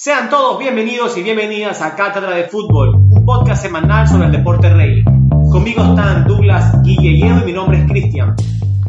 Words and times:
Sean 0.00 0.30
todos 0.30 0.60
bienvenidos 0.60 1.18
y 1.18 1.24
bienvenidas 1.24 1.82
a 1.82 1.96
Cátedra 1.96 2.30
de 2.30 2.44
Fútbol, 2.44 2.94
un 2.94 3.24
podcast 3.26 3.62
semanal 3.62 4.06
sobre 4.06 4.26
el 4.26 4.30
deporte 4.30 4.72
rey. 4.72 5.02
Conmigo 5.50 5.82
están 5.82 6.24
Douglas, 6.24 6.80
Guille 6.84 7.18
y 7.18 7.44
mi 7.44 7.52
nombre 7.52 7.80
es 7.80 7.90
Cristian. 7.90 8.36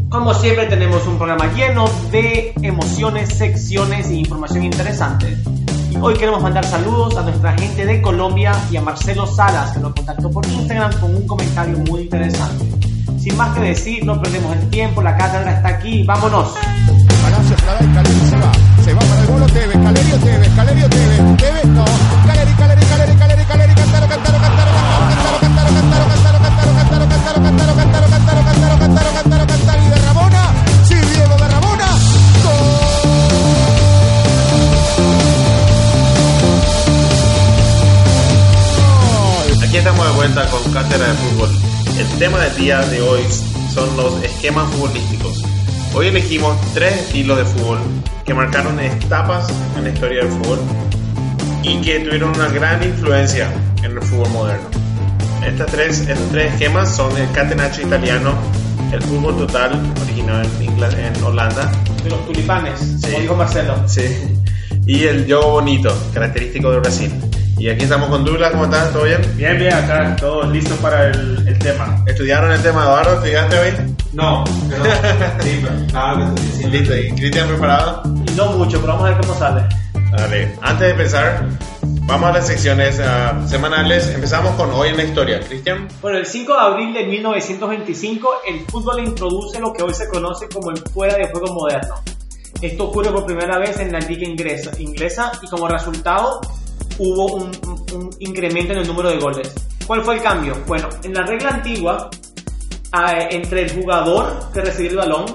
Como 0.07 0.35
siempre 0.35 0.67
tenemos 0.67 1.07
un 1.07 1.17
programa 1.17 1.51
lleno 1.55 1.89
de 2.11 2.53
emociones, 2.61 3.29
secciones 3.29 4.07
e 4.11 4.17
información 4.17 4.65
interesante. 4.65 5.35
Hoy 5.99 6.13
queremos 6.13 6.43
mandar 6.43 6.63
saludos 6.63 7.17
a 7.17 7.23
nuestra 7.23 7.53
gente 7.53 7.87
de 7.87 8.03
Colombia 8.03 8.51
y 8.69 8.77
a 8.77 8.81
Marcelo 8.81 9.25
Salas 9.25 9.71
que 9.71 9.79
nos 9.79 9.95
contactó 9.95 10.29
por 10.29 10.45
Instagram 10.45 10.91
con 10.99 11.15
un 11.15 11.25
comentario 11.25 11.75
muy 11.89 12.01
interesante. 12.01 12.65
Sin 13.17 13.35
más 13.35 13.57
que 13.57 13.61
decir, 13.61 14.05
no 14.05 14.21
perdemos 14.21 14.55
el 14.55 14.69
tiempo, 14.69 15.01
la 15.01 15.17
cátedra 15.17 15.53
está 15.53 15.69
aquí, 15.69 16.03
vámonos. 16.03 16.53
Palacio 17.23 17.55
Calerio 19.51 19.81
Calerio 20.55 20.87
no. 21.65 21.85
Caleri, 22.27 22.53
Caleri, 22.53 22.85
Caleri, 22.85 23.15
Caleri, 23.15 23.45
Caleri, 23.45 23.73
Cantaro, 23.73 24.07
Cantaro, 24.07 24.37
Cantaro, 24.39 24.71
Cantaro, 25.09 25.39
Cantaro, 25.39 25.69
Cantaro, 25.73 26.07
Cantaro, 26.07 26.39
Cantaro, 26.39 26.75
Cantaro, 26.77 27.09
Cantaro, 27.09 27.41
Cantaro, 27.41 27.79
Cantaro, 27.79 28.09
Cantaro, 28.09 28.43
Cantaro, 28.45 28.79
Cantaro, 28.79 29.13
Cantaro, 29.13 29.45
Cantaro, 29.45 29.45
de 29.45 30.01
de. 30.05 30.29
Aquí 39.63 39.77
estamos 39.77 40.05
de 40.07 40.13
vuelta 40.13 40.49
con 40.49 40.73
Cátedra 40.73 41.07
de 41.07 41.13
Fútbol. 41.13 41.49
El 41.97 42.07
tema 42.17 42.39
del 42.39 42.55
día 42.55 42.81
de 42.81 43.01
hoy 43.01 43.21
son 43.73 43.95
los 43.97 44.23
esquemas 44.23 44.71
futbolísticos. 44.73 45.28
Hoy 45.93 46.07
elegimos 46.07 46.57
tres 46.73 46.93
estilos 46.95 47.37
de 47.37 47.45
fútbol 47.45 47.79
que 48.25 48.33
marcaron 48.33 48.79
etapas 48.79 49.47
en 49.77 49.83
la 49.83 49.89
historia 49.89 50.19
del 50.23 50.29
fútbol 50.31 50.59
y 51.63 51.81
que 51.81 51.99
tuvieron 52.01 52.29
una 52.35 52.47
gran 52.49 52.81
influencia 52.83 53.51
en 53.83 53.85
el 53.91 54.01
fútbol 54.01 54.29
moderno. 54.29 54.67
Estas 55.45 55.67
tres, 55.71 55.99
estos 56.01 56.29
tres 56.31 56.53
esquemas 56.53 56.95
son 56.95 57.15
el 57.17 57.29
catenaccio 57.31 57.85
italiano, 57.87 58.33
el 58.91 59.01
fútbol 59.01 59.37
total, 59.37 59.81
originado 60.03 60.43
en, 60.43 60.61
Ingla- 60.69 60.93
en 61.15 61.23
Holanda, 61.23 61.71
De 62.03 62.09
los 62.09 62.25
tulipanes, 62.27 62.79
Sí. 62.79 63.07
como 63.07 63.19
dijo 63.19 63.35
Marcelo. 63.35 63.75
sí, 63.87 64.03
y 64.85 65.03
el 65.05 65.25
juego 65.25 65.51
bonito, 65.51 65.93
característico 66.13 66.71
de 66.71 66.79
Brasil. 66.79 67.11
Y 67.57 67.67
aquí 67.69 67.83
estamos 67.83 68.09
con 68.09 68.23
Douglas, 68.23 68.51
¿cómo 68.51 68.65
estás? 68.65 68.93
¿Todo 68.93 69.03
bien? 69.03 69.19
Bien, 69.35 69.57
bien, 69.57 69.73
acá 69.73 70.15
todos 70.17 70.49
listos 70.49 70.77
para 70.77 71.07
el, 71.07 71.45
el 71.45 71.59
tema. 71.59 72.03
¿Estudiaron 72.07 72.51
el 72.53 72.61
tema, 72.61 72.83
Eduardo? 72.83 73.15
¿Estudiaste 73.15 73.59
hoy? 73.59 73.69
No, 74.19 74.43
pero 74.69 74.83
claro 75.87 76.35
que 76.35 76.41
sí, 76.41 76.51
sí. 76.57 76.69
Listo, 76.69 76.95
¿y 76.97 77.11
Cristian 77.11 77.47
preparado? 77.47 78.03
No 78.35 78.51
mucho, 78.53 78.79
pero 78.81 78.93
vamos 78.93 79.07
a 79.07 79.09
ver 79.13 79.21
cómo 79.21 79.33
sale. 79.35 79.63
Dale, 80.11 80.55
antes 80.61 80.79
de 80.79 80.89
empezar, 80.91 81.45
vamos 82.03 82.29
a 82.29 82.33
las 82.33 82.47
secciones 82.47 82.99
ah, 82.99 83.39
semanales. 83.47 84.07
Empezamos 84.09 84.55
con 84.55 84.71
Hoy 84.71 84.89
en 84.89 84.97
la 84.97 85.03
Historia. 85.03 85.39
Cristian, 85.41 85.87
Bueno, 86.01 86.17
el 86.17 86.25
5 86.25 86.51
de 86.53 86.59
abril 86.59 86.93
de 86.93 87.05
1925, 87.05 88.29
el 88.47 88.59
fútbol 88.65 88.99
introduce 89.05 89.59
lo 89.59 89.71
que 89.73 89.83
hoy 89.83 89.93
se 89.93 90.07
conoce 90.07 90.47
como 90.49 90.71
el 90.71 90.77
fuera 90.77 91.15
de 91.15 91.27
juego 91.29 91.53
moderno. 91.53 91.95
Esto 92.61 92.85
ocurre 92.85 93.11
por 93.11 93.25
primera 93.25 93.57
vez 93.57 93.79
en 93.79 93.91
la 93.91 93.99
liga 93.99 94.27
inglesa, 94.27 94.71
inglesa 94.79 95.31
y 95.41 95.47
como 95.47 95.67
resultado 95.67 96.41
hubo 96.97 97.33
un, 97.35 97.51
un- 97.67 97.85
un 97.95 98.09
incremento 98.19 98.73
en 98.73 98.79
el 98.79 98.87
número 98.87 99.09
de 99.09 99.17
goles. 99.19 99.53
¿Cuál 99.87 100.03
fue 100.03 100.15
el 100.15 100.21
cambio? 100.21 100.55
Bueno, 100.67 100.89
en 101.03 101.13
la 101.13 101.23
regla 101.23 101.49
antigua, 101.49 102.09
ah, 102.91 103.13
entre 103.29 103.63
el 103.63 103.71
jugador 103.73 104.51
que 104.53 104.61
recibía 104.61 104.91
el 104.91 104.97
balón 104.97 105.25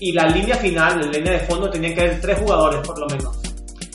y 0.00 0.12
la 0.12 0.26
línea 0.26 0.56
final, 0.56 1.00
la 1.00 1.06
línea 1.06 1.32
de 1.32 1.40
fondo, 1.40 1.70
tenían 1.70 1.94
que 1.94 2.00
haber 2.02 2.20
tres 2.20 2.38
jugadores 2.38 2.80
por 2.86 2.98
lo 2.98 3.06
menos. 3.06 3.36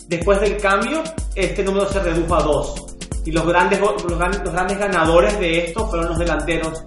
Después 0.07 0.39
del 0.41 0.57
cambio, 0.57 1.03
este 1.35 1.63
número 1.63 1.87
se 1.91 1.99
redujo 1.99 2.35
a 2.35 2.41
dos. 2.41 2.85
Y 3.25 3.31
los 3.31 3.45
grandes, 3.45 3.79
los, 3.79 4.17
gran- 4.17 4.43
los 4.43 4.53
grandes 4.53 4.79
ganadores 4.79 5.39
de 5.39 5.65
esto 5.65 5.87
fueron 5.87 6.09
los 6.09 6.17
delanteros, 6.17 6.83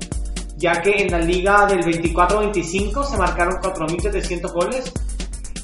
ya 0.57 0.81
que 0.83 0.91
en 1.03 1.11
la 1.13 1.19
liga 1.19 1.67
del 1.67 1.81
24-25 1.85 3.05
se 3.05 3.17
marcaron 3.17 3.55
4.700 3.63 4.53
goles 4.53 4.93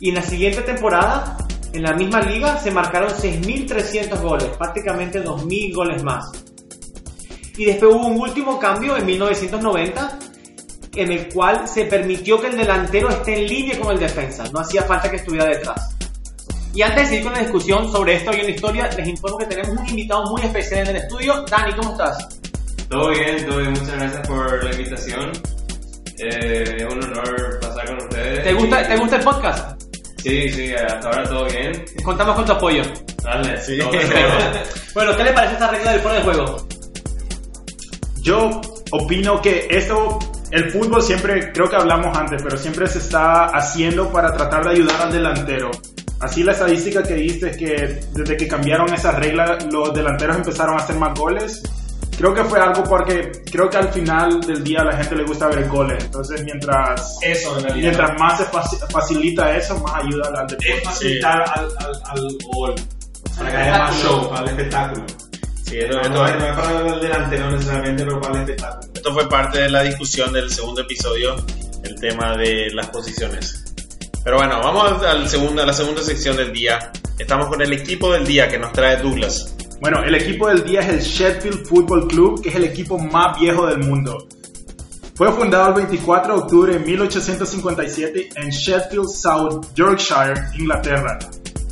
y 0.01 0.11
en 0.11 0.15
la 0.17 0.23
siguiente 0.23 0.61
temporada, 0.63 1.37
en 1.73 1.83
la 1.83 1.95
misma 1.95 2.21
liga, 2.21 2.59
se 2.59 2.71
marcaron 2.71 3.09
6.300 3.11 4.21
goles, 4.21 4.49
prácticamente 4.57 5.25
2.000 5.25 5.75
goles 5.75 6.03
más. 6.05 6.31
Y 7.57 7.65
después 7.65 7.93
hubo 7.93 8.07
un 8.07 8.21
último 8.21 8.59
cambio 8.61 8.97
en 8.97 9.05
1990, 9.07 10.19
en 10.95 11.13
el 11.13 11.29
cual 11.33 11.69
se 11.69 11.85
permitió 11.85 12.41
que 12.41 12.49
el 12.49 12.57
delantero 12.57 13.09
esté 13.09 13.39
en 13.39 13.47
línea 13.49 13.79
con 13.79 13.93
el 13.93 13.99
defensa, 13.99 14.45
no 14.53 14.61
hacía 14.61 14.83
falta 14.83 15.11
que 15.11 15.17
estuviera 15.17 15.47
detrás. 15.47 15.95
Y 16.75 16.83
antes 16.83 17.03
de 17.05 17.07
seguir 17.09 17.25
con 17.25 17.33
la 17.33 17.41
discusión 17.41 17.91
sobre 17.91 18.15
esto 18.17 18.31
y 18.33 18.41
en 18.41 18.45
la 18.47 18.51
historia, 18.51 18.91
les 18.97 19.09
informo 19.09 19.39
que 19.39 19.47
tenemos 19.47 19.71
un 19.81 19.89
invitado 19.89 20.25
muy 20.31 20.43
especial 20.43 20.81
en 20.89 20.97
el 20.97 21.03
estudio. 21.03 21.45
Dani, 21.51 21.73
¿cómo 21.75 21.93
estás? 21.93 22.29
Todo 22.89 23.09
bien, 23.11 23.47
todo 23.47 23.59
bien, 23.59 23.71
muchas 23.71 23.93
gracias 23.99 24.29
por 24.29 24.65
la 24.65 24.71
invitación. 24.71 25.33
Eh, 26.19 26.77
es 26.79 26.85
un 26.85 27.05
honor 27.05 27.59
pasar 27.61 27.87
con 27.87 27.97
ustedes. 27.99 28.45
¿Te 28.45 28.53
gusta, 28.55 28.83
Y- 28.83 28.89
¿Te 28.89 28.97
gusta 28.97 29.17
el 29.17 29.23
podcast? 29.25 29.83
Sí, 30.23 30.51
sí, 30.51 30.73
hasta 30.75 31.09
ahora 31.09 31.23
todo 31.25 31.45
bien. 31.47 31.85
Contamos 32.05 32.35
con 32.37 32.45
tu 32.45 32.53
apoyo. 32.53 32.83
Dale, 33.23 33.57
Sí. 33.63 33.79
todo 33.79 33.91
bueno, 34.95 35.17
¿qué 35.17 35.25
le 35.25 35.33
parece 35.33 35.55
esta 35.55 35.69
regla 35.71 35.93
del 35.93 36.01
fuera 36.01 36.19
de 36.19 36.25
juego? 36.25 36.67
Yo 38.21 38.61
opino 38.91 39.41
que 39.41 39.67
esto, 39.71 40.19
el 40.51 40.71
fútbol 40.71 41.03
siempre, 41.03 41.53
creo 41.53 41.69
que 41.69 41.77
hablamos 41.77 42.17
antes, 42.17 42.43
pero 42.43 42.57
siempre 42.57 42.87
se 42.87 42.99
está 42.99 43.47
haciendo 43.47 44.11
para 44.11 44.33
tratar 44.33 44.65
de 44.65 44.71
ayudar 44.71 45.03
al 45.03 45.13
delantero. 45.13 45.71
Así 46.21 46.43
la 46.43 46.53
estadística 46.53 47.03
que 47.03 47.15
diste 47.15 47.51
es 47.51 47.57
que 47.57 48.01
desde 48.13 48.37
que 48.37 48.49
cambiaron 48.49 48.93
esa 48.93 49.13
regla, 49.13 49.57
los 49.71 49.95
delanteros 49.95 50.37
empezaron 50.37 50.75
a 50.79 50.83
hacer 50.83 50.97
más 50.97 51.17
goles. 51.19 51.63
Creo 52.17 52.35
que 52.35 52.43
fue 52.43 52.59
algo 52.59 52.83
porque 52.83 53.31
creo 53.53 53.71
que 53.71 53.77
al 53.77 53.91
final 53.93 54.41
del 54.41 54.65
día 54.65 54.81
a 54.81 54.85
la 54.87 54.97
gente 54.97 55.15
le 55.15 55.23
gusta 55.25 55.47
ver 55.47 55.69
goles. 55.69 56.03
Entonces, 56.03 56.43
mientras, 56.45 57.17
Eso, 57.23 57.57
en 57.59 57.63
realidad. 57.65 57.83
mientras 57.83 58.19
más 58.21 58.39
se 58.39 58.45
faci- 58.47 58.91
facilita 58.91 59.55
eso, 59.57 59.79
más 59.79 59.95
ayuda 60.03 60.29
al 60.35 60.47
es 60.47 60.51
deporte. 60.59 60.85
facilitar 60.85 61.45
al, 61.55 61.69
al, 61.79 62.03
al 62.07 62.29
gol. 62.53 62.75
Para 63.37 63.51
que 63.53 63.57
haya 63.57 63.79
más 63.79 64.03
show, 64.03 64.33
el 64.43 64.49
espectáculo. 64.49 65.05
Sí, 65.69 65.79
esto, 65.79 65.97
No, 65.97 66.03
esto- 66.03 66.15
no 66.15 66.27
es 66.27 66.37
no 66.39 66.47
es 66.47 66.57
para 66.57 66.95
el 66.95 67.01
delantero 67.01 67.51
necesariamente, 67.51 68.05
pero 68.05 68.21
para 68.21 68.35
el 68.35 68.41
espectáculo. 68.41 68.91
esto 68.95 69.13
fue 69.13 69.29
parte 69.29 69.61
de 69.63 69.71
la 69.71 69.83
discusión 69.83 70.33
del 70.33 70.51
segundo 70.51 70.81
episodio, 70.83 71.37
el 71.85 71.95
tema 72.01 72.37
de 72.37 72.69
las 72.73 72.89
posiciones. 72.89 73.65
Pero 74.25 74.37
bueno, 74.37 74.61
vamos 74.63 75.03
al 75.05 75.29
segundo, 75.29 75.63
a 75.63 75.67
la 75.67 75.73
segunda 75.73 76.03
sección 76.03 76.37
del 76.37 76.53
día. 76.53 76.91
Estamos 77.19 77.47
con 77.49 77.63
el 77.63 77.73
equipo 77.73 78.13
del 78.13 78.27
día 78.27 78.49
que 78.49 78.59
nos 78.59 78.73
trae 78.73 78.97
Douglas. 78.99 79.55
Bueno, 79.81 80.03
el 80.05 80.15
equipo 80.15 80.49
del 80.49 80.65
día 80.65 80.81
es 80.81 80.89
el 80.89 81.01
Sheffield 81.01 81.67
Football 81.67 82.09
Club, 82.09 82.43
que 82.43 82.49
es 82.51 82.55
el 82.57 82.65
equipo 82.65 82.99
más 82.99 83.39
viejo 83.39 83.67
del 83.67 83.79
mundo. 83.79 84.27
Fue 85.15 85.33
fundado 85.33 85.69
el 85.69 85.75
24 85.75 86.35
de 86.35 86.41
octubre 86.41 86.73
de 86.75 86.79
1857 86.81 88.29
en 88.37 88.51
Sheffield, 88.51 89.09
South 89.09 89.67
Yorkshire, 89.75 90.35
Inglaterra. 90.59 91.19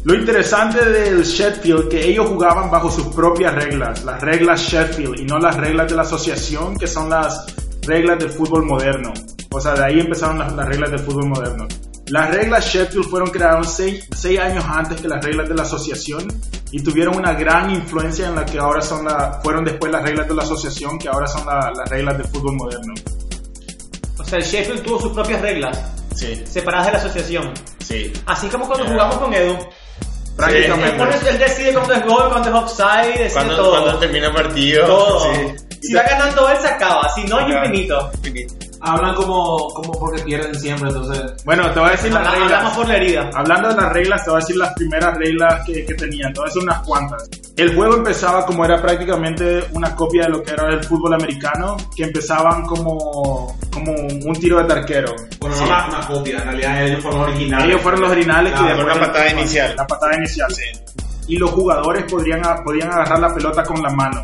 Lo 0.06 0.14
interesante 0.14 0.84
del 0.88 1.24
Sheffield 1.24 1.88
que 1.88 2.08
ellos 2.08 2.28
jugaban 2.28 2.70
bajo 2.70 2.88
sus 2.88 3.08
propias 3.08 3.52
reglas, 3.56 4.04
las 4.04 4.20
reglas 4.20 4.60
Sheffield 4.60 5.18
y 5.18 5.24
no 5.24 5.36
las 5.38 5.56
reglas 5.56 5.90
de 5.90 5.96
la 5.96 6.02
asociación 6.02 6.76
que 6.78 6.86
son 6.86 7.10
las 7.10 7.44
reglas 7.82 8.16
del 8.20 8.30
fútbol 8.30 8.64
moderno. 8.64 9.12
O 9.50 9.60
sea, 9.60 9.74
de 9.74 9.84
ahí 9.84 9.98
empezaron 9.98 10.38
las, 10.38 10.52
las 10.52 10.64
reglas 10.68 10.90
del 10.92 11.00
fútbol 11.00 11.28
moderno. 11.30 11.66
Las 12.06 12.30
reglas 12.32 12.64
Sheffield 12.72 13.08
fueron 13.10 13.30
creadas 13.30 13.74
seis, 13.74 14.06
seis 14.16 14.38
años 14.38 14.64
antes 14.68 15.00
que 15.00 15.08
las 15.08 15.24
reglas 15.24 15.48
de 15.48 15.56
la 15.56 15.62
asociación 15.64 16.28
y 16.70 16.80
tuvieron 16.84 17.16
una 17.16 17.32
gran 17.32 17.70
influencia 17.72 18.28
en 18.28 18.36
la 18.36 18.44
que 18.46 18.60
ahora 18.60 18.82
son 18.82 19.04
la, 19.06 19.40
fueron 19.42 19.64
después 19.64 19.90
las 19.90 20.04
reglas 20.04 20.28
de 20.28 20.34
la 20.36 20.44
asociación 20.44 21.00
que 21.00 21.08
ahora 21.08 21.26
son 21.26 21.44
la- 21.46 21.72
las 21.76 21.90
reglas 21.90 22.16
del 22.16 22.28
fútbol 22.28 22.54
moderno. 22.54 22.94
O 24.20 24.24
sea, 24.24 24.38
el 24.38 24.44
Sheffield 24.44 24.84
tuvo 24.84 25.00
sus 25.00 25.12
propias 25.12 25.40
reglas, 25.42 25.76
Sí, 26.14 26.42
separadas 26.46 26.86
de 26.86 26.92
la 26.92 26.98
asociación. 26.98 27.52
sí. 27.80 28.12
Así 28.26 28.46
como 28.46 28.68
cuando 28.68 28.86
jugamos 28.86 29.16
con 29.16 29.34
Edu. 29.34 29.56
Prácticamente. 30.36 30.90
Él, 30.90 30.96
pone- 30.96 31.30
él 31.30 31.38
decide 31.38 31.72
cuándo 31.72 31.94
es 31.94 32.04
gol, 32.04 32.28
cuándo 32.30 32.48
es 32.48 32.54
offside, 32.54 33.08
decide 33.18 33.32
Cuando, 33.32 33.56
todo. 33.56 33.70
cuando 33.82 33.98
termina 33.98 34.26
el 34.28 34.34
partido. 34.34 34.86
todo. 34.86 35.34
sí. 35.34 35.54
Si 35.82 35.94
va 35.94 36.02
ganando 36.02 36.48
él, 36.48 36.56
se 36.60 36.68
acaba. 36.68 37.08
Si 37.14 37.24
no, 37.24 37.38
es 37.38 37.46
Acaba. 37.46 37.66
infinito. 37.66 38.10
Hablan 38.88 39.14
como, 39.16 39.68
como 39.74 39.92
porque 39.98 40.22
pierden 40.22 40.54
siempre, 40.58 40.88
entonces. 40.88 41.44
Bueno, 41.44 41.70
te 41.72 41.80
voy 41.80 41.88
a 41.88 41.92
decir 41.92 42.12
las 42.12 42.20
Habla- 42.26 42.30
reglas. 42.32 42.52
Hablamos 42.52 42.76
por 42.76 42.88
la 42.88 42.96
herida. 42.96 43.30
Hablando 43.34 43.68
de 43.68 43.74
las 43.74 43.92
reglas, 43.92 44.24
te 44.24 44.30
voy 44.30 44.36
a 44.36 44.40
decir 44.40 44.56
las 44.56 44.72
primeras 44.74 45.18
reglas 45.18 45.64
que, 45.66 45.84
que 45.84 45.94
tenían. 45.94 46.32
Te 46.32 46.40
voy 46.40 46.46
a 46.46 46.50
decir 46.50 46.62
unas 46.62 46.78
cuantas. 46.80 47.28
El 47.56 47.74
juego 47.74 47.94
empezaba 47.96 48.44
como 48.46 48.64
era 48.64 48.80
prácticamente 48.82 49.64
una 49.72 49.94
copia 49.96 50.24
de 50.24 50.28
lo 50.28 50.42
que 50.42 50.52
era 50.52 50.68
el 50.74 50.84
fútbol 50.84 51.14
americano, 51.14 51.76
que 51.96 52.04
empezaban 52.04 52.62
como, 52.66 53.56
como 53.72 53.92
un 53.92 54.32
tiro 54.38 54.62
de 54.62 54.72
arquero. 54.72 55.14
Bueno, 55.40 55.56
no 55.56 55.64
una, 55.64 55.86
una 55.88 56.06
copia, 56.06 56.36
en 56.38 56.44
realidad 56.44 56.84
ellos 56.86 57.02
fueron 57.02 57.20
originales. 57.22 57.66
Ellos 57.66 57.80
fueron 57.80 58.00
los 58.02 58.10
originales 58.10 58.52
Claro, 58.52 58.66
y 58.66 58.68
después 58.68 58.86
con 58.88 58.96
una 58.98 59.06
patada 59.12 59.30
inicial. 59.32 59.74
La 59.76 59.86
patada 59.86 60.16
inicial. 60.16 60.54
Y 61.28 61.38
los 61.38 61.50
jugadores 61.50 62.04
podrían, 62.04 62.42
podían 62.62 62.92
agarrar 62.92 63.18
la 63.18 63.34
pelota 63.34 63.64
con 63.64 63.82
la 63.82 63.90
mano. 63.90 64.22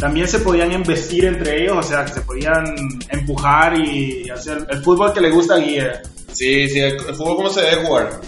También 0.00 0.26
se 0.26 0.38
podían 0.38 0.72
embestir 0.72 1.26
entre 1.26 1.62
ellos, 1.62 1.76
o 1.76 1.82
sea, 1.82 2.06
que 2.06 2.12
se 2.12 2.20
podían 2.22 2.64
empujar 3.10 3.78
y 3.78 4.30
hacer 4.30 4.66
el 4.70 4.82
fútbol 4.82 5.12
que 5.12 5.20
le 5.20 5.30
gusta 5.30 5.54
a 5.54 5.58
Guille. 5.58 5.92
Sí, 6.32 6.68
sí, 6.70 6.80
el 6.80 6.94
el 6.94 7.14
fútbol 7.14 7.36
como 7.36 7.50
se 7.50 7.60
debe 7.60 7.86
jugar. 7.86 8.20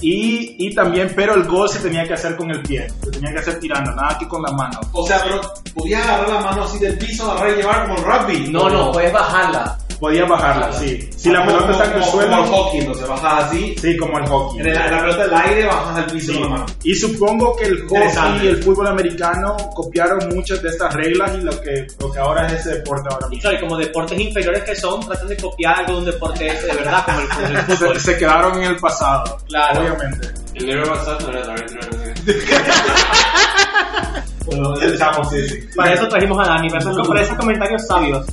Y, 0.00 0.56
y 0.58 0.74
también, 0.74 1.12
pero 1.14 1.34
el 1.34 1.44
gol 1.44 1.68
se 1.68 1.78
tenía 1.80 2.04
que 2.04 2.14
hacer 2.14 2.36
con 2.36 2.50
el 2.50 2.62
pie, 2.62 2.86
se 3.02 3.10
tenía 3.10 3.32
que 3.32 3.38
hacer 3.40 3.60
tirando, 3.60 3.90
nada 3.92 4.16
que 4.18 4.26
con 4.26 4.42
la 4.42 4.52
mano. 4.52 4.80
O 4.92 5.06
sea, 5.06 5.20
pero 5.22 5.40
podías 5.74 6.06
agarrar 6.06 6.28
la 6.28 6.40
mano 6.40 6.64
así 6.64 6.78
del 6.78 6.96
piso, 6.96 7.30
agarrar 7.30 7.52
y 7.52 7.56
llevar 7.56 7.86
como 7.86 7.98
el 7.98 8.04
rugby. 8.04 8.48
No, 8.50 8.70
no, 8.70 8.92
puedes 8.92 9.12
bajarla. 9.12 9.78
Podía 10.04 10.26
bajarla, 10.26 10.70
sí. 10.74 11.08
Si 11.16 11.30
la 11.30 11.46
pelota 11.46 11.70
está 11.72 11.84
en 11.86 11.92
el 11.94 12.04
suelo, 12.04 12.30
Como 12.36 12.44
el 12.44 12.50
hockey, 12.50 12.80
entonces 12.80 13.08
bajas 13.08 13.44
así. 13.44 13.74
sí, 13.80 13.96
como 13.96 14.18
el 14.18 14.26
hockey. 14.28 14.60
En, 14.60 14.74
la 14.74 15.00
pelota 15.00 15.22
del 15.22 15.34
aire 15.34 15.64
bajas 15.64 15.96
al 15.96 16.04
piso 16.06 16.32
Sí. 16.32 16.38
con 16.38 16.42
la 16.42 16.48
mano. 16.50 16.66
Y 16.82 16.94
supongo 16.94 17.56
que 17.56 17.64
el 17.64 17.82
hockey 17.88 18.38
y 18.42 18.46
el 18.48 18.62
fútbol 18.62 18.86
americano 18.88 19.56
copiaron 19.74 20.18
muchas 20.34 20.60
de 20.62 20.68
estas 20.68 20.92
reglas 20.92 21.30
y 21.38 21.42
lo 21.42 21.58
que, 21.58 21.86
lo 21.98 22.12
que 22.12 22.18
ahora 22.18 22.46
es 22.48 22.52
ese 22.52 22.74
deporte 22.74 23.08
ahora 23.10 23.26
Y 23.28 23.30
mismo. 23.36 23.40
claro, 23.48 23.56
y 23.56 23.60
como 23.62 23.76
deportes 23.78 24.20
inferiores 24.20 24.62
que 24.64 24.76
son, 24.76 25.00
tratan 25.06 25.26
de 25.28 25.36
copiar 25.38 25.78
algo 25.78 25.92
de 25.94 25.98
un 26.00 26.04
deporte 26.04 26.46
ese 26.48 26.66
de 26.66 26.74
verdad, 26.74 27.02
como 27.06 27.20
el, 27.20 27.26
fútbol. 27.62 27.96
Se, 27.98 28.12
se 28.12 28.18
quedaron 28.18 28.62
en 28.62 28.70
el 28.72 28.76
pasado, 28.76 29.38
Claro. 29.48 29.80
obviamente. 29.80 30.28
El 30.52 30.66
negro 30.66 30.90
WhatsApp 30.92 31.22
no 31.22 31.30
era. 31.30 31.54
Bueno, 34.46 34.74
el 34.78 34.98
chamo, 34.98 35.24
sí, 35.30 35.48
sí. 35.48 35.58
Para 35.74 35.94
eso 35.94 36.06
trajimos 36.06 36.38
a 36.46 36.50
Dani, 36.50 36.68
para, 36.68 36.90
eso- 36.90 37.02
para 37.02 37.22
esos 37.22 37.34
comentarios 37.38 37.86
sabios. 37.86 38.26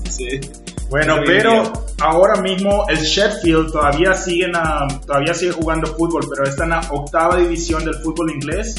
Bueno, 0.92 1.16
pero 1.26 1.52
bien. 1.62 1.74
ahora 2.02 2.40
mismo 2.42 2.86
el 2.90 2.98
Sheffield 3.00 3.72
todavía 3.72 4.14
sigue, 4.14 4.46
en 4.46 4.52
la- 4.52 4.88
todavía 5.08 5.34
sigue 5.34 5.54
jugando 5.54 5.88
fútbol, 5.96 6.28
pero 6.30 6.48
está 6.48 6.66
en 6.66 6.70
la 6.72 6.82
octava 6.92 7.38
división 7.38 7.84
del 7.86 7.96
fútbol 7.96 8.30
inglés 8.32 8.76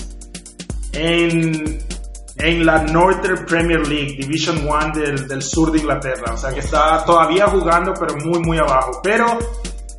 en, 0.93 1.79
en 2.37 2.67
la 2.67 2.83
Northern 2.83 3.47
Premier 3.47 3.87
League, 3.87 4.17
Division 4.19 4.67
1 4.67 4.93
del, 4.95 5.27
del 5.29 5.43
sur 5.43 5.73
de 5.73 5.79
Inglaterra. 5.79 6.35
O 6.35 6.37
sea 6.37 6.53
que 6.53 6.61
está 6.61 7.05
todavía 7.05 7.47
jugando, 7.47 7.95
pero 7.99 8.15
muy, 8.25 8.41
muy 8.41 8.59
abajo. 8.59 9.01
Pero 9.03 9.39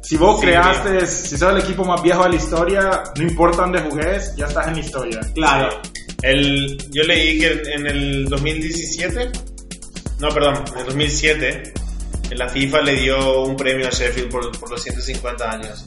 si 0.01 0.17
vos 0.17 0.39
Sí, 0.39 0.45
creaste, 0.47 1.07
si 1.07 1.37
sos 1.37 1.51
el 1.51 1.57
equipo 1.59 1.83
más 1.85 2.01
viejo 2.03 2.23
de 2.23 2.29
la 2.29 2.35
historia, 2.35 3.03
no 3.17 3.23
importa 3.23 3.63
dónde 3.63 3.81
jugues, 3.81 4.35
ya 4.35 4.45
estás 4.45 4.67
en 4.67 4.73
la 4.75 4.79
historia. 4.81 5.19
Claro. 5.33 5.69
El, 6.21 6.77
yo 6.91 7.03
leí 7.03 7.39
que 7.39 7.51
en 7.73 7.87
el 7.87 8.25
2017, 8.29 9.31
no, 10.19 10.29
perdón, 10.29 10.63
en 10.73 10.77
el 10.79 10.85
2007, 10.85 11.73
la 12.31 12.49
FIFA 12.49 12.81
le 12.81 12.95
dio 12.95 13.41
un 13.43 13.55
premio 13.55 13.87
a 13.87 13.91
Sheffield 13.91 14.29
por, 14.31 14.57
por 14.59 14.69
los 14.71 14.81
150 14.81 15.49
años, 15.51 15.85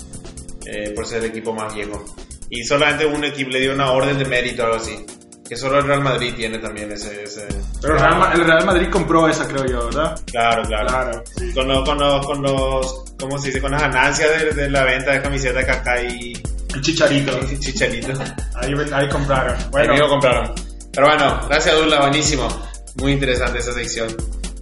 eh, 0.66 0.92
por 0.94 1.06
ser 1.06 1.18
el 1.18 1.30
equipo 1.30 1.52
más 1.52 1.74
viejo. 1.74 2.04
Y 2.50 2.62
solamente 2.64 3.04
un 3.06 3.24
equipo 3.24 3.50
le 3.50 3.60
dio 3.60 3.72
una 3.74 3.90
orden 3.90 4.18
de 4.18 4.24
mérito, 4.24 4.62
algo 4.64 4.76
así. 4.76 5.04
Que 5.48 5.56
solo 5.56 5.78
el 5.78 5.84
Real 5.86 6.00
Madrid 6.02 6.34
tiene 6.36 6.58
también 6.58 6.90
ese... 6.90 7.22
ese- 7.22 7.46
Pero 7.80 7.94
el 7.94 8.00
Real, 8.00 8.18
Ma- 8.18 8.32
el 8.32 8.44
Real 8.44 8.64
Madrid 8.66 8.88
compró 8.90 9.28
esa, 9.28 9.46
creo 9.46 9.64
yo, 9.64 9.86
¿verdad? 9.86 10.20
Claro, 10.26 10.62
claro. 10.64 10.88
Claro, 10.88 11.22
sí. 11.36 11.52
Con, 11.54 11.68
los, 11.68 11.88
con, 11.88 11.98
los, 11.98 12.26
con 12.26 12.42
los, 12.42 13.04
¿cómo 13.18 13.38
se 13.38 13.48
dice? 13.48 13.60
Con 13.60 13.70
las 13.70 13.82
ganancias 13.82 14.28
de, 14.30 14.50
de 14.62 14.70
la 14.70 14.82
venta 14.84 15.12
de 15.12 15.22
camiseta 15.22 15.60
de 15.60 15.66
Kaká 15.66 16.02
y, 16.02 16.32
El 16.74 16.80
chicharito. 16.80 17.38
y 17.52 17.58
Chicharito. 17.60 18.12
Ahí, 18.56 18.72
ahí 18.92 19.08
compraron. 19.08 19.56
Bueno. 19.70 19.96
Lo 19.96 20.08
compraron. 20.08 20.52
Pero 20.92 21.06
bueno, 21.08 21.40
gracias 21.48 21.76
Dula, 21.76 22.00
buenísimo. 22.00 22.48
Muy 22.96 23.12
interesante 23.12 23.58
esa 23.60 23.72
sección. 23.72 24.08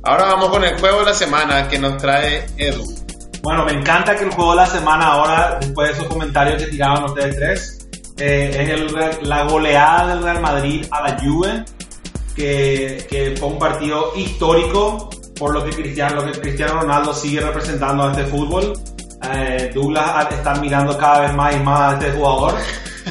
Ahora 0.07 0.27
vamos 0.27 0.51
con 0.51 0.63
el 0.63 0.79
juego 0.79 0.99
de 0.99 1.07
la 1.07 1.15
semana 1.15 1.67
que 1.67 1.79
nos 1.79 1.97
trae 1.97 2.45
Edu. 2.59 2.85
Bueno, 3.43 3.65
me 3.65 3.73
encanta 3.73 4.15
que 4.15 4.25
el 4.25 4.31
juego 4.33 4.51
de 4.51 4.57
la 4.57 4.67
semana 4.67 5.07
ahora, 5.07 5.59
después 5.59 5.89
de 5.89 5.95
esos 5.95 6.07
comentarios 6.09 6.63
que 6.63 6.69
tiraban 6.69 7.05
ustedes 7.05 7.37
tres, 7.37 7.89
eh, 8.19 8.51
es 8.53 8.69
el 8.69 9.29
la 9.29 9.45
goleada 9.45 10.09
del 10.09 10.23
Real 10.23 10.43
Madrid 10.43 10.87
a 10.91 11.09
la 11.09 11.19
Juve, 11.19 11.65
que, 12.37 13.07
que 13.09 13.35
fue 13.39 13.49
un 13.49 13.59
partido 13.59 14.13
histórico 14.15 15.09
por 15.39 15.55
lo 15.55 15.65
que 15.65 15.71
Cristiano, 15.71 16.17
lo 16.17 16.31
que 16.31 16.39
Cristiano 16.39 16.83
Ronaldo 16.83 17.15
sigue 17.15 17.41
representando 17.41 18.05
a 18.05 18.11
este 18.11 18.25
fútbol. 18.25 18.75
Eh, 19.33 19.71
Douglas 19.75 20.29
está 20.31 20.55
mirando 20.57 20.99
cada 20.99 21.21
vez 21.21 21.35
más 21.35 21.57
y 21.57 21.61
más 21.61 21.81
a 21.81 21.93
este 21.95 22.13
jugador. 22.13 22.55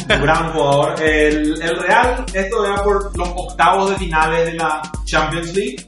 Un 0.10 0.22
gran 0.22 0.54
jugador. 0.54 1.02
El, 1.02 1.60
el 1.60 1.80
Real, 1.80 2.24
esto 2.34 2.66
era 2.66 2.84
por 2.84 3.18
los 3.18 3.30
octavos 3.30 3.90
de 3.90 3.96
finales 3.98 4.46
de 4.46 4.54
la 4.54 4.82
Champions 5.06 5.54
League. 5.56 5.88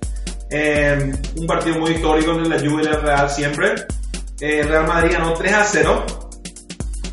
Eh, 0.50 1.12
un 1.38 1.48
partido 1.48 1.80
muy 1.80 1.92
histórico 1.92 2.32
entre 2.32 2.50
la 2.50 2.60
Juve 2.60 2.84
y 2.84 2.88
el 2.88 3.02
Real 3.02 3.30
siempre. 3.30 3.74
Eh, 4.40 4.64
Real 4.64 4.88
Madrid 4.88 5.14
ganó 5.14 5.34
3 5.34 5.54
a 5.54 5.64
0 5.64 6.06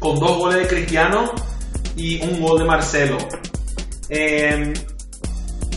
con 0.01 0.19
dos 0.19 0.37
goles 0.39 0.59
de 0.63 0.67
Cristiano 0.69 1.33
y 1.97 2.21
un 2.23 2.41
gol 2.41 2.59
de 2.59 2.65
Marcelo. 2.65 3.19
Eh, 4.09 4.73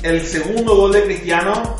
el 0.03 0.21
segundo 0.25 0.75
gol 0.75 0.91
de 0.91 1.03
Cristiano, 1.03 1.75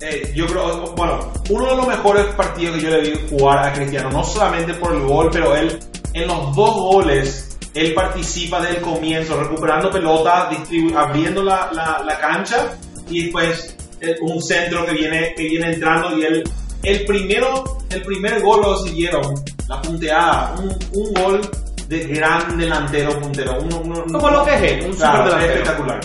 eh, 0.00 0.32
yo 0.34 0.46
creo, 0.46 0.94
bueno, 0.94 1.32
uno 1.50 1.70
de 1.70 1.76
los 1.76 1.88
mejores 1.88 2.26
partidos 2.34 2.76
que 2.76 2.82
yo 2.82 2.90
le 2.90 3.00
vi 3.10 3.28
jugar 3.30 3.58
a 3.66 3.72
Cristiano, 3.72 4.10
no 4.10 4.22
solamente 4.24 4.74
por 4.74 4.94
el 4.94 5.00
gol, 5.02 5.30
pero 5.32 5.54
él 5.56 5.78
en 6.14 6.26
los 6.26 6.54
dos 6.54 6.74
goles, 6.74 7.58
él 7.74 7.94
participa 7.94 8.60
desde 8.60 8.76
el 8.76 8.82
comienzo, 8.82 9.38
recuperando 9.40 9.90
pelota, 9.90 10.50
abriendo 10.96 11.42
la, 11.42 11.70
la- 11.72 12.02
la 12.04 12.18
cancha 12.18 12.76
y 13.08 13.24
después 13.24 13.76
un 14.20 14.42
centro 14.42 14.84
que 14.86 14.92
viene, 14.92 15.34
que 15.36 15.44
viene 15.44 15.72
entrando 15.74 16.16
y 16.16 16.22
él, 16.22 16.44
el 16.82 17.04
primero, 17.04 17.78
el 17.90 18.02
primer 18.02 18.40
gol 18.42 18.60
lo 18.62 18.76
siguieron, 18.78 19.34
la 19.68 19.80
punteada, 19.82 20.54
un, 20.58 20.68
un 21.00 21.14
gol 21.14 21.40
de 21.88 21.98
gran 22.06 22.56
delantero 22.58 23.18
puntero. 23.20 23.58
uno- 23.62 23.80
uno- 23.84 24.04
Como 24.12 24.30
lo 24.30 24.44
que 24.44 24.54
es 24.54 24.62
él, 24.72 24.86
un 24.90 24.96
Claro, 24.96 25.16
superdelantero. 25.24 25.52
espectacular. 25.62 26.00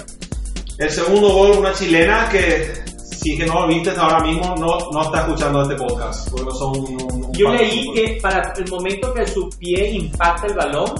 El 0.79 0.89
segundo 0.89 1.29
gol, 1.29 1.51
una 1.59 1.73
chilena 1.73 2.27
que 2.29 2.73
si 2.97 3.33
es 3.33 3.39
que 3.39 3.45
no 3.45 3.61
lo 3.61 3.67
viste 3.67 3.91
ahora 3.91 4.19
mismo, 4.21 4.55
no, 4.57 4.77
no 4.91 5.01
está 5.03 5.21
escuchando 5.21 5.61
este 5.61 5.75
podcast. 5.75 6.29
Porque 6.29 6.45
no 6.45 6.51
son 6.51 6.69
un- 6.77 7.01
un- 7.13 7.23
un 7.25 7.33
Yo 7.33 7.49
leí 7.53 7.91
que 7.93 8.17
para 8.21 8.53
el 8.57 8.69
momento 8.69 9.13
que 9.13 9.25
su 9.27 9.49
pie 9.59 9.91
impacta 9.91 10.47
el 10.47 10.53
balón, 10.55 10.91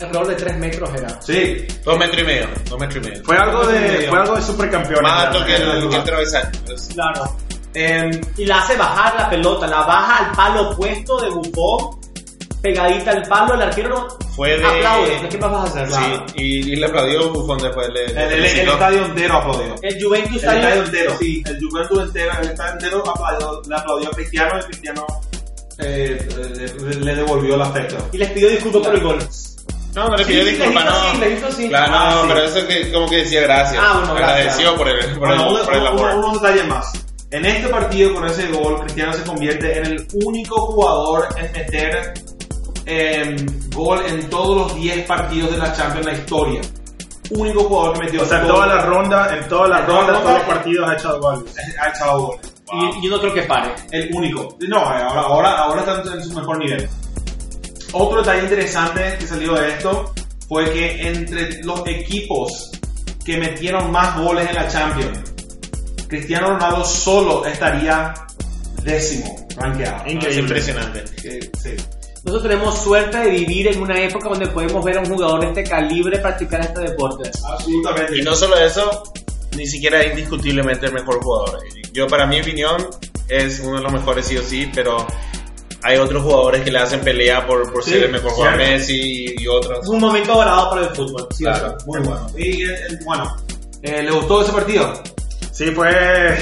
error 0.00 0.26
de 0.26 0.34
3 0.34 0.56
metros 0.58 0.90
era. 0.96 1.20
Sí, 1.22 1.66
Dos 1.84 1.98
metros 1.98 2.22
y 2.22 2.24
medio. 2.24 2.46
Dos 2.68 2.78
metros 2.78 3.04
y 3.04 3.08
medio. 3.08 3.24
fue 3.24 3.36
algo 3.36 3.66
de, 3.66 4.06
fue 4.08 4.18
algo 4.18 4.36
de 4.36 4.42
supercampeones. 4.42 5.02
Más 5.02 5.26
alto 5.26 5.44
que 5.44 5.56
el, 5.56 5.88
que 5.88 5.96
el 5.96 6.04
travesaño. 6.04 6.50
Pues, 6.66 6.88
Claro. 6.94 7.36
Em, 7.74 8.10
Y 8.36 8.44
la 8.46 8.60
hace 8.62 8.76
bajar 8.76 9.14
la 9.16 9.28
pelota, 9.30 9.66
la 9.66 9.82
baja 9.82 10.26
al 10.26 10.32
palo 10.36 10.70
opuesto 10.70 11.20
de 11.20 11.28
Buffon, 11.30 12.00
pegadita 12.62 13.10
al 13.12 13.22
palo, 13.28 13.54
el 13.54 13.62
arquero 13.62 13.88
no 13.90 14.08
Fue 14.34 14.56
de- 14.58 14.64
aplaude. 14.66 15.28
¿Qué 15.28 15.38
más 15.38 15.50
vas 15.52 15.76
a 15.76 15.82
hacer? 15.82 15.88
Sí, 15.88 16.32
y, 16.36 16.72
y 16.72 16.76
le 16.76 16.86
aplaudió 16.86 17.30
Buffon 17.32 17.58
después. 17.58 17.88
Le, 17.90 18.04
el, 18.06 18.14
le 18.14 18.22
el- 18.24 18.32
el 18.32 18.42
felicitó. 18.48 18.72
estadio 18.72 19.04
entero 19.04 19.34
aplaudió. 19.36 19.74
El 19.82 20.02
Juventus 20.04 20.42
El 20.42 20.54
estadio 20.56 20.82
entero, 20.84 21.16
sí. 21.18 21.42
El 21.46 21.58
Juventus 21.68 22.02
entero, 22.02 22.32
el 22.42 22.48
estadio 22.48 22.72
entero 22.72 23.04
aplaudió, 23.10 23.62
le 23.68 23.76
aplaudió 23.76 24.08
a 24.08 24.12
Cristiano 24.12 24.58
y 24.58 24.62
Cristiano 24.62 25.06
eh, 25.78 26.28
le, 26.84 26.94
le 26.94 27.14
devolvió 27.16 27.54
el 27.54 27.62
afecto. 27.62 27.96
y 28.12 28.18
les 28.18 28.30
pidió 28.30 28.48
disculpas 28.48 28.82
por 28.82 28.94
el 28.94 29.00
gol. 29.02 29.18
No, 29.94 30.08
le 30.16 30.24
Sí, 30.24 30.30
pidió 30.30 30.44
sí, 30.44 30.50
disculpas, 30.50 30.84
le 30.84 30.90
hizo 30.90 31.00
no. 31.00 31.08
así, 31.08 31.18
le 31.20 31.30
hizo 31.32 31.46
así. 31.46 31.68
Claro, 31.68 31.92
Ah, 31.96 32.10
no, 32.14 32.20
sí. 32.22 32.26
pero 32.28 32.42
eso 32.44 32.66
que 32.68 32.92
como 32.92 33.08
que 33.08 33.16
decía 33.16 33.40
gracias. 33.42 33.82
Ah, 33.84 33.92
bueno, 33.98 34.14
gracias. 34.14 34.38
Agradeció 34.38 34.76
por 34.76 34.88
el, 34.88 34.98
por 35.10 35.18
Bueno, 35.18 35.34
el, 35.34 35.40
uno- 35.48 35.64
por 35.64 35.74
el 35.74 35.86
amor. 35.86 36.00
uno- 36.14 36.18
unos 36.28 36.42
detalles 36.42 36.66
más. 36.68 36.92
En 37.30 37.44
este 37.44 37.68
partido, 37.68 38.14
con 38.14 38.24
ese 38.26 38.46
gol, 38.48 38.80
Cristiano 38.80 39.12
se 39.12 39.22
convierte 39.24 39.78
en 39.78 39.86
el 39.86 40.06
único 40.24 40.56
jugador 40.66 41.28
en 41.36 41.52
meter 41.52 42.14
em, 42.86 43.36
gol 43.74 44.00
en 44.06 44.30
todos 44.30 44.56
los 44.56 44.74
10 44.76 45.04
partidos 45.06 45.50
de 45.50 45.58
la 45.58 45.72
Champions 45.74 46.06
en 46.06 46.12
la 46.14 46.18
historia. 46.18 46.60
Único 47.30 47.64
jugador 47.64 47.98
que 47.98 48.04
metió 48.06 48.22
O 48.22 48.24
sea, 48.24 48.40
en 48.40 48.46
toda 48.46 48.66
la 48.66 48.80
ronda, 48.82 49.36
en 49.36 49.46
toda 49.48 49.68
la 49.68 49.80
En 49.80 49.86
ronda, 49.86 50.06
ronda, 50.14 50.20
todos 50.22 50.34
los 50.38 50.42
partidos 50.44 50.88
ha 50.88 50.94
echado 50.94 51.20
goles. 51.20 51.54
ha 51.82 51.88
echado 51.88 52.18
goles. 52.20 52.54
Y, 52.72 52.98
y 52.98 53.04
yo 53.04 53.10
no 53.16 53.20
creo 53.20 53.34
que 53.34 53.42
pare. 53.42 53.74
El 53.90 54.10
único. 54.14 54.56
No, 54.66 54.78
ahora, 54.78 55.06
ahora, 55.20 55.58
ahora 55.58 55.80
está 55.80 56.14
en 56.14 56.22
su 56.24 56.34
mejor 56.34 56.58
nivel. 56.58 56.88
Otro 57.92 58.18
detalle 58.18 58.42
interesante 58.42 59.16
que 59.18 59.26
salió 59.26 59.54
de 59.54 59.68
esto 59.70 60.12
fue 60.48 60.70
que 60.72 61.08
entre 61.08 61.62
los 61.62 61.82
equipos 61.86 62.70
que 63.24 63.36
metieron 63.38 63.90
más 63.90 64.16
goles 64.18 64.48
en 64.48 64.54
la 64.56 64.68
Champions, 64.68 65.18
Cristiano 66.08 66.48
Ronaldo 66.50 66.84
solo 66.84 67.44
estaría 67.46 68.14
décimo 68.82 69.46
rankeado. 69.56 70.04
Es 70.06 70.12
Increíble. 70.14 70.40
impresionante. 70.42 71.04
Que- 71.20 71.40
sí. 71.62 71.70
Nosotros 72.24 72.50
tenemos 72.50 72.78
suerte 72.82 73.18
de 73.18 73.30
vivir 73.30 73.68
en 73.68 73.80
una 73.80 74.00
época 74.02 74.28
donde 74.28 74.46
podemos 74.48 74.84
ver 74.84 74.98
a 74.98 75.00
un 75.00 75.06
jugador 75.06 75.40
de 75.40 75.46
este 75.48 75.64
calibre 75.64 76.18
practicar 76.18 76.60
este 76.60 76.80
deporte. 76.80 77.30
Absolutamente. 77.48 78.18
Y 78.18 78.22
no 78.22 78.34
solo 78.34 78.56
eso, 78.58 79.02
ni 79.56 79.66
siquiera 79.66 80.00
es 80.02 80.10
indiscutiblemente 80.10 80.86
el 80.86 80.92
mejor 80.92 81.22
jugador. 81.22 81.58
Yo, 81.92 82.06
para 82.06 82.26
mi 82.26 82.40
opinión, 82.40 82.86
es 83.28 83.60
uno 83.60 83.76
de 83.76 83.82
los 83.82 83.92
mejores 83.92 84.26
sí 84.26 84.36
o 84.36 84.42
sí, 84.42 84.70
pero 84.74 85.06
hay 85.88 85.98
otros 85.98 86.22
jugadores 86.22 86.62
que 86.62 86.70
le 86.70 86.78
hacen 86.78 87.00
pelea 87.00 87.46
por, 87.46 87.72
por 87.72 87.82
Sí, 87.82 87.90
ser 87.92 88.04
el 88.04 88.12
mejor 88.12 88.30
jugador. 88.32 88.56
Messi 88.58 89.34
y 89.38 89.46
otros. 89.48 89.78
Es 89.82 89.88
un 89.88 90.00
momento 90.00 90.34
dorado 90.34 90.70
para 90.70 90.82
el 90.82 90.88
fútbol. 90.94 91.26
¿sí 91.34 91.44
o 91.44 91.48
Claro. 91.50 91.76
Muy 91.86 92.00
bueno. 92.00 92.26
Y 92.36 92.62
eh, 92.64 92.76
bueno, 93.04 93.36
eh, 93.82 94.02
¿le 94.02 94.10
gustó 94.10 94.42
ese 94.42 94.52
partido? 94.52 94.92
Sí, 95.52 95.66
fue. 95.72 95.88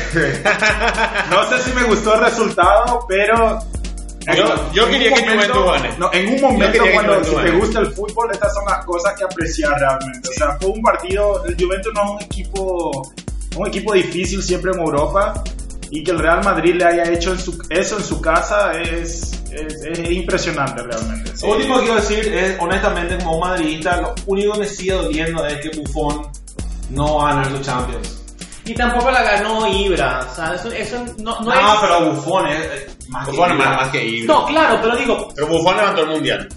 no 1.30 1.48
sé 1.48 1.62
si 1.64 1.72
me 1.74 1.84
gustó 1.84 2.14
el 2.14 2.20
resultado, 2.20 3.04
pero. 3.08 3.58
Yo- 4.36 4.72
yo 4.72 4.88
quería 4.90 5.14
que 5.14 5.22
Juventus 5.22 5.64
gane. 5.64 5.94
No, 5.98 6.10
en 6.12 6.34
un 6.34 6.40
momento, 6.40 6.82
cuando 6.92 7.22
si 7.24 7.36
te 7.36 7.50
gusta 7.52 7.78
el 7.78 7.92
fútbol, 7.92 8.28
estas 8.32 8.52
son 8.54 8.64
las 8.66 8.84
cosas 8.84 9.14
que 9.16 9.22
apreciar 9.24 9.78
realmente. 9.78 10.28
O 10.28 10.32
sea, 10.32 10.56
fue 10.60 10.70
un 10.70 10.82
partido. 10.82 11.44
El 11.46 11.54
Juventus 11.54 11.92
no 11.94 12.02
es 12.02 12.10
un 12.10 12.22
equipo. 12.22 13.12
Un 13.56 13.66
equipo 13.68 13.92
difícil 13.94 14.42
siempre 14.42 14.72
en 14.72 14.80
Europa. 14.80 15.42
Y 15.90 16.02
que 16.02 16.10
el 16.10 16.18
Real 16.18 16.42
Madrid 16.44 16.74
le 16.74 16.84
haya 16.84 17.04
hecho 17.12 17.32
en 17.32 17.38
su- 17.38 17.62
eso 17.70 17.96
en 17.98 18.04
su 18.04 18.20
casa 18.20 18.72
es. 18.72 19.32
es, 19.52 19.74
es 19.84 20.10
impresionante 20.10 20.82
realmente. 20.82 21.32
Lo 21.42 21.52
último 21.54 21.76
que 21.78 21.82
quiero 21.84 21.94
decir 22.00 22.34
es, 22.34 22.56
honestamente, 22.60 23.16
como 23.24 23.38
madridista, 23.40 24.00
lo 24.00 24.14
único 24.26 24.52
que 24.54 24.58
me 24.60 24.66
sigue 24.66 24.92
doliendo 24.92 25.46
es 25.46 25.54
que 25.60 25.70
Buffon 25.78 26.22
no 26.90 27.16
va 27.18 27.30
a 27.30 27.34
ganar 27.34 27.50
su 27.56 27.62
Champions. 27.62 28.22
Y 28.64 28.74
tampoco 28.74 29.10
la 29.12 29.22
ganó 29.22 29.66
Ibra. 29.68 30.26
O 30.30 30.34
sea, 30.34 30.54
eso, 30.54 30.70
eso 30.72 30.98
no, 31.18 31.38
no, 31.40 31.44
No, 31.44 31.52
es. 31.52 31.78
pero 31.80 32.10
Buffon 32.12 32.48
es, 32.48 32.58
es 32.58 33.08
más 33.08 33.24
que 33.26 33.30
Buffon 33.30 33.50
es 33.52 33.56
Ibra. 33.56 33.68
más, 33.70 33.80
más 33.82 33.88
que 33.90 34.04
Ibra. 34.04 34.34
No, 34.34 34.46
claro, 34.46 34.78
pero 34.82 34.96
digo, 34.96 35.28
Pero 35.36 35.46
Buffon 35.46 35.76
levantó 35.76 36.02
el 36.02 36.08
mundial. 36.08 36.48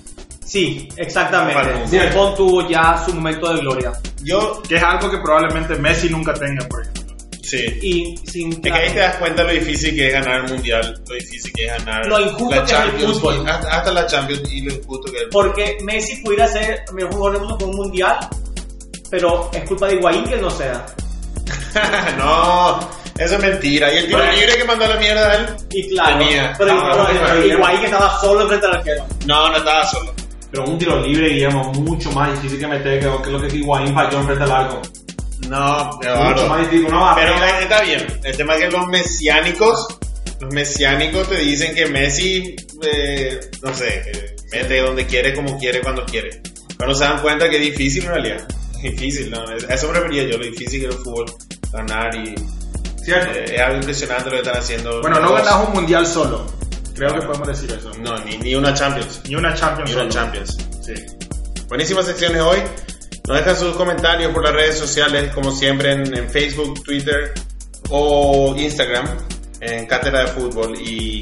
sí, 0.43 0.89
exactamente. 0.97 2.07
Buffon 2.09 2.35
tuvo 2.35 2.67
ya 2.67 3.01
su 3.05 3.13
momento 3.13 3.53
de 3.53 3.59
gloria. 3.61 3.91
Yo, 4.23 4.61
Que 4.67 4.75
es 4.77 4.83
algo 4.83 5.09
que 5.09 5.17
probablemente 5.19 5.75
Messi 5.75 6.09
nunca 6.09 6.33
tenga, 6.33 6.67
por 6.67 6.81
ejemplo. 6.81 6.98
Sí. 7.49 7.79
Y 7.81 8.17
sin. 8.29 8.51
Es 8.53 8.59
que 8.59 8.71
ahí 8.71 8.89
te 8.91 8.99
das 8.99 9.15
cuenta 9.17 9.43
lo 9.43 9.51
difícil 9.51 9.95
que 9.95 10.07
es 10.07 10.13
ganar 10.13 10.45
el 10.45 10.51
mundial, 10.53 11.01
lo 11.07 11.15
difícil 11.15 11.51
que 11.53 11.65
es 11.65 11.71
ganar 11.77 12.05
Lo 12.07 12.19
injusto 12.19 12.55
la 12.55 12.63
que 12.65 12.71
es 12.71 12.71
el 12.71 12.77
Champions, 12.85 13.13
fútbol. 13.19 13.43
y 13.45 13.49
hasta, 13.49 13.77
hasta 13.77 13.91
la 13.91 14.05
Champions 14.07 14.51
y 14.51 14.61
lo 14.61 14.73
injusto 14.75 15.11
que 15.11 15.17
es. 15.17 15.23
Porque 15.31 15.77
Messi 15.83 16.21
pudiera 16.23 16.47
ser 16.47 16.81
el 16.87 16.93
mejor 16.95 17.13
jugador 17.13 17.31
del 17.33 17.41
mundo 17.41 17.57
con 17.57 17.69
un 17.69 17.75
mundial, 17.77 18.17
pero 19.09 19.49
es 19.53 19.63
culpa 19.67 19.87
de 19.87 19.95
Higuaín 19.95 20.23
que 20.25 20.37
no 20.37 20.49
sea. 20.49 20.85
no, 22.17 22.79
eso 23.17 23.35
es 23.35 23.39
mentira. 23.41 23.93
Y 23.93 23.97
el 23.97 24.05
tiro 24.07 24.17
Bueno. 24.17 24.33
libre 24.33 24.57
que 24.57 24.63
mandó 24.65 24.85
a 24.85 24.87
la 24.89 24.95
mierda 24.97 25.31
a 25.31 25.35
él. 25.35 25.45
Y 25.71 25.89
claro, 25.89 26.17
Tenía. 26.19 26.53
pero. 26.57 27.45
Higuaín 27.45 27.79
que 27.79 27.85
estaba 27.85 28.19
solo 28.19 28.47
frente 28.47 28.65
al 28.65 28.75
arquero. 28.75 29.05
No, 29.25 29.49
no 29.49 29.57
estaba 29.57 29.85
solo. 29.85 30.13
Pero 30.51 30.65
un 30.65 30.79
tiro 30.79 30.99
libre, 31.01 31.29
Guillermo, 31.29 31.71
mucho 31.73 32.11
más 32.11 32.31
difícil 32.33 32.59
que 32.59 32.67
meter 32.67 32.99
que, 32.99 33.29
lo 33.29 33.39
que 33.41 33.55
Higuaín 33.55 33.93
falló 33.93 34.19
enfrente 34.19 34.43
al 34.45 34.51
arco. 34.51 34.81
No, 35.49 35.85
Mucho 35.85 35.99
claro. 35.99 36.47
más 36.47 36.59
difícil. 36.61 36.85
Una 36.93 37.15
Pero 37.15 37.33
está 37.61 37.81
bien. 37.81 38.07
El 38.23 38.37
tema 38.37 38.55
es 38.55 38.61
que 38.61 38.71
los 38.71 38.87
mesiánicos, 38.87 39.87
los 40.39 40.53
mesiánicos 40.53 41.27
te 41.29 41.37
dicen 41.37 41.73
que 41.75 41.87
Messi, 41.87 42.55
eh, 42.83 43.39
no 43.61 43.73
sé, 43.73 44.35
mete 44.51 44.81
donde 44.81 45.05
quiere, 45.05 45.33
como 45.33 45.57
quiere, 45.57 45.81
cuando 45.81 46.05
quiere. 46.05 46.41
Pero 46.77 46.91
no 46.91 46.95
se 46.95 47.03
dan 47.03 47.21
cuenta 47.21 47.49
que 47.49 47.57
es 47.57 47.61
difícil 47.61 48.03
en 48.05 48.09
realidad. 48.09 48.47
Es 48.83 48.91
difícil, 48.91 49.31
¿no? 49.31 49.39
A 49.41 49.73
eso 49.73 49.87
me 49.87 49.93
refería 49.93 50.23
yo, 50.23 50.37
lo 50.37 50.45
difícil 50.45 50.81
que 50.81 50.87
es 50.87 50.95
el 50.95 51.01
fútbol, 51.01 51.25
ganar 51.73 52.15
y 52.15 52.35
¿Cierto? 53.03 53.31
eh, 53.37 53.55
es 53.55 53.61
algo 53.61 53.77
impresionante 53.77 54.25
lo 54.25 54.31
que 54.31 54.37
están 54.37 54.57
haciendo. 54.57 55.01
Bueno, 55.01 55.19
no 55.19 55.33
ganas 55.33 55.67
un 55.67 55.73
mundial 55.73 56.05
solo. 56.05 56.45
Creo 56.95 57.13
que 57.15 57.21
podemos 57.25 57.47
decir 57.47 57.71
eso. 57.71 57.91
No, 57.99 58.17
ni, 58.25 58.37
ni 58.37 58.55
una 58.55 58.73
Champions. 58.73 59.21
Ni 59.27 59.35
una 59.35 59.53
Champions 59.53 59.89
Ni 59.89 59.95
una 59.95 60.11
solo. 60.11 60.13
Champions. 60.25 60.57
Sí. 60.85 60.93
Buenísimas 61.67 62.05
secciones 62.05 62.41
hoy. 62.41 62.59
Nos 63.29 63.37
dejan 63.37 63.55
sus 63.55 63.75
comentarios 63.75 64.33
por 64.33 64.43
las 64.43 64.53
redes 64.53 64.77
sociales, 64.77 65.31
como 65.35 65.51
siempre 65.51 65.91
en, 65.93 66.17
en 66.17 66.29
Facebook, 66.31 66.83
Twitter 66.83 67.31
o 67.91 68.55
Instagram, 68.57 69.05
en 69.61 69.85
Cátedra 69.85 70.21
de 70.21 70.27
Fútbol. 70.29 70.75
Y 70.79 71.21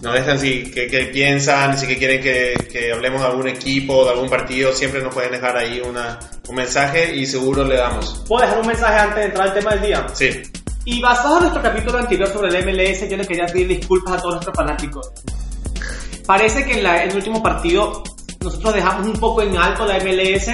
nos 0.00 0.14
dejan 0.14 0.38
si 0.38 0.70
que, 0.70 0.86
que 0.86 1.04
piensan, 1.12 1.76
si 1.76 1.86
que 1.86 1.98
quieren 1.98 2.22
que, 2.22 2.54
que 2.72 2.90
hablemos 2.90 3.20
de 3.20 3.26
algún 3.26 3.48
equipo, 3.48 4.04
de 4.04 4.12
algún 4.12 4.30
partido, 4.30 4.72
siempre 4.72 5.02
nos 5.02 5.12
pueden 5.12 5.30
dejar 5.32 5.56
ahí 5.58 5.80
una, 5.86 6.18
un 6.48 6.54
mensaje 6.56 7.14
y 7.14 7.26
seguro 7.26 7.64
le 7.64 7.76
damos. 7.76 8.24
¿Puedo 8.26 8.40
dejar 8.42 8.60
un 8.62 8.66
mensaje 8.68 8.98
antes 8.98 9.16
de 9.16 9.24
entrar 9.26 9.48
al 9.48 9.54
tema 9.54 9.70
del 9.72 9.82
día? 9.82 10.06
Sí, 10.14 10.30
Y 10.86 11.02
basado 11.02 11.36
en 11.36 11.42
nuestro 11.42 11.62
capítulo 11.62 11.98
anterior 11.98 12.28
sobre 12.32 12.48
el 12.48 12.64
MLS, 12.64 13.10
yo 13.10 13.16
les 13.18 13.26
quería 13.26 13.44
pedir 13.46 13.68
disculpas 13.68 14.14
a 14.14 14.16
todos 14.22 14.34
nuestros 14.36 14.56
fanáticos. 14.56 15.10
Parece 16.26 16.64
que 16.64 16.72
en, 16.78 16.82
la- 16.82 17.02
en 17.04 17.10
el 17.10 17.16
último 17.16 17.42
partido 17.42 18.02
nosotros 18.40 18.74
dejamos 18.74 19.06
un 19.06 19.20
poco 19.20 19.42
en 19.42 19.54
alto 19.56 19.84
la 19.86 19.98
MLS 19.98 20.48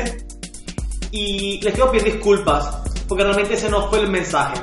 y 1.13 1.61
les 1.63 1.73
quiero 1.75 1.91
pedir 1.93 2.15
disculpas 2.15 2.79
porque 3.07 3.23
realmente 3.23 3.55
ese 3.55 3.69
no 3.71 3.89
fue 3.89 4.01
el 4.01 4.09
mensaje. 4.09 4.61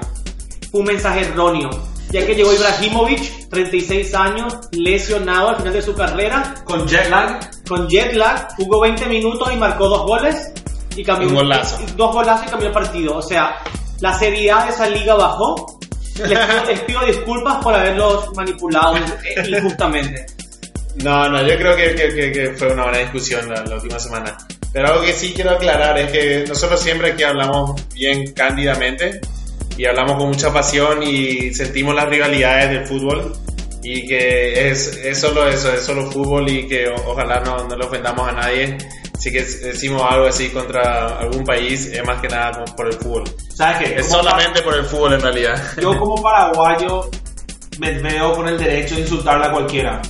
Fue 0.71 0.81
un 0.81 0.87
mensaje 0.87 1.21
erróneo, 1.21 1.69
ya 2.11 2.25
que 2.25 2.35
llegó 2.35 2.51
Ibrahimovic, 2.53 3.49
36 3.49 4.13
años, 4.15 4.53
lesionado 4.71 5.49
al 5.49 5.55
final 5.57 5.73
de 5.73 5.81
su 5.81 5.93
carrera, 5.95 6.55
Con 6.65 6.87
jet 6.87 7.09
lag. 7.09 7.39
con 7.67 7.87
jet 7.87 8.13
lag, 8.13 8.49
jugó 8.57 8.81
20 8.81 9.05
minutos 9.05 9.49
y 9.53 9.55
marcó 9.55 9.87
dos 9.87 10.03
goles 10.05 10.51
y 10.95 11.03
cambió 11.03 11.29
Un 11.29 11.35
golazo. 11.35 11.77
dos 11.95 12.13
golazos 12.13 12.47
y 12.47 12.49
cambió 12.49 12.67
el 12.67 12.73
partido. 12.73 13.17
O 13.17 13.21
sea, 13.21 13.57
la 14.01 14.17
seriedad 14.17 14.65
de 14.65 14.71
esa 14.71 14.87
liga 14.89 15.15
bajó. 15.15 15.79
Les 16.27 16.37
pido, 16.37 16.65
les 16.65 16.79
pido 16.81 17.05
disculpas 17.05 17.63
por 17.63 17.73
haberlos 17.73 18.35
manipulado 18.35 18.95
injustamente. 19.47 20.25
No, 21.03 21.29
no, 21.29 21.41
yo 21.47 21.55
creo 21.55 21.75
que, 21.77 21.95
que- 21.95 22.13
que- 22.13 22.31
que 22.31 22.53
fue 22.57 22.73
una 22.73 22.83
buena 22.83 22.97
discusión 22.97 23.47
la, 23.47 23.63
la 23.63 23.75
última 23.75 23.97
semana. 23.99 24.35
Pero 24.73 24.87
algo 24.87 25.01
que 25.01 25.13
sí 25.13 25.33
quiero 25.33 25.51
aclarar 25.51 25.97
es 25.97 26.11
que 26.11 26.45
nosotros 26.47 26.79
siempre 26.81 27.11
aquí 27.11 27.23
hablamos 27.23 27.81
bien 27.93 28.31
cándidamente 28.33 29.19
y 29.77 29.85
hablamos 29.85 30.17
con 30.17 30.27
mucha 30.27 30.53
pasión 30.53 31.01
y 31.03 31.53
sentimos 31.53 31.95
las 31.95 32.05
rivalidades 32.07 32.69
del 32.69 32.85
fútbol 32.85 33.33
y 33.81 34.05
que 34.07 34.69
es, 34.69 34.87
es 35.03 35.19
solo 35.19 35.47
eso, 35.47 35.73
es 35.73 35.81
solo 35.83 36.11
fútbol 36.11 36.49
y 36.49 36.67
que 36.67 36.87
o- 36.89 37.11
ojalá 37.11 37.39
no, 37.39 37.65
no 37.67 37.75
le 37.75 37.85
ofendamos 37.85 38.27
a 38.27 38.31
nadie. 38.33 38.77
Si 39.17 39.31
que 39.31 39.41
decimos 39.41 40.01
algo 40.09 40.27
así 40.27 40.49
contra 40.49 41.17
algún 41.19 41.43
país 41.43 41.87
es 41.87 42.03
más 42.05 42.21
que 42.21 42.27
nada 42.29 42.63
por- 42.75 42.87
el 42.87 42.93
fútbol. 42.93 43.23
¿Sabes 43.53 43.77
qué? 43.79 43.99
Es 43.99 44.07
Como 44.07 44.23
solamente 44.23 44.61
por 44.61 44.75
el 44.75 44.85
fútbol 44.85 45.13
en 45.13 45.21
realidad. 45.21 45.61
Yo 45.81 45.97
como 45.97 46.21
paraguayo 46.21 47.09
me 47.79 47.93
veo 48.01 48.33
con 48.33 48.47
el 48.47 48.57
derecho 48.57 48.95
de 48.95 49.01
insultarle 49.01 49.45
a 49.47 49.51
cualquiera. 49.51 50.01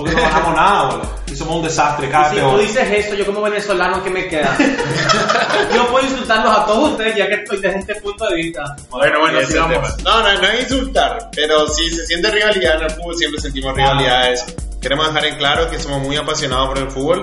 Porque 0.00 0.14
no 0.16 0.22
ganamos 0.22 0.54
nada, 0.56 0.84
boludo. 0.90 1.10
Y 1.30 1.36
somos 1.36 1.56
un 1.56 1.62
desastre, 1.62 2.08
cada 2.10 2.30
Si 2.30 2.40
tú 2.40 2.58
dices 2.58 2.88
eso, 2.90 3.14
yo 3.14 3.24
como 3.26 3.42
venezolano, 3.42 4.02
¿qué 4.02 4.10
me 4.10 4.26
queda? 4.28 4.56
yo 5.74 5.86
puedo 5.88 6.04
insultarlos 6.06 6.56
a 6.58 6.66
todos 6.66 6.90
ustedes 6.92 7.16
ya 7.16 7.28
que 7.28 7.34
estoy 7.34 7.58
desde 7.60 7.78
este 7.78 7.94
punto 7.96 8.26
de 8.28 8.34
vista. 8.36 8.76
Bueno, 8.90 9.20
bueno, 9.20 9.38
es 9.38 9.44
el 9.46 9.52
sigamos. 9.52 10.02
No, 10.02 10.22
no, 10.22 10.32
no 10.40 10.48
es 10.48 10.62
insultar, 10.62 11.30
pero 11.34 11.68
si 11.68 11.88
se 11.90 12.04
siente 12.06 12.30
rivalidad 12.30 12.76
en 12.76 12.82
el 12.82 12.90
fútbol, 12.90 13.16
siempre 13.16 13.40
sentimos 13.40 13.74
rivalidades. 13.74 14.44
Queremos 14.80 15.06
dejar 15.08 15.24
en 15.26 15.36
claro 15.36 15.70
que 15.70 15.78
somos 15.78 16.00
muy 16.00 16.16
apasionados 16.16 16.68
por 16.70 16.78
el 16.78 16.90
fútbol 16.90 17.22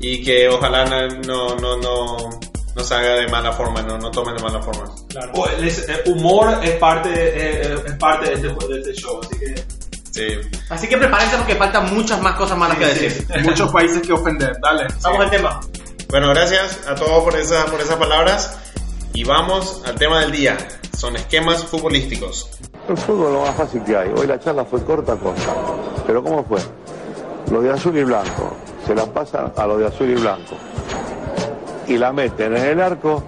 y 0.00 0.24
que 0.24 0.48
ojalá 0.48 0.84
no, 0.86 1.06
no, 1.26 1.54
no, 1.56 1.76
no, 1.76 2.16
no 2.74 2.84
salga 2.84 3.14
de 3.16 3.28
mala 3.28 3.52
forma, 3.52 3.82
no, 3.82 3.96
no 3.98 4.10
tomen 4.10 4.34
de 4.36 4.42
mala 4.42 4.60
forma. 4.62 4.84
O 5.34 5.46
el 5.48 5.68
es- 5.68 5.88
el 5.88 6.12
humor 6.12 6.58
es 6.62 6.72
parte, 6.72 7.10
eh, 7.10 7.60
eh, 7.64 7.76
es 7.86 7.92
parte 7.94 8.30
de, 8.30 8.34
este, 8.34 8.48
de 8.48 8.78
este 8.80 8.92
show, 8.94 9.20
así 9.22 9.38
que... 9.38 9.54
Sí. 10.16 10.58
Así 10.70 10.88
que 10.88 10.96
prepárense 10.96 11.36
porque 11.36 11.56
faltan 11.56 11.94
muchas 11.94 12.22
más 12.22 12.36
cosas 12.36 12.56
malas 12.56 12.78
que 12.78 12.86
decir. 12.86 13.26
Hay 13.34 13.42
muchos 13.44 13.70
países 13.70 14.00
que 14.00 14.14
ofender. 14.14 14.56
Dale. 14.62 14.86
Vamos 15.02 15.20
al 15.20 15.30
tema. 15.30 15.60
Bueno, 16.08 16.28
gracias 16.30 16.88
a 16.88 16.94
todos 16.94 17.22
por, 17.22 17.36
esa, 17.36 17.66
por 17.66 17.80
esas 17.80 17.96
palabras 17.96 18.58
y 19.12 19.24
vamos 19.24 19.82
al 19.84 19.94
tema 19.96 20.20
del 20.20 20.32
día. 20.32 20.56
Son 20.96 21.14
esquemas 21.16 21.64
futbolísticos. 21.64 22.48
El 22.88 22.96
fútbol 22.96 23.26
es 23.26 23.32
lo 23.34 23.40
más 23.42 23.54
fácil 23.56 23.82
que 23.82 23.94
hay. 23.94 24.10
Hoy 24.16 24.26
la 24.26 24.40
charla 24.40 24.64
fue 24.64 24.82
corta, 24.84 25.16
corta. 25.16 25.54
Pero 26.06 26.22
¿cómo 26.22 26.44
fue? 26.44 26.60
Lo 27.50 27.60
de 27.60 27.72
azul 27.72 27.98
y 27.98 28.04
blanco. 28.04 28.56
Se 28.86 28.94
la 28.94 29.04
pasan 29.04 29.52
a 29.54 29.66
lo 29.66 29.76
de 29.76 29.86
azul 29.86 30.08
y 30.08 30.14
blanco. 30.14 30.56
Y 31.88 31.98
la 31.98 32.12
meten 32.12 32.56
en 32.56 32.64
el 32.64 32.80
arco 32.80 33.22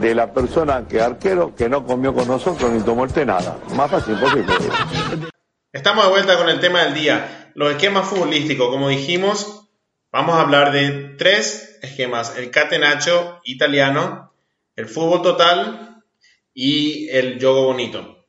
de 0.00 0.14
la 0.14 0.32
persona 0.32 0.84
que 0.88 1.00
arquero 1.00 1.54
que 1.54 1.68
no 1.68 1.84
comió 1.84 2.12
con 2.12 2.26
nosotros 2.26 2.70
ni 2.72 2.80
tomó 2.80 3.04
el 3.04 3.12
té 3.12 3.24
nada. 3.24 3.56
Más 3.76 3.90
fácil 3.90 4.14
imposible. 4.14 4.52
Estamos 5.70 6.06
de 6.06 6.10
vuelta 6.10 6.38
con 6.38 6.48
el 6.48 6.60
tema 6.60 6.84
del 6.84 6.94
día, 6.94 7.52
los 7.54 7.70
esquemas 7.70 8.08
futbolísticos. 8.08 8.70
Como 8.70 8.88
dijimos, 8.88 9.68
vamos 10.10 10.36
a 10.36 10.40
hablar 10.40 10.72
de 10.72 11.14
tres 11.18 11.78
esquemas: 11.82 12.38
el 12.38 12.50
catenaccio 12.50 13.42
italiano, 13.44 14.32
el 14.76 14.86
fútbol 14.86 15.20
total 15.20 16.02
y 16.54 17.10
el 17.10 17.38
yogo 17.38 17.66
bonito. 17.66 18.24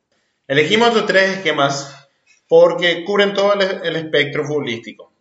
Elegimos 0.48 0.88
estos 0.88 1.06
tres 1.06 1.38
esquemas 1.38 2.10
porque 2.46 3.04
cubren 3.04 3.32
todo 3.32 3.54
el, 3.54 3.62
el 3.84 3.96
espectro 3.96 4.44
futbolístico, 4.44 5.14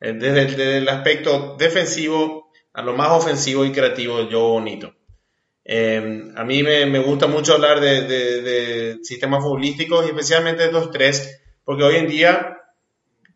Eh, 0.00 0.12
desde, 0.12 0.44
desde 0.48 0.78
el 0.78 0.88
aspecto 0.90 1.56
defensivo 1.58 2.52
a 2.74 2.82
lo 2.82 2.92
más 2.92 3.08
ofensivo 3.08 3.64
y 3.64 3.72
creativo 3.72 4.18
del 4.18 4.28
yogo 4.28 4.50
bonito. 4.50 4.97
Eh, 5.70 6.32
a 6.34 6.44
mí 6.44 6.62
me, 6.62 6.98
gusta 6.98 7.26
mucho 7.26 7.52
hablar 7.52 7.78
de 7.78 8.98
sistemas 9.02 9.42
futbolísticos 9.42 10.06
y 10.06 10.08
especialmente 10.08 10.62
de 10.62 10.68
estos 10.68 10.90
tres, 10.90 11.42
porque 11.62 11.84
hoy 11.84 11.96
en 11.96 12.08
día 12.08 12.58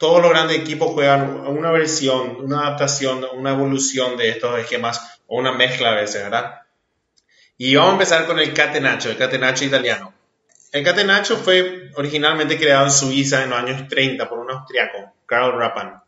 todos 0.02 0.20
los 0.20 0.32
grandes 0.32 0.58
equipos 0.58 0.90
juegan 0.90 1.46
una 1.46 1.70
versión, 1.70 2.36
una 2.40 2.62
adaptación, 2.66 3.24
una 3.34 3.52
evolución 3.52 4.16
de 4.16 4.30
estos 4.30 4.58
esquemas 4.58 5.20
o 5.28 5.38
una 5.38 5.52
mezcla 5.52 5.92
a 5.92 5.94
veces, 5.94 6.24
¿verdad? 6.24 6.62
Y 7.56 7.76
vamos 7.76 7.90
a 7.90 7.92
empezar 7.92 8.26
con 8.26 8.40
el 8.40 8.52
catenaccio, 8.52 9.12
el 9.12 9.16
catenaccio 9.16 9.68
italiano. 9.68 10.12
El 10.72 10.82
catenaccio 10.82 11.36
fue 11.36 11.92
originalmente 11.94 12.58
creado 12.58 12.86
en 12.86 12.90
Suiza 12.90 13.44
en 13.44 13.50
los 13.50 13.58
años 13.60 13.86
30 13.86 14.28
por 14.28 14.40
un 14.40 14.50
austriaco, 14.50 15.14
Karl 15.24 15.56
Rappan. 15.56 16.02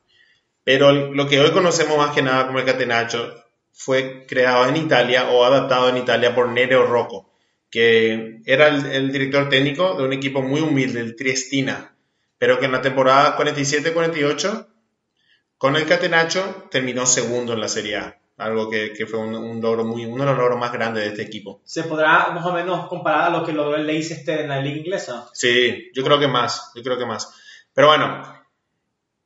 Pero 0.65 0.91
lo 0.91 1.29
que 1.29 1.39
hoy 1.39 1.53
conocemos 1.53 1.97
más 1.97 2.13
que 2.13 2.23
nada 2.23 2.49
como 2.49 2.59
el 2.59 2.65
catenaccio 2.65 3.44
fue 3.75 4.25
creado 4.27 4.67
en 4.69 4.77
Italia 4.77 5.31
o 5.31 5.45
adaptado 5.45 5.89
en 5.89 5.97
Italia 5.99 6.35
por 6.35 6.49
Nereo 6.49 6.87
Rocco, 6.87 7.31
que 7.71 8.41
era 8.47 8.69
el, 8.69 8.87
el 8.87 9.13
director 9.13 9.49
técnico 9.49 9.95
de 9.95 10.05
un 10.05 10.13
equipo 10.13 10.43
muy 10.43 10.61
humilde, 10.61 11.01
el 11.01 11.17
Triestina, 11.17 11.97
pero 12.39 12.59
que 12.59 12.67
en 12.67 12.73
la 12.73 12.81
temporada 12.83 13.37
47-48 13.37 14.69
con 15.59 15.77
el 15.77 15.87
Catenaccio 15.87 16.69
terminó 16.71 17.05
segundo 17.05 17.53
en 17.53 17.61
la 17.61 17.69
Serie 17.69 17.97
A, 17.97 18.19
algo 18.37 18.71
que, 18.71 18.93
que 18.93 19.07
fue 19.07 19.19
un, 19.19 19.35
un 19.35 19.61
logro 19.61 19.85
muy, 19.85 20.05
uno 20.07 20.25
de 20.25 20.31
los 20.31 20.39
logros 20.39 20.59
más 20.59 20.73
grandes 20.73 21.03
de 21.05 21.11
este 21.11 21.23
equipo. 21.23 21.61
¿Se 21.65 21.83
podrá 21.85 22.31
más 22.31 22.45
o 22.47 22.53
menos 22.53 22.89
comparar 22.89 23.25
a 23.25 23.31
lo 23.31 23.45
que 23.45 23.53
logró 23.53 23.77
el 23.77 23.87
Leicester 23.87 24.41
en 24.41 24.49
la 24.49 24.61
liga 24.61 24.77
inglesa? 24.79 25.29
Sí, 25.33 25.91
yo 25.95 26.05
creo 26.05 26.19
que 26.19 26.29
más, 26.29 26.71
yo 26.75 26.83
creo 26.83 26.99
que 26.99 27.07
más. 27.07 27.33
Pero 27.73 27.89
bueno, 27.89 28.23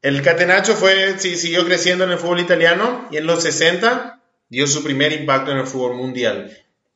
El 0.00 0.22
Catenaccio 0.22 0.74
fue, 0.74 1.18
sí, 1.18 1.36
siguió 1.36 1.64
creciendo 1.64 2.04
en 2.04 2.12
el 2.12 2.18
fútbol 2.18 2.40
italiano 2.40 3.08
y 3.10 3.16
en 3.16 3.26
los 3.26 3.42
60 3.42 4.17
dio 4.48 4.66
su 4.66 4.82
primer 4.82 5.12
impacto 5.12 5.50
en 5.52 5.58
el 5.58 5.66
fútbol 5.66 5.94
mundial. 5.96 6.50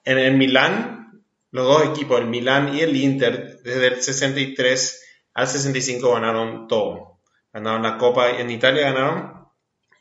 En 0.04 0.18
el 0.18 0.34
Milán, 0.36 1.22
los 1.50 1.66
dos 1.66 1.84
equipos, 1.90 2.20
el 2.20 2.26
Milán 2.26 2.74
y 2.74 2.80
el 2.80 2.96
Inter, 2.96 3.60
desde 3.62 3.86
el 3.88 4.02
63 4.02 5.04
al 5.34 5.48
65 5.48 6.12
ganaron 6.12 6.66
todo. 6.68 7.18
Ganaron 7.52 7.82
la 7.82 7.98
Copa, 7.98 8.30
en 8.30 8.50
Italia 8.50 8.90
ganaron 8.90 9.46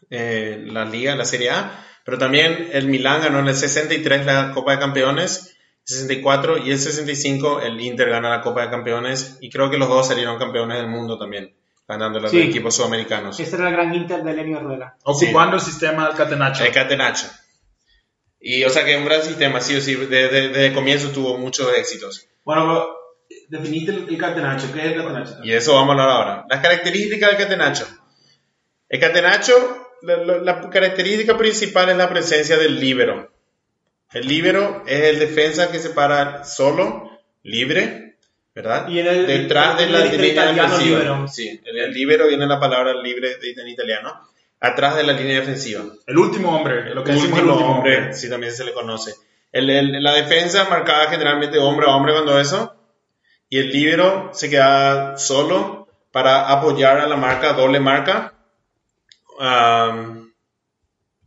eh, 0.09 0.63
la 0.67 0.85
Liga, 0.85 1.15
la 1.15 1.25
Serie 1.25 1.51
A, 1.51 1.85
pero 2.05 2.17
también 2.17 2.69
el 2.71 2.87
Milán 2.87 3.21
ganó 3.21 3.39
en 3.39 3.47
el 3.47 3.55
63 3.55 4.25
la 4.25 4.51
Copa 4.53 4.71
de 4.73 4.79
Campeones, 4.79 5.55
64 5.83 6.59
y 6.59 6.71
el 6.71 6.79
65 6.79 7.61
el 7.61 7.79
Inter 7.81 8.09
gana 8.09 8.29
la 8.29 8.41
Copa 8.41 8.61
de 8.63 8.69
Campeones 8.69 9.37
y 9.41 9.49
creo 9.49 9.69
que 9.69 9.77
los 9.77 9.89
dos 9.89 10.07
salieron 10.07 10.37
campeones 10.39 10.77
del 10.77 10.87
mundo 10.87 11.17
también, 11.17 11.53
ganando 11.87 12.19
los 12.19 12.31
Sí. 12.31 12.41
equipos 12.41 12.75
sudamericanos. 12.75 13.39
Ese 13.39 13.55
era 13.55 13.67
el 13.69 13.73
gran 13.73 13.93
Inter 13.93 14.23
de 14.23 14.33
Lenio 14.33 14.59
Rueda. 14.61 14.95
Ocupando 15.03 15.55
el 15.57 15.61
sistema 15.61 16.07
del 16.07 16.15
Catenaccio. 16.15 16.65
El 16.65 16.71
Catenaccio. 16.71 17.29
Y 18.41 18.63
o 18.63 18.69
sea 18.69 18.83
que 18.85 18.97
un 18.97 19.05
gran 19.05 19.21
sistema, 19.23 19.61
sí 19.61 19.75
o 19.75 19.81
sí, 19.81 19.95
desde, 19.95 20.49
desde 20.49 20.67
el 20.67 20.73
comienzo 20.73 21.09
tuvo 21.09 21.37
muchos 21.37 21.71
éxitos. 21.77 22.27
Bueno, 22.43 22.65
pero 23.29 23.39
definiste 23.49 23.91
el, 23.91 24.09
el 24.09 24.17
catenaccio. 24.17 24.71
¿Qué 24.73 24.79
es 24.79 24.85
el 24.87 24.95
catenaccio? 24.95 25.37
Y 25.43 25.49
de 25.51 25.57
eso 25.57 25.73
vamos 25.75 25.89
a 25.89 25.91
hablar 25.91 26.09
ahora. 26.09 26.45
Las 26.49 26.59
características 26.61 27.29
del 27.29 27.37
catenaccio. 27.39 27.85
El 28.89 28.99
catenaccio, 28.99 29.55
la, 30.01 30.17
la- 30.17 30.37
la 30.39 30.69
característica 30.69 31.37
principal 31.37 31.89
es 31.89 31.97
la 31.97 32.09
presencia 32.09 32.57
del 32.57 32.79
líbero. 32.79 33.31
El 34.11 34.27
líbero 34.27 34.83
es 34.87 35.03
el 35.03 35.19
defensa 35.19 35.71
que 35.71 35.79
se 35.79 35.91
para 35.91 36.43
solo, 36.43 37.09
libre, 37.43 38.17
¿verdad? 38.53 38.89
Y 38.89 38.99
en 38.99 39.07
el- 39.07 39.27
Detrás 39.27 39.77
de 39.77 39.83
en 39.85 39.93
la 39.93 40.03
el 40.03 40.19
línea 40.21 40.51
defensiva. 40.51 40.79
líbero. 40.99 41.27
Sí, 41.27 41.61
en 41.63 41.77
el 41.77 41.93
líbero 41.93 42.27
viene 42.27 42.45
la 42.47 42.59
palabra 42.59 42.93
libre 43.01 43.37
de- 43.37 43.51
en 43.51 43.67
italiano. 43.69 44.27
Atrás 44.63 44.95
de 44.95 45.03
la 45.03 45.13
línea 45.13 45.39
defensiva. 45.39 45.83
El 46.05 46.17
último 46.19 46.55
hombre, 46.55 46.93
lo 46.93 47.03
que 47.03 47.13
decimos 47.13 47.39
el 47.39 47.45
último 47.49 47.71
hombre, 47.77 47.97
hombre. 47.97 48.13
sí, 48.13 48.29
también 48.29 48.53
se 48.53 48.63
le 48.63 48.73
conoce. 48.73 49.15
El- 49.51 49.69
el- 49.69 50.03
la 50.03 50.13
defensa 50.13 50.65
marcaba 50.69 51.07
generalmente 51.07 51.57
hombre 51.57 51.87
a 51.89 51.95
hombre 51.95 52.13
cuando 52.13 52.39
eso, 52.39 52.75
y 53.49 53.57
el 53.57 53.71
líbero 53.71 54.29
se 54.33 54.49
quedaba 54.49 55.17
solo 55.17 55.87
para 56.11 56.49
apoyar 56.49 56.99
a 56.99 57.07
la 57.07 57.17
marca, 57.17 57.53
doble 57.53 57.79
marca. 57.79 58.33
Am, 59.39 60.31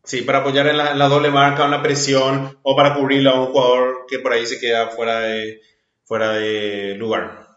sí, 0.04 0.22
para 0.22 0.38
apoyar 0.38 0.68
en 0.68 0.76
la, 0.78 0.94
la 0.94 1.08
doble 1.08 1.30
marca, 1.30 1.64
una 1.64 1.82
presión, 1.82 2.58
o 2.62 2.76
para 2.76 2.94
cubrirle 2.94 3.30
a 3.30 3.34
un 3.34 3.46
jugador 3.46 4.06
que 4.08 4.20
por 4.20 4.32
ahí 4.32 4.46
se 4.46 4.60
queda 4.60 4.88
fuera 4.88 5.20
de, 5.20 5.60
fuera 6.04 6.30
de 6.34 6.94
lugar. 6.96 7.48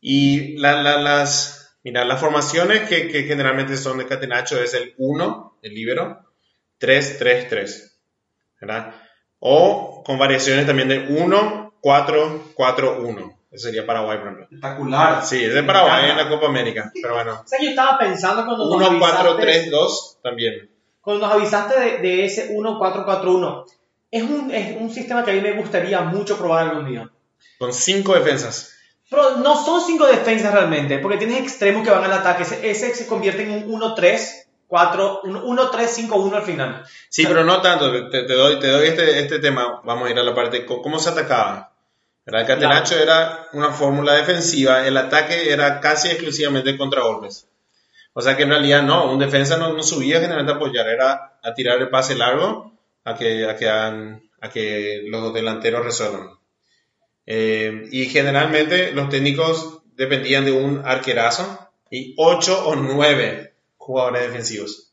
Y 0.00 0.56
la- 0.58 0.80
la- 0.82 0.98
las, 1.00 1.61
mira, 1.84 2.04
las 2.04 2.20
formaciones 2.20 2.88
que, 2.88 3.08
que 3.08 3.24
generalmente 3.24 3.76
son 3.76 3.98
de 3.98 4.06
Catenacho 4.06 4.62
es 4.62 4.74
el 4.74 4.94
1, 4.98 5.58
el 5.62 5.74
líbero, 5.74 6.32
3, 6.78 7.18
3, 7.18 7.48
3. 7.48 8.00
¿Verdad? 8.60 8.94
O 9.38 10.02
con 10.04 10.18
variaciones 10.18 10.66
también 10.66 10.88
de 10.88 11.06
1, 11.08 11.74
4, 11.80 12.42
4, 12.54 12.98
1. 13.02 13.38
Eso 13.50 13.66
sería 13.66 13.84
Paraguay, 13.84 14.16
por 14.18 14.26
ejemplo. 14.28 14.44
Espectacular. 14.44 15.24
Sí, 15.24 15.44
es 15.44 15.52
de 15.52 15.62
Paraguay 15.62 16.10
en 16.10 16.16
la 16.16 16.28
Copa 16.28 16.46
América. 16.46 16.90
Pero 16.94 17.14
bueno. 17.14 17.42
O 17.44 17.46
sea, 17.46 17.58
yo 17.60 17.70
estaba 17.70 17.98
pensando 17.98 18.46
cuando 18.46 18.64
nos 18.64 18.88
1, 18.88 18.98
4, 18.98 19.18
avisaste, 19.18 19.42
3, 19.42 19.70
2 19.70 20.18
también. 20.22 20.70
cuando 21.00 21.26
nos 21.26 21.34
avisaste 21.34 21.78
de, 21.78 21.98
de 21.98 22.24
ese 22.24 22.48
1441. 22.48 23.66
Es 24.10 24.22
un, 24.22 24.50
es 24.50 24.76
un 24.80 24.90
sistema 24.90 25.24
que 25.24 25.32
a 25.32 25.34
mí 25.34 25.40
me 25.40 25.52
gustaría 25.52 26.00
mucho 26.00 26.38
probar 26.38 26.68
algún 26.68 26.86
día. 26.86 27.10
Con 27.58 27.72
5 27.72 28.14
defensas. 28.14 28.71
Pero 29.12 29.36
no 29.36 29.62
son 29.64 29.80
cinco 29.80 30.06
defensas 30.06 30.52
realmente, 30.52 30.98
porque 30.98 31.18
tienes 31.18 31.38
extremos 31.40 31.84
que 31.84 31.90
van 31.90 32.02
al 32.04 32.12
ataque. 32.12 32.42
Ese, 32.42 32.68
ese 32.68 32.94
se 32.94 33.06
convierte 33.06 33.42
en 33.44 33.70
un 33.70 33.80
1-3, 33.80 34.46
4, 34.66 35.20
un 35.24 35.56
1-3-5-1 35.58 36.34
al 36.34 36.42
final. 36.42 36.84
Sí, 37.10 37.24
pero 37.26 37.44
no 37.44 37.60
tanto. 37.60 38.08
Te, 38.08 38.22
te 38.24 38.32
doy, 38.34 38.58
te 38.58 38.68
doy 38.68 38.88
este, 38.88 39.20
este 39.20 39.38
tema. 39.38 39.80
Vamos 39.84 40.08
a 40.08 40.10
ir 40.10 40.18
a 40.18 40.22
la 40.24 40.34
parte. 40.34 40.64
¿Cómo 40.66 40.98
se 40.98 41.10
atacaba? 41.10 41.70
El 42.24 42.46
Catenacho 42.46 42.96
era 42.98 43.48
una 43.52 43.70
fórmula 43.70 44.14
defensiva. 44.14 44.86
El 44.86 44.96
ataque 44.96 45.52
era 45.52 45.78
casi 45.80 46.08
exclusivamente 46.08 46.78
contra 46.78 47.02
golpes. 47.02 47.46
O 48.14 48.22
sea 48.22 48.36
que 48.36 48.44
en 48.44 48.48
realidad 48.50 48.82
no. 48.82 49.10
Un 49.12 49.18
defensa 49.18 49.56
no, 49.58 49.72
no 49.74 49.82
subía 49.82 50.16
generalmente 50.20 50.52
a 50.52 50.56
apoyar. 50.56 50.88
Era 50.88 51.38
a 51.42 51.52
tirar 51.54 51.78
el 51.78 51.90
pase 51.90 52.14
largo 52.14 52.72
a 53.04 53.14
que, 53.14 53.46
a 53.46 53.56
que, 53.56 53.68
hagan- 53.68 54.22
a 54.40 54.48
que 54.48 55.02
los 55.10 55.34
delanteros 55.34 55.84
resuelvan. 55.84 56.30
Eh, 57.26 57.88
y 57.92 58.06
generalmente 58.06 58.92
los 58.92 59.08
técnicos 59.08 59.82
dependían 59.94 60.44
de 60.44 60.52
un 60.52 60.82
arquerazo 60.84 61.70
y 61.90 62.14
8 62.18 62.66
o 62.68 62.74
9 62.76 63.54
jugadores 63.76 64.22
defensivos. 64.22 64.92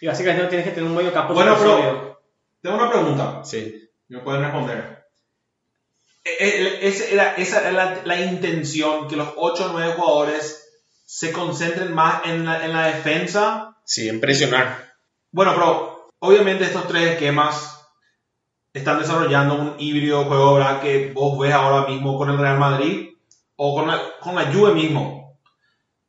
Y 0.00 0.06
básicamente 0.06 0.42
no 0.44 0.48
tienes 0.48 0.66
que 0.66 0.72
tener 0.74 0.88
un 0.88 0.96
medio 0.96 1.12
campo 1.12 1.34
Bueno, 1.34 1.56
pero-. 1.58 2.20
Tengo 2.62 2.76
una 2.76 2.90
pregunta. 2.90 3.42
Sí. 3.44 3.88
Me 4.08 4.18
pueden 4.20 4.42
responder. 4.42 5.06
Eh, 6.24 6.36
eh, 6.40 6.78
ese 6.82 7.12
era- 7.14 7.34
esa 7.36 7.60
era 7.60 7.72
la, 7.72 8.00
la 8.04 8.20
intención, 8.20 9.08
que 9.08 9.16
los 9.16 9.28
8 9.36 9.66
o 9.66 9.72
9 9.72 9.94
jugadores 9.96 10.66
se 11.04 11.32
concentren 11.32 11.92
más 11.94 12.22
en 12.26 12.44
la, 12.44 12.64
en 12.64 12.72
la 12.72 12.86
defensa. 12.88 13.76
Sí, 13.84 14.08
en 14.08 14.20
presionar. 14.20 14.94
Bueno, 15.32 15.52
pero 15.54 16.08
obviamente 16.18 16.64
estos 16.64 16.86
tres 16.88 17.12
esquemas 17.12 17.79
están 18.72 18.98
desarrollando 19.00 19.54
un 19.56 19.74
híbrido 19.78 20.24
juego 20.24 20.54
¿verdad? 20.54 20.80
que 20.80 21.10
vos 21.12 21.38
ves 21.38 21.52
ahora 21.52 21.88
mismo 21.88 22.16
con 22.16 22.30
el 22.30 22.38
Real 22.38 22.58
Madrid 22.58 23.10
o 23.56 23.74
con 23.74 23.88
la, 23.88 24.00
con 24.20 24.34
la 24.36 24.52
Juve 24.52 24.72
mismo. 24.74 25.38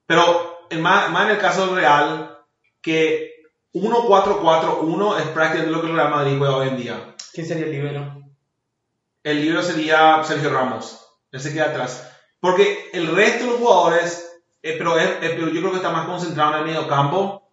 Pero 0.06 0.60
en 0.70 0.82
más, 0.82 1.10
más 1.12 1.26
en 1.26 1.32
el 1.32 1.38
caso 1.38 1.66
del 1.66 1.76
Real, 1.76 2.38
que 2.82 3.32
1-4-4-1 3.74 5.20
es 5.20 5.28
prácticamente 5.28 5.72
lo 5.72 5.82
que 5.82 5.88
el 5.88 5.96
Real 5.96 6.10
Madrid 6.12 6.38
juega 6.38 6.56
hoy 6.58 6.68
en 6.70 6.78
día. 6.78 7.16
¿Quién 7.34 7.48
sería 7.48 7.66
el 7.66 7.72
libero? 7.72 8.18
el 9.24 9.40
libro 9.40 9.62
sería 9.62 10.24
Sergio 10.24 10.50
Ramos. 10.50 11.00
Él 11.32 11.40
se 11.40 11.54
queda 11.54 11.66
atrás. 11.66 12.12
Porque 12.40 12.90
el 12.92 13.06
resto 13.16 13.44
de 13.46 13.52
los 13.52 13.60
jugadores, 13.60 14.28
eh, 14.64 14.74
pero, 14.80 14.98
es- 14.98 15.10
eh, 15.22 15.34
pero 15.36 15.50
yo 15.50 15.60
creo 15.62 15.70
que 15.72 15.78
está 15.78 15.92
más 15.92 16.08
concentrado 16.08 16.54
en 16.54 16.60
el 16.62 16.66
medio 16.66 16.88
campo 16.88 17.48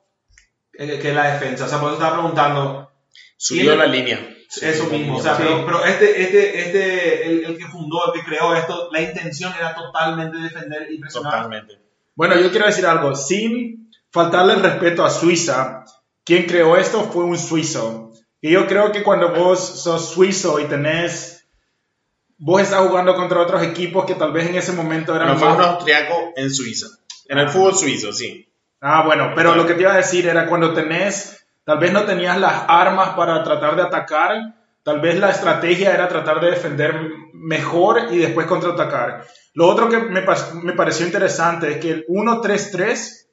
eh, 0.73 0.99
que 0.99 1.11
en 1.11 1.17
la 1.17 1.31
defensa. 1.33 1.67
O 1.67 1.69
sea, 1.69 1.79
por 1.79 1.89
eso 1.89 1.99
estaba 1.99 2.15
preguntando 2.17 2.91
Subió 3.37 3.77
la 3.77 3.85
línea. 3.87 4.27
Eso 4.63 4.85
mismo. 4.87 5.17
O 5.17 5.23
sea, 5.23 5.37
sí. 5.37 5.43
pero, 5.45 5.65
pero 5.67 5.85
este, 5.85 6.23
este, 6.23 6.61
este, 6.61 7.27
el, 7.27 7.45
el 7.45 7.59
que 7.59 7.67
fundó, 7.67 8.13
el 8.13 8.21
que 8.21 8.27
creó 8.27 8.55
esto, 8.55 8.89
la 8.93 9.01
intención 9.01 9.53
era 9.59 9.75
totalmente 9.75 10.39
defender 10.39 10.87
y 10.91 10.99
presionar. 10.99 11.33
Totalmente. 11.33 11.79
Bueno, 12.15 12.39
yo 12.39 12.51
quiero 12.51 12.67
decir 12.67 12.87
algo, 12.87 13.15
sin 13.15 13.91
faltarle 14.11 14.55
el 14.55 14.63
respeto 14.63 15.05
a 15.05 15.11
Suiza, 15.11 15.85
quien 16.25 16.47
creó 16.47 16.77
esto 16.77 17.05
fue 17.05 17.25
un 17.25 17.39
suizo. 17.39 18.13
Y 18.41 18.51
yo 18.51 18.67
creo 18.67 18.93
que 18.93 19.03
cuando 19.03 19.33
vos 19.33 19.83
sos 19.83 20.11
suizo 20.11 20.61
y 20.61 20.65
tenés, 20.65 21.47
vos 22.39 22.63
estás 22.63 22.87
jugando 22.87 23.15
contra 23.15 23.41
otros 23.41 23.63
equipos 23.63 24.05
que 24.05 24.15
tal 24.15 24.33
vez 24.33 24.49
en 24.49 24.57
ese 24.57 24.73
momento 24.73 25.15
eran 25.15 25.29
No, 25.29 25.37
fue 25.37 25.49
un 25.49 25.59
más... 25.59 25.67
austriaco 25.67 26.33
en 26.37 26.51
Suiza. 26.51 26.87
En 27.27 27.39
el 27.39 27.49
fútbol 27.49 27.75
suizo, 27.77 28.13
sí. 28.13 28.49
Ah, 28.81 29.03
bueno, 29.05 29.33
pero 29.35 29.55
lo 29.55 29.67
que 29.67 29.75
te 29.75 29.83
iba 29.83 29.93
a 29.93 29.97
decir 29.97 30.27
era 30.27 30.47
cuando 30.47 30.73
tenés, 30.73 31.47
tal 31.69 31.79
vez 31.79 31.93
no 31.93 32.05
tenías 32.05 32.39
las 32.39 32.65
armas 32.67 33.11
para 33.11 33.45
tratar 33.45 33.77
de 33.77 33.83
atacar, 33.83 34.55
tal 34.83 35.03
vez 35.03 35.19
la 35.19 35.29
estrategia 35.29 35.93
era 35.93 36.09
tratar 36.09 36.41
de 36.41 36.53
defender 36.53 36.99
mejor 37.35 38.07
y 38.11 38.17
después 38.17 38.47
contraatacar. 38.47 39.27
Lo 39.53 39.69
otro 39.69 39.91
que 39.91 39.99
me, 39.99 40.25
me 40.63 40.73
pareció 40.73 41.05
interesante 41.05 41.73
es 41.73 41.77
que 41.77 41.91
el 41.91 42.07
1-3-3 42.07 43.27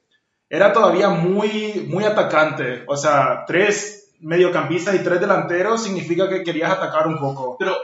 era 0.50 0.70
todavía 0.70 1.08
muy, 1.08 1.86
muy 1.88 2.04
atacante. 2.04 2.84
O 2.88 2.96
sea, 2.98 3.44
tres 3.46 4.14
mediocampistas 4.20 4.96
y 4.96 4.98
tres 4.98 5.18
delanteros 5.18 5.82
significa 5.82 6.28
que 6.28 6.44
querías 6.44 6.72
atacar 6.72 7.06
un 7.06 7.18
poco. 7.18 7.56
Pero 7.58 7.74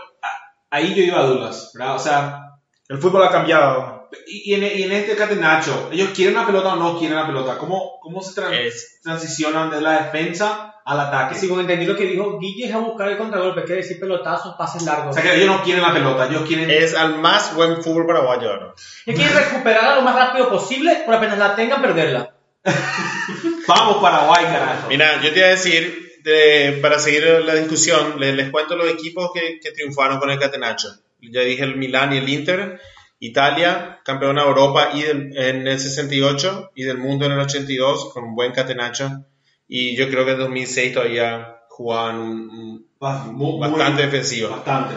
ahí 0.69 0.95
yo 0.95 1.03
iba 1.03 1.21
a 1.21 1.25
dudas, 1.29 1.73
¿verdad? 1.73 1.95
O 1.95 1.99
sea, 1.99 2.59
El 2.91 2.99
fútbol 2.99 3.25
ha 3.25 3.31
cambiado. 3.31 4.02
Y, 4.27 4.55
en, 4.55 4.62
y 4.64 4.83
en 4.83 4.92
este 4.92 5.14
catenacho, 5.16 5.88
¿ellos 5.92 6.11
quieren 6.14 6.35
la 6.35 6.46
pelota 6.46 6.75
o 6.75 6.77
no 6.77 6.98
quieren 6.98 7.16
la 7.16 7.27
pelota? 7.27 7.59
¿Cómo, 7.59 7.98
cómo 8.01 8.22
se 8.22 8.40
Es- 8.66 9.01
transicionan 9.03 9.70
de 9.70 9.81
la 9.81 10.05
defensa 10.05 10.75
al 10.85 11.01
ataque? 11.01 11.35
Según 11.35 11.61
entendí 11.61 11.87
lo 11.87 11.96
que 11.96 12.05
dijo 12.07 12.38
Guille 12.38 12.66
es 12.68 12.75
a 12.75 12.79
buscar 12.79 13.09
el 13.09 13.16
contragolpe, 13.18 13.64
quiere 13.64 13.83
decir 13.83 13.98
pelotazos, 14.01 14.55
pases 14.57 14.83
O 14.83 14.87
largos. 14.87 15.14
sea 15.14 15.22
que 15.25 15.35
ellos 15.37 15.46
no 15.57 15.62
quieren 15.62 15.83
la 15.83 15.92
pelota, 15.92 16.27
ellos 16.29 16.42
quieren... 16.46 16.70
Es 16.70 16.94
al 16.94 17.18
más 17.20 17.55
buen 17.55 17.83
fútbol 17.83 18.07
paraguayo 18.07 18.51
ahora. 18.51 18.75
Y 19.07 19.14
quieren 19.14 19.35
recuperarla 19.37 19.96
lo 19.96 20.03
más 20.03 20.14
rápido 20.16 20.48
posible, 20.51 21.03
pero 21.05 21.16
apenas 21.18 21.38
la 21.38 21.55
tengan, 21.57 21.81
perderla. 21.83 22.35
Vamos 23.66 23.96
Paraguay, 24.03 24.44
carajo. 24.44 24.88
Mira, 24.88 25.20
yo 25.22 25.33
te 25.33 25.38
iba 25.38 25.48
a 25.48 25.51
decir, 25.51 26.12
de- 26.22 26.79
para 26.83 26.98
seguir 26.98 27.25
la 27.44 27.55
discusión, 27.55 28.16
les, 28.18 28.35
les 28.35 28.51
cuento 28.51 28.77
los 28.77 28.88
equipos 28.90 29.31
que, 29.33 29.59
que 29.61 29.70
triunfaron 29.72 30.18
con 30.18 30.31
el 30.31 30.38
Catenacho. 30.38 30.88
Ya 31.20 31.42
dije 31.42 31.62
el 31.62 31.77
Milán 31.77 32.12
y 32.12 32.18
el 32.18 32.29
Inter. 32.29 32.81
Italia, 33.27 34.01
campeona 34.05 34.43
de 34.43 34.49
Europa 34.49 34.89
y 34.95 35.03
del- 35.03 35.37
en 35.37 35.67
el 35.67 35.79
68 35.79 36.71
y 36.75 36.83
del 36.85 36.99
mundo 36.99 37.27
en 37.27 37.33
el 37.33 37.39
82 37.41 38.13
con 38.13 38.25
un 38.25 38.35
buen 38.35 38.53
Catenacho. 38.53 39.25
Y 39.69 39.97
yo 39.97 40.09
creo 40.11 40.25
que 40.25 40.33
en 40.33 40.39
2006 40.39 40.93
todavía 40.93 41.57
jugaban 41.69 42.17
un- 42.19 42.51
un- 42.51 42.87
Ba- 42.99 43.25
mu- 43.25 43.59
muy- 43.59 43.71
bastante 43.71 44.03
defensivo. 44.03 44.51
Bastante. 44.51 44.95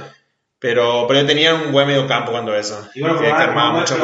Pero, 0.60 1.06
pero 1.08 1.26
tenían 1.26 1.68
un 1.68 1.72
buen 1.72 1.88
medio 1.88 2.08
campo 2.08 2.32
cuando 2.32 2.56
eso. 2.56 2.88
Y 2.96 3.02
bueno, 3.02 3.20
que, 3.20 3.28
armaba 3.28 3.80
mucho 3.80 3.96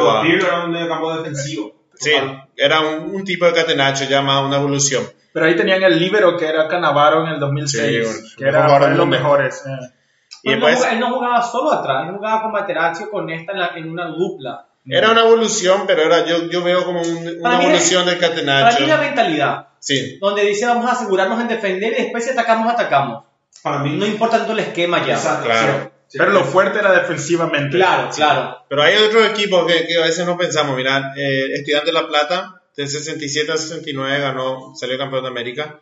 era 0.46 0.64
un 0.64 0.70
medio 0.70 0.88
campo 0.88 1.16
defensivo. 1.16 1.86
Sí, 1.94 2.12
era 2.56 2.80
un, 2.80 3.14
un 3.14 3.24
tipo 3.24 3.44
de 3.46 3.52
catenacho, 3.52 4.04
ya 4.04 4.22
más 4.22 4.44
una 4.44 4.56
evolución. 4.58 5.04
Pero 5.32 5.46
ahí 5.46 5.56
tenían 5.56 5.82
el 5.82 5.98
libero 5.98 6.36
que 6.36 6.46
era 6.46 6.68
Canavaro 6.68 7.24
en 7.26 7.32
el 7.34 7.40
2006, 7.40 7.82
Sí, 7.90 7.98
bueno, 8.12 8.28
que 8.36 8.44
era 8.44 8.66
uno 8.76 8.86
de 8.88 8.94
los 8.96 9.06
mejores. 9.08 9.62
eh. 9.66 9.88
Y 10.42 10.52
Él 10.52 10.60
no 10.60 10.66
después 10.66 10.92
él 10.92 11.00
no 11.00 11.14
jugaba 11.14 11.42
solo 11.42 11.72
atrás, 11.72 12.08
él 12.08 12.14
jugaba 12.16 12.42
con 12.42 12.52
Materazzi 12.52 13.04
o 13.04 13.10
con 13.10 13.30
esta 13.30 13.52
en, 13.52 13.58
la- 13.58 13.72
en 13.76 13.90
una 13.90 14.06
dupla. 14.08 14.66
era 14.84 15.10
una 15.12 15.20
evolución, 15.22 15.82
pero 15.86 16.02
era 16.02 16.26
yo, 16.26 16.48
yo 16.50 16.62
veo 16.64 16.84
como 16.84 17.00
un- 17.02 17.36
una 17.40 17.58
mí 17.58 17.64
evolución 17.64 18.04
del 18.06 18.18
Para 18.18 18.30
mí 18.30 18.36
catenacho. 18.36 18.86
la 18.86 18.96
mentalidad, 18.96 19.68
Sí, 19.78 20.18
donde 20.20 20.44
dice 20.44 20.66
vamos 20.66 20.86
a 20.86 20.92
asegurarnos 20.92 21.40
en 21.40 21.48
defender 21.48 21.92
y 21.96 22.02
después 22.02 22.24
si 22.24 22.30
atacamos, 22.30 22.72
atacamos. 22.72 23.24
Para 23.62 23.78
mí, 23.78 23.96
No 23.96 24.04
importa 24.06 24.38
tanto 24.38 24.52
el 24.52 24.58
esquema 24.60 25.04
ya. 25.06 25.14
Exacto, 25.14 25.44
Claro. 25.46 25.90
sí. 26.08 26.18
Pero 26.18 26.32
lo 26.32 26.42
fuerte 26.44 26.78
era 26.80 26.92
defensivamente. 26.92 27.76
Claro, 27.76 28.08
claro. 28.14 28.64
pero 28.68 28.82
hay 28.82 28.96
otros 28.96 29.24
equipos 29.26 29.64
que, 29.66 29.86
que 29.86 29.96
a 29.98 30.02
veces 30.02 30.26
no 30.26 30.36
pensamos. 30.36 30.76
Mira, 30.76 31.12
eh, 31.16 31.46
Estudiante 31.54 31.86
de 31.86 31.92
La 31.92 32.08
Plata, 32.08 32.62
de 32.76 32.86
67 32.88 33.52
a 33.52 33.56
69 33.56 34.18
ganó, 34.20 34.72
salió 34.74 34.98
campeón 34.98 35.22
de 35.22 35.28
América 35.28 35.80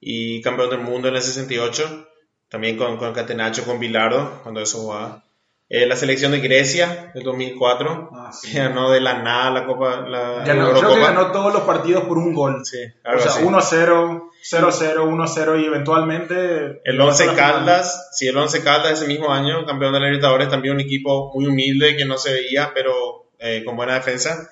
y 0.00 0.40
campeón 0.42 0.70
del 0.70 0.80
mundo 0.80 1.08
en 1.08 1.16
el 1.16 1.22
68, 1.22 2.08
también 2.50 2.76
con, 2.76 2.98
con 2.98 3.14
Catenacho, 3.14 3.64
con 3.64 3.78
Bilardo, 3.78 4.40
cuando 4.42 4.60
eso 4.60 4.78
jugaba. 4.78 5.24
Eh, 5.72 5.86
la 5.86 5.94
selección 5.94 6.32
de 6.32 6.40
Grecia 6.40 7.12
del 7.14 7.22
2004, 7.22 8.10
Ah, 8.12 8.32
sí. 8.32 8.50
que 8.50 8.58
ganó 8.58 8.90
de 8.90 9.00
la 9.00 9.22
nada 9.22 9.50
la 9.52 9.66
Copa, 9.66 10.00
la 10.00 10.44
Ganó- 10.44 10.72
creo 10.76 10.94
que 10.94 11.00
ganó 11.00 11.30
todos 11.30 11.52
los 11.54 11.62
partidos 11.62 12.02
por 12.04 12.18
un 12.18 12.34
gol. 12.34 12.62
Sí, 12.66 12.78
O 13.04 13.18
sea, 13.20 13.30
así. 13.30 13.44
1-0, 13.44 14.30
0-0, 14.42 15.04
1-0 15.06 15.60
y 15.62 15.66
eventualmente... 15.66 16.80
El 16.84 16.96
pasó 16.98 17.08
Once 17.10 17.22
a 17.22 17.26
la 17.26 17.32
final. 17.34 17.52
Caldas, 17.52 18.08
sí, 18.14 18.26
el 18.26 18.36
Once 18.36 18.60
Caldas 18.64 18.94
ese 18.94 19.06
mismo 19.06 19.32
año, 19.32 19.64
campeón 19.64 19.92
de 19.92 20.00
la 20.00 20.06
Libertadores, 20.06 20.48
también 20.48 20.74
un 20.74 20.80
equipo 20.80 21.30
muy 21.34 21.46
humilde 21.46 21.96
que 21.96 22.04
no 22.04 22.18
se 22.18 22.32
veía, 22.32 22.72
pero 22.74 23.30
eh, 23.38 23.62
con 23.64 23.76
buena 23.76 23.94
defensa. 23.94 24.48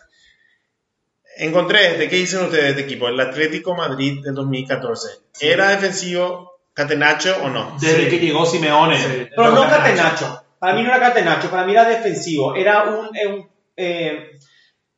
Encontré 1.36 1.92
este, 1.92 2.08
¿qué 2.08 2.16
dicen 2.16 2.44
ustedes 2.44 2.62
de 2.64 2.70
este 2.70 2.82
equipo? 2.82 3.08
El 3.08 3.18
Atlético 3.20 3.74
Madrid 3.74 4.20
del 4.24 4.34
2014. 4.34 5.08
¿Era 5.40 5.70
defensivo 5.70 6.47
Catenacho 6.78 7.36
o 7.42 7.48
no? 7.48 7.76
Desde 7.80 8.04
Sí. 8.04 8.10
que 8.10 8.18
llegó 8.20 8.46
Simeone. 8.46 8.96
Sí. 8.96 9.28
Pero 9.34 9.50
no 9.50 9.62
Catenacho. 9.62 10.02
Catenacho. 10.02 10.44
Para 10.60 10.74
mí 10.74 10.82
no 10.82 10.88
era 10.90 11.00
Catenacho, 11.00 11.50
para 11.50 11.64
mí 11.66 11.72
era 11.72 11.84
defensivo. 11.88 12.54
Era 12.54 12.84
un, 12.84 13.16
eh, 13.16 13.26
un, 13.26 13.50
eh, 13.76 14.30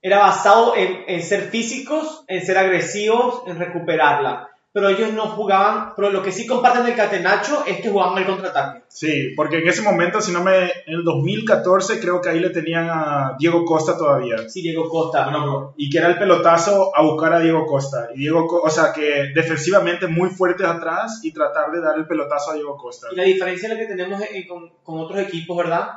era 0.02 0.18
basado 0.18 0.76
en, 0.76 1.04
en 1.08 1.22
ser 1.22 1.48
físicos, 1.50 2.24
en 2.28 2.44
ser 2.44 2.58
agresivos, 2.58 3.42
en 3.46 3.58
recuperarla. 3.58 4.49
Pero 4.72 4.88
ellos 4.88 5.12
no 5.12 5.26
jugaban, 5.26 5.94
pero 5.96 6.10
lo 6.10 6.22
que 6.22 6.30
sí 6.30 6.46
comparten 6.46 6.84
del 6.84 6.94
Catenacho 6.94 7.64
es 7.66 7.80
que 7.80 7.90
jugaban 7.90 8.18
el 8.18 8.26
contraataque. 8.26 8.84
Sí, 8.86 9.32
porque 9.34 9.58
en 9.58 9.68
ese 9.68 9.82
momento, 9.82 10.20
si 10.20 10.30
no 10.30 10.44
me... 10.44 10.66
En 10.86 10.94
el 10.94 11.04
2014 11.04 11.98
creo 11.98 12.20
que 12.20 12.28
ahí 12.28 12.38
le 12.38 12.50
tenían 12.50 12.88
a 12.88 13.36
Diego 13.36 13.64
Costa 13.64 13.98
todavía. 13.98 14.48
Sí, 14.48 14.62
Diego 14.62 14.88
Costa. 14.88 15.24
Bueno, 15.24 15.74
Y 15.76 15.90
que 15.90 15.98
era 15.98 16.06
el 16.06 16.18
pelotazo 16.18 16.92
a 16.94 17.02
buscar 17.02 17.32
a 17.32 17.40
Diego 17.40 17.66
Costa. 17.66 18.10
Y 18.14 18.20
Diego, 18.20 18.46
o 18.46 18.70
sea, 18.70 18.92
que 18.92 19.32
defensivamente 19.34 20.06
muy 20.06 20.30
fuertes 20.30 20.66
atrás 20.66 21.20
y 21.24 21.32
tratar 21.32 21.72
de 21.72 21.80
dar 21.80 21.98
el 21.98 22.06
pelotazo 22.06 22.52
a 22.52 22.54
Diego 22.54 22.76
Costa. 22.76 23.08
Y 23.10 23.16
la 23.16 23.24
diferencia 23.24 23.68
la 23.68 23.76
que 23.76 23.86
tenemos 23.86 24.20
con, 24.48 24.70
con 24.84 25.00
otros 25.00 25.18
equipos, 25.18 25.56
¿verdad? 25.56 25.88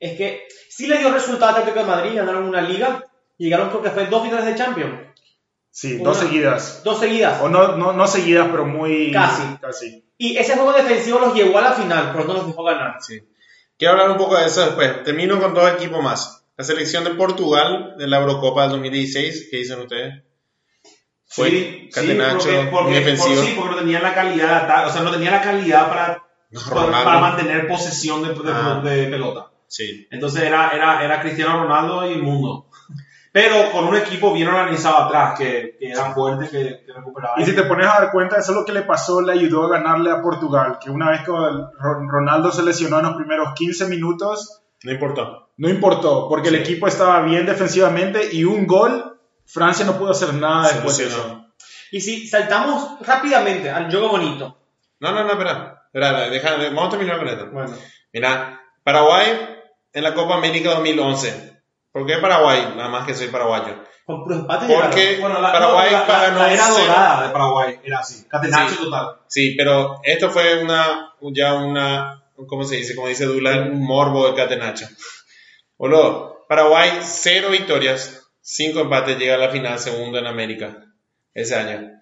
Es 0.00 0.16
que 0.16 0.42
sí 0.68 0.86
le 0.86 0.98
dio 0.98 1.12
resultado 1.12 1.46
a 1.46 1.58
Atlético 1.58 1.80
de 1.80 1.86
Madrid, 1.86 2.16
ganaron 2.16 2.44
una 2.44 2.62
liga, 2.62 3.04
llegaron 3.36 3.68
creo 3.68 3.82
que 3.82 3.90
fue 3.90 4.06
dos 4.06 4.22
finales 4.22 4.46
de 4.46 4.54
Champions, 4.54 5.07
Sí, 5.80 5.98
dos 5.98 6.16
seguidas. 6.16 6.82
dos 6.82 6.98
seguidas. 6.98 7.40
O 7.40 7.48
no, 7.48 7.76
no, 7.76 7.92
no 7.92 8.06
seguidas, 8.08 8.48
pero 8.50 8.66
muy... 8.66 9.12
Casi. 9.12 9.42
Casi. 9.60 10.04
Y 10.18 10.36
ese 10.36 10.54
juego 10.54 10.72
defensivo 10.72 11.20
los 11.20 11.32
llevó 11.34 11.58
a 11.58 11.62
la 11.62 11.72
final, 11.72 12.10
pero 12.12 12.24
no 12.24 12.32
los 12.34 12.46
dejó 12.48 12.64
ganar. 12.64 12.96
Sí. 13.00 13.20
Quiero 13.78 13.92
hablar 13.92 14.10
un 14.10 14.16
poco 14.16 14.36
de 14.36 14.46
eso 14.46 14.62
después. 14.62 15.04
Termino 15.04 15.40
con 15.40 15.54
dos 15.54 15.72
equipos 15.72 16.02
más. 16.02 16.44
La 16.56 16.64
selección 16.64 17.04
de 17.04 17.10
Portugal 17.10 17.94
de 17.96 18.08
la 18.08 18.18
Eurocopa 18.18 18.62
del 18.62 18.72
2016, 18.72 19.48
¿qué 19.52 19.58
dicen 19.58 19.78
ustedes? 19.78 20.24
Fue 21.28 21.48
sí, 21.50 21.88
Catenacho, 21.94 22.40
sí, 22.40 22.48
porque, 22.48 22.70
porque, 22.72 22.90
muy 22.90 22.94
defensivo. 22.98 23.34
por- 23.36 23.44
sí, 23.44 23.54
porque 23.56 23.70
no 23.76 23.78
tenía 23.78 24.00
la 24.00 24.14
calidad 24.14 24.88
o 24.88 24.90
sea, 24.92 25.02
no 25.02 25.12
tenía 25.12 25.30
la 25.30 25.42
calidad 25.42 25.88
para, 25.88 26.24
para, 27.04 27.20
mantener 27.20 27.68
posesión 27.68 28.22
de, 28.24 28.30
de- 28.30 28.52
Ah. 28.52 28.80
de 28.82 29.06
pelota. 29.06 29.52
Sí. 29.68 30.08
Entonces 30.10 30.42
era, 30.42 30.70
era, 30.70 31.04
era 31.04 31.20
Cristiano 31.20 31.62
Ronaldo 31.62 32.04
y 32.10 32.14
el 32.14 32.22
mundo. 32.22 32.67
Pero 33.32 33.70
con 33.72 33.86
un 33.86 33.96
equipo 33.96 34.32
bien 34.32 34.48
organizado 34.48 35.04
atrás, 35.04 35.38
que, 35.38 35.76
que 35.78 35.90
era 35.90 36.12
fuerte, 36.14 36.48
que, 36.48 36.84
que 36.84 36.92
recuperaba. 36.92 37.34
Y 37.40 37.44
si 37.44 37.54
te 37.54 37.62
pones 37.64 37.86
a 37.86 38.00
dar 38.00 38.10
cuenta, 38.10 38.36
eso 38.38 38.52
es 38.52 38.56
lo 38.58 38.64
que 38.64 38.72
le 38.72 38.82
pasó, 38.82 39.20
le 39.20 39.32
ayudó 39.32 39.64
a 39.66 39.70
ganarle 39.78 40.10
a 40.10 40.22
Portugal, 40.22 40.78
que 40.82 40.90
una 40.90 41.10
vez 41.10 41.20
que 41.22 41.30
Ron- 41.30 42.08
Ronaldo 42.08 42.50
se 42.50 42.62
lesionó 42.62 42.98
en 43.00 43.04
los 43.06 43.16
primeros 43.16 43.52
15 43.54 43.86
minutos, 43.88 44.62
No 44.82 44.92
importó. 44.92 45.50
no 45.58 45.68
importó, 45.68 46.28
porque 46.28 46.48
el 46.48 46.54
equipo 46.56 46.86
estaba 46.88 47.20
bien 47.22 47.44
defensivamente 47.46 48.28
y 48.32 48.44
un 48.44 48.66
gol, 48.66 49.18
Francia 49.44 49.84
no 49.84 49.98
pudo 49.98 50.10
hacer 50.12 50.32
nada 50.34 50.68
después 50.72 50.96
de 50.98 51.06
eso. 51.06 51.44
Y 51.90 52.00
si 52.00 52.26
saltamos 52.26 52.98
rápidamente 53.06 53.70
al 53.70 53.90
juego 53.90 54.08
bonito. 54.10 54.58
No, 55.00 55.12
no, 55.12 55.24
no, 55.24 55.30
espera. 55.32 55.82
Espera, 55.86 56.28
deja, 56.28 56.56
vamos 56.74 56.86
a 56.86 56.90
terminar 56.90 57.18
con 57.18 57.28
esto. 57.28 57.46
Bueno, 57.50 57.72
Mira, 58.12 58.60
Paraguay 58.84 59.26
en 59.92 60.02
la 60.04 60.12
Copa 60.14 60.34
América 60.36 60.70
2011. 60.70 61.57
¿Por 61.92 62.06
qué 62.06 62.18
Paraguay? 62.18 62.74
Nada 62.76 62.88
más 62.88 63.06
que 63.06 63.14
soy 63.14 63.28
paraguayo. 63.28 63.82
con 64.04 64.22
puros 64.22 64.40
empates 64.40 64.70
Porque. 64.70 65.16
Bueno, 65.20 65.40
la, 65.40 65.52
Paraguay 65.52 65.88
no, 65.92 65.98
la, 65.98 66.06
ganó 66.06 66.38
la, 66.38 66.52
era 66.54 66.68
dorada 66.68 67.26
de 67.26 67.32
Paraguay 67.32 67.80
era 67.82 67.98
así. 68.00 68.24
Catenacho 68.28 68.74
Sí. 68.74 68.84
total. 68.84 69.16
Sí, 69.26 69.54
pero 69.56 70.00
esto 70.04 70.30
fue 70.30 70.62
una, 70.62 71.14
ya 71.32 71.54
una, 71.54 72.24
¿cómo 72.46 72.64
se 72.64 72.76
dice? 72.76 72.94
Como 72.94 73.08
dice 73.08 73.24
Dula, 73.26 73.62
un 73.62 73.84
morbo 73.84 74.28
de 74.28 74.34
Catenacho. 74.34 74.86
Boludo, 75.76 76.44
Paraguay, 76.48 76.90
cero 77.02 77.48
victorias, 77.50 78.28
cinco 78.40 78.80
empates, 78.80 79.18
llega 79.18 79.34
a 79.34 79.38
la 79.38 79.50
final, 79.50 79.78
segundo 79.78 80.18
en 80.18 80.26
América, 80.26 80.84
ese 81.34 81.54
año. 81.56 81.92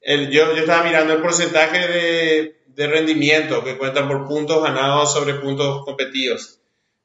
El, 0.00 0.30
yo, 0.30 0.54
yo 0.54 0.60
estaba 0.60 0.84
mirando 0.84 1.14
el 1.14 1.22
porcentaje 1.22 1.88
de, 1.88 2.62
de 2.66 2.86
rendimiento 2.86 3.64
que 3.64 3.76
cuentan 3.76 4.06
por 4.06 4.26
puntos 4.28 4.62
ganados 4.62 5.12
sobre 5.12 5.34
puntos 5.34 5.84
competidos. 5.84 6.60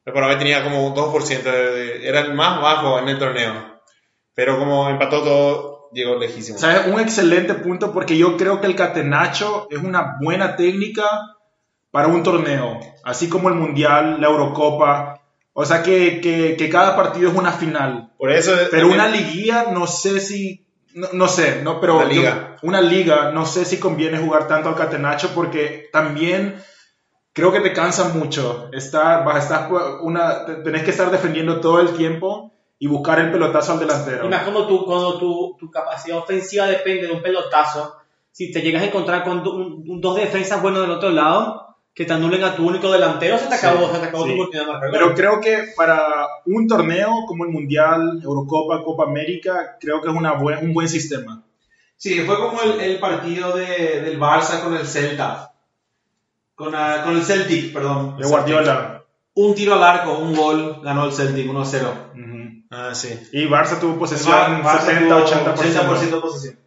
El 0.05 0.13
Paraguay 0.13 0.37
tenía 0.37 0.63
como 0.63 0.85
un 0.87 0.93
2%, 0.95 1.43
de- 1.51 1.71
de- 1.71 2.07
era 2.07 2.21
el 2.21 2.33
más 2.33 2.59
bajo 2.61 2.99
en 2.99 3.09
el 3.09 3.19
torneo. 3.19 3.53
Pero 4.33 4.57
como 4.57 4.89
empató 4.89 5.21
todo, 5.21 5.89
llegó 5.93 6.15
lejísimo. 6.17 6.57
¿Sabes? 6.57 6.87
Un 6.87 6.99
excelente 6.99 7.53
punto 7.55 7.91
porque 7.93 8.17
yo 8.17 8.37
creo 8.37 8.61
que 8.61 8.67
el 8.67 8.75
catenacho 8.75 9.67
es 9.69 9.79
una 9.83 10.17
buena 10.21 10.55
técnica 10.55 11.03
para 11.91 12.07
un 12.07 12.23
torneo, 12.23 12.79
así 13.03 13.27
como 13.29 13.49
el 13.49 13.55
Mundial, 13.55 14.19
la 14.21 14.27
Eurocopa. 14.27 15.17
O 15.53 15.65
sea 15.65 15.83
que, 15.83 16.21
que, 16.21 16.55
que 16.55 16.69
cada 16.69 16.95
partido 16.95 17.29
es 17.29 17.35
una 17.37 17.51
final. 17.51 18.13
Por 18.17 18.31
eso, 18.31 18.53
Pero 18.71 18.87
una 18.87 19.07
liguilla, 19.09 19.65
no 19.71 19.85
sé 19.85 20.19
si. 20.21 20.65
No, 20.93 21.07
no 21.11 21.27
sé, 21.27 21.61
no, 21.61 21.79
pero. 21.81 21.97
Una 21.97 22.05
liga. 22.05 22.57
yo- 22.61 22.67
una 22.67 22.81
liga, 22.81 23.31
no 23.31 23.45
sé 23.45 23.65
si 23.65 23.77
conviene 23.77 24.17
jugar 24.17 24.47
tanto 24.47 24.69
al 24.69 24.75
catenacho 24.75 25.31
porque 25.35 25.89
también 25.91 26.55
creo 27.33 27.51
que 27.51 27.59
te 27.61 27.73
cansa 27.73 28.09
mucho. 28.09 28.69
Estar, 28.71 29.23
vas 29.25 29.35
a 29.35 29.39
estar 29.39 29.69
una, 30.01 30.45
te- 30.45 30.55
tenés 30.55 30.83
que 30.83 30.91
estar 30.91 31.09
defendiendo 31.11 31.59
todo 31.59 31.79
el 31.79 31.93
tiempo 31.93 32.51
y 32.79 32.87
buscar 32.87 33.19
el 33.19 33.31
pelotazo 33.31 33.73
al 33.73 33.79
delantero. 33.79 34.25
Y 34.25 34.29
más 34.29 34.41
cuando, 34.43 34.67
tú, 34.67 34.85
cuando 34.85 35.17
tu, 35.19 35.55
tu 35.59 35.69
capacidad 35.69 36.17
ofensiva 36.17 36.65
depende 36.67 37.07
de 37.07 37.13
un 37.13 37.21
pelotazo, 37.21 37.95
si 38.31 38.51
te 38.51 38.61
llegas 38.61 38.81
a 38.81 38.85
encontrar 38.85 39.23
con 39.23 39.43
do- 39.43 39.53
un- 39.55 39.83
un- 39.87 40.01
dos 40.01 40.15
defensas 40.15 40.61
buenos 40.61 40.81
del 40.81 40.91
otro 40.91 41.09
lado, 41.11 41.67
que 41.93 42.05
te 42.05 42.13
anulen 42.13 42.41
a 42.43 42.55
tu 42.55 42.65
único 42.65 42.89
delantero, 42.89 43.37
se 43.37 43.47
te 43.47 43.57
Sí, 43.57 43.65
acabó, 43.67 43.91
se 43.93 43.99
te 43.99 44.05
acabó 44.05 44.23
sí. 44.23 44.29
tu 44.29 44.35
oportunidad 44.35 44.65
de 44.65 44.71
marcar 44.71 44.91
Pero 44.91 45.13
creo 45.13 45.41
que 45.41 45.65
para 45.75 46.25
un 46.45 46.65
torneo 46.65 47.11
como 47.27 47.43
el 47.43 47.51
Mundial, 47.51 48.21
Eurocopa, 48.23 48.81
Copa 48.81 49.03
América, 49.03 49.77
creo 49.79 50.01
que 50.01 50.09
es 50.09 50.15
una 50.15 50.33
buen, 50.33 50.65
un 50.65 50.73
buen 50.73 50.87
sistema. 50.87 51.43
Sí, 51.97 52.21
fue 52.21 52.37
como 52.39 52.61
el, 52.61 52.79
el 52.79 52.97
partido 52.99 53.55
de, 53.55 54.01
del 54.01 54.17
Barça 54.19 54.61
con 54.63 54.73
el 54.75 54.87
Celta. 54.87 55.50
Con, 56.63 56.75
ah, 56.75 57.01
con 57.03 57.15
el 57.17 57.23
Celtic, 57.23 57.73
perdón. 57.73 58.17
De 58.17 58.27
Guardiola. 58.27 59.03
Un 59.33 59.55
tiro 59.55 59.73
al 59.75 59.83
arco, 59.83 60.17
un 60.17 60.35
gol, 60.35 60.81
ganó 60.83 61.05
el 61.05 61.13
Celtic 61.13 61.47
1-0. 61.49 61.87
Ujú. 62.13 62.65
Ah, 62.69 62.91
sí. 62.93 63.17
Y 63.33 63.45
Barça 63.47 63.79
tuvo 63.79 63.97
posesión 63.97 64.31
Bar- 64.31 64.61
Barça 64.63 64.81
70, 64.85 65.07
tuvo 65.07 65.25
80%. 65.25 65.55
80% 65.55 66.15
de 66.15 66.21
posesión. 66.21 66.59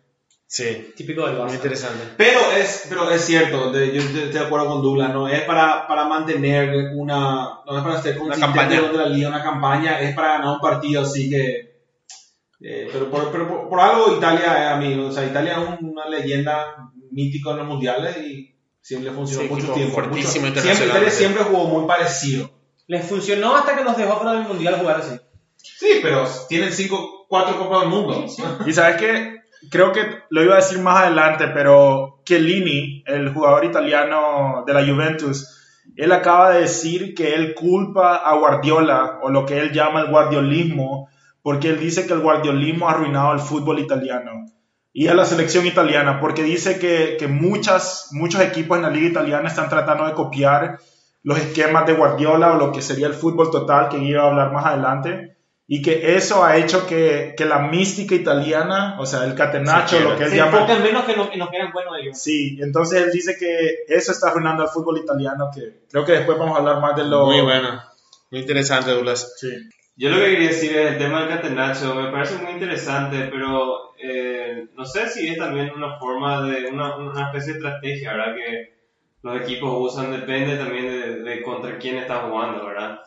Sí. 0.47 0.93
Típico 0.97 1.27
del 1.27 1.37
Muy 1.37 1.47
Barça. 1.47 1.55
interesante. 1.55 2.05
Pero 2.17 2.41
es, 2.57 2.87
pero 2.89 3.11
es 3.11 3.25
cierto, 3.25 3.71
de- 3.73 3.93
yo 3.95 4.01
estoy 4.01 4.29
de 4.31 4.39
acuerdo 4.39 4.67
con 4.69 4.83
Douglas, 4.83 5.13
¿no? 5.13 5.29
Es 5.29 5.43
para, 5.43 5.87
para 5.87 6.05
mantener 6.07 6.93
una, 6.95 7.61
no 7.67 7.77
es 7.79 7.83
para 7.83 8.01
ser 8.03 8.17
consistente 8.19 8.59
campaña. 8.59 8.77
durante 8.81 8.99
la 8.99 9.09
liga, 9.09 9.29
una 9.29 9.43
campaña, 9.43 10.01
es 10.01 10.15
para 10.15 10.35
ganar 10.39 10.55
un 10.55 10.61
partido, 10.61 11.03
así 11.03 11.29
que, 11.29 11.81
eh, 12.61 12.89
pero, 12.93 13.11
por, 13.11 13.31
pero 13.33 13.49
por, 13.49 13.69
por 13.69 13.81
algo 13.81 14.17
Italia 14.17 14.65
es 14.65 14.71
amigo, 14.73 15.07
o 15.09 15.13
sea, 15.13 15.25
Italia 15.27 15.53
es 15.53 15.59
un- 15.81 15.91
una 15.91 16.09
leyenda 16.09 16.91
mítica 17.11 17.51
en 17.51 17.57
los 17.59 17.67
mundiales 17.67 18.17
y 18.19 18.54
siempre 18.85 19.11
le 19.11 19.17
funcionó 19.17 19.43
Sí, 19.45 19.49
mucho 19.55 19.73
tiempo. 19.73 19.95
fuertísimo 19.95 20.47
mucho- 20.47 20.61
siempre. 20.61 20.87
Italia 20.87 21.11
siempre 21.11 21.43
jugó 21.45 21.65
muy 21.65 21.87
parecido. 21.89 22.51
Les 22.87 23.07
funcionó 23.09 23.57
hasta 23.57 23.75
que 23.77 23.83
nos 23.83 23.97
dejó 23.97 24.17
fuera 24.19 24.35
del 24.35 24.47
Mundial 24.47 24.77
jugar 24.79 24.99
así. 25.01 25.17
Sí, 25.57 26.01
pero 26.03 26.25
tienen 26.51 26.71
cinco, 26.71 27.25
cuatro 27.29 27.59
copas 27.59 27.81
del 27.81 27.89
mundo. 27.89 28.27
Y 28.67 28.73
sabes 28.75 28.97
que 28.99 29.37
creo 29.71 29.91
que 29.93 30.03
lo 30.29 30.43
iba 30.43 30.53
a 30.53 30.59
decir 30.59 30.81
más 30.81 31.01
adelante, 31.05 31.47
pero 31.55 32.21
Chiellini, 32.27 33.03
el 33.07 33.33
jugador 33.33 33.65
italiano 33.65 34.65
de 34.67 34.75
la 34.75 34.85
Juventus, 34.85 35.49
él 35.97 36.13
acaba 36.13 36.51
de 36.51 36.61
decir 36.61 37.15
que 37.15 37.35
él 37.35 37.55
culpa 37.55 38.17
a 38.17 38.37
Guardiola 38.37 39.19
o 39.23 39.31
lo 39.31 39.47
que 39.47 39.59
él 39.61 39.73
llama 39.73 40.03
el 40.03 40.11
guardiolismo 40.11 41.09
porque 41.43 41.69
él 41.71 41.79
dice 41.81 42.07
que 42.07 42.13
el 42.13 42.21
guardiolismo 42.21 42.89
ha 42.89 42.93
arruinado 42.93 43.33
el 43.33 43.39
fútbol 43.41 43.79
italiano 43.79 44.45
y 44.97 45.09
a 45.09 45.15
la 45.15 45.25
selección 45.25 45.67
italiana, 45.67 46.21
porque 46.21 46.45
dice 46.45 46.79
que, 46.79 47.17
que 47.19 47.27
muchas, 47.27 48.11
muchos 48.13 48.41
equipos 48.41 48.77
en 48.77 48.85
la 48.85 48.91
liga 48.91 49.09
italiana 49.09 49.49
están 49.49 49.69
tratando 49.69 50.07
de 50.07 50.15
copiar 50.15 50.79
los 51.25 51.37
esquemas 51.37 51.85
de 51.85 51.95
Guardiola 51.95 52.53
o 52.53 52.59
lo 52.59 52.71
que 52.71 52.81
sería 52.81 53.09
el 53.09 53.15
fútbol 53.15 53.51
total, 53.51 53.89
que 53.89 53.99
iba 53.99 54.23
a 54.23 54.31
hablar 54.31 54.53
más 54.53 54.67
adelante, 54.67 55.37
y 55.67 55.83
que 55.83 56.15
eso 56.15 56.45
ha 56.45 56.59
hecho 56.59 56.87
que, 56.87 57.35
que 57.37 57.45
la 57.45 57.59
mística 57.59 58.15
italiana, 58.15 58.97
o 59.01 59.05
sea, 59.05 59.25
el 59.25 59.35
catenaccio, 59.35 59.99
Se 59.99 60.05
lo 60.05 60.17
que 60.17 60.25
él 60.25 60.31
Se 60.31 60.37
llama... 60.37 60.65
menos 60.79 61.05
que, 61.05 61.17
no, 61.17 61.33
en 61.33 61.39
lo 61.41 61.51
que 61.51 61.57
eran 61.57 61.73
buenos 61.73 61.95
ellos. 62.01 62.17
Sí, 62.17 62.57
entonces 62.61 63.03
él 63.03 63.11
dice 63.11 63.37
que 63.37 63.85
eso 63.89 64.13
está 64.13 64.29
arruinando 64.29 64.63
al 64.63 64.69
fútbol 64.69 64.99
italiano, 64.99 65.51
que 65.53 65.87
creo 65.91 66.05
que 66.05 66.13
después 66.13 66.39
vamos 66.39 66.55
a 66.55 66.61
hablar 66.61 66.81
más 66.81 66.95
de 66.95 67.05
lo... 67.05 67.27
Muy 67.27 67.41
bueno. 67.41 67.83
Muy 68.31 68.43
interesante, 68.43 68.93
Douglas. 68.93 69.35
Sí. 69.39 69.49
Yo 69.97 70.11
lo 70.11 70.17
que 70.19 70.31
quería 70.33 70.49
decir 70.49 70.77
es 70.77 70.93
el 70.93 70.99
tema 70.99 71.21
del 71.21 71.29
catenaccio, 71.29 71.95
me 71.95 72.11
parece 72.11 72.37
muy 72.39 72.53
interesante, 72.53 73.29
pero 73.31 73.95
eh, 73.99 74.67
no 74.75 74.85
sé 74.85 75.09
si 75.09 75.29
es 75.29 75.39
también 75.39 75.71
una 75.75 75.99
forma 75.99 76.43
de, 76.49 76.67
una, 76.67 76.97
una 76.97 77.27
especie 77.27 77.53
de 77.53 77.59
estrategia, 77.61 78.13
¿verdad? 78.13 78.35
Que 78.35 78.75
los 79.23 79.41
equipos 79.41 79.93
usan, 79.93 80.11
depende 80.11 80.57
también 80.57 80.87
de, 80.89 81.23
de 81.23 81.43
contra 81.43 81.79
quién 81.79 81.97
está 81.99 82.23
jugando, 82.23 82.67
¿verdad? 82.67 82.99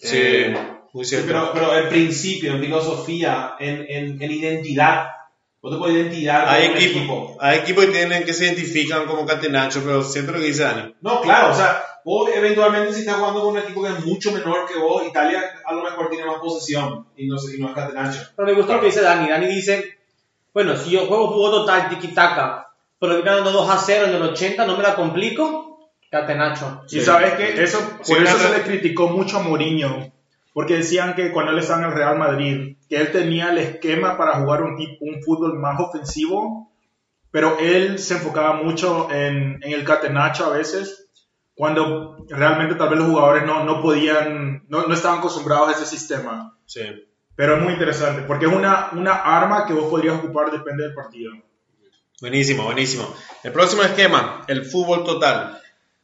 Sí, 0.00 0.16
Eh, 0.18 0.54
muy 0.92 1.04
Sí, 1.04 1.22
cierto. 1.22 1.26
pero, 1.26 1.50
pero 1.52 1.76
en 1.78 1.88
principio, 1.88 2.52
en 2.52 2.60
filosofía, 2.60 3.54
en, 3.58 3.84
en, 3.88 4.22
en 4.22 4.30
identidad, 4.30 5.08
vos 5.60 5.72
te 5.72 5.78
puedes 5.78 5.96
identidad 5.96 6.48
hay, 6.48 6.64
equipos, 6.66 6.96
equipo. 6.96 7.36
hay 7.40 7.58
equipos 7.58 7.86
que, 7.86 7.92
tienen, 7.92 8.24
que 8.24 8.32
se 8.32 8.44
identifican 8.46 9.06
como 9.06 9.26
catenacho, 9.26 9.82
pero 9.84 10.02
siempre 10.02 10.34
lo 10.36 10.40
que 10.40 10.46
dice 10.48 10.62
Dani. 10.64 10.94
No, 11.00 11.20
claro, 11.20 11.50
o 11.50 11.54
sea, 11.54 11.82
vos 12.04 12.30
eventualmente 12.34 12.92
si 12.92 13.00
estás 13.00 13.16
jugando 13.16 13.40
con 13.40 13.52
un 13.52 13.58
equipo 13.58 13.82
que 13.82 13.88
es 13.88 14.04
mucho 14.04 14.32
menor 14.32 14.66
que 14.66 14.78
vos, 14.78 15.02
Italia 15.06 15.42
a 15.64 15.72
lo 15.72 15.82
mejor 15.82 16.10
tiene 16.10 16.26
más 16.26 16.38
posesión 16.38 17.06
y 17.16 17.26
no, 17.26 17.36
y 17.36 17.60
no 17.60 17.68
es 17.68 17.74
catenaccio. 17.74 18.22
Pero 18.36 18.48
me 18.48 18.54
gusta 18.54 18.74
lo 18.74 18.80
que 18.80 18.86
dice 18.86 19.00
Dani. 19.00 19.28
Dani 19.28 19.46
dice, 19.46 19.98
bueno, 20.52 20.76
si 20.76 20.90
yo 20.90 21.06
juego 21.06 21.28
juego 21.28 21.50
total, 21.50 21.88
tiki-taka, 21.88 22.68
pero 22.98 23.22
ganando 23.22 23.50
2 23.50 23.70
a 23.70 23.78
0 23.78 24.06
en 24.06 24.14
el 24.14 24.22
80, 24.22 24.66
no 24.66 24.76
me 24.76 24.82
la 24.82 24.94
complico, 24.94 25.90
catenacho. 26.10 26.82
Y 26.90 27.00
sabes 27.00 27.34
que 27.34 27.62
eso, 27.62 27.78
Sí, 28.02 28.12
por 28.12 28.22
eso 28.22 28.38
se 28.38 28.56
le 28.56 28.62
criticó 28.62 29.08
mucho 29.08 29.38
a 29.38 29.42
Mourinho, 29.42 30.12
porque 30.52 30.76
decían 30.76 31.14
que 31.14 31.32
cuando 31.32 31.52
él 31.52 31.58
estaba 31.58 31.80
en 31.80 31.88
el 31.88 31.94
Real 31.94 32.18
Madrid, 32.18 32.76
que 32.88 32.96
él 32.96 33.10
tenía 33.10 33.50
el 33.50 33.58
esquema 33.58 34.16
para 34.16 34.40
jugar 34.40 34.62
un, 34.62 34.76
tipo, 34.76 35.04
un 35.04 35.22
fútbol 35.22 35.58
más 35.58 35.80
ofensivo, 35.80 36.70
pero 37.30 37.58
él 37.58 37.98
se 37.98 38.14
enfocaba 38.14 38.62
mucho 38.62 39.10
en, 39.10 39.58
en 39.62 39.72
el 39.72 39.84
catenacho 39.84 40.46
a 40.46 40.56
veces, 40.56 41.03
cuando 41.54 42.16
realmente 42.28 42.74
tal 42.74 42.88
vez 42.88 42.98
los 42.98 43.08
jugadores 43.08 43.44
no, 43.44 43.64
no 43.64 43.80
podían, 43.80 44.64
no, 44.68 44.86
no 44.86 44.94
estaban 44.94 45.18
acostumbrados 45.18 45.68
a 45.68 45.72
ese 45.72 45.86
sistema. 45.86 46.58
Sí. 46.66 46.82
Pero 47.36 47.56
es 47.56 47.62
muy 47.62 47.72
interesante, 47.72 48.22
porque 48.22 48.46
es 48.46 48.52
una, 48.52 48.90
una 48.92 49.12
arma 49.12 49.66
que 49.66 49.72
vos 49.72 49.90
podrías 49.90 50.16
ocupar, 50.16 50.50
depende 50.50 50.84
del 50.84 50.94
partido. 50.94 51.32
Buenísimo, 52.20 52.64
buenísimo. 52.64 53.12
El 53.42 53.52
próximo 53.52 53.82
esquema, 53.82 54.44
el 54.46 54.64
fútbol 54.64 55.04
total. 55.04 55.60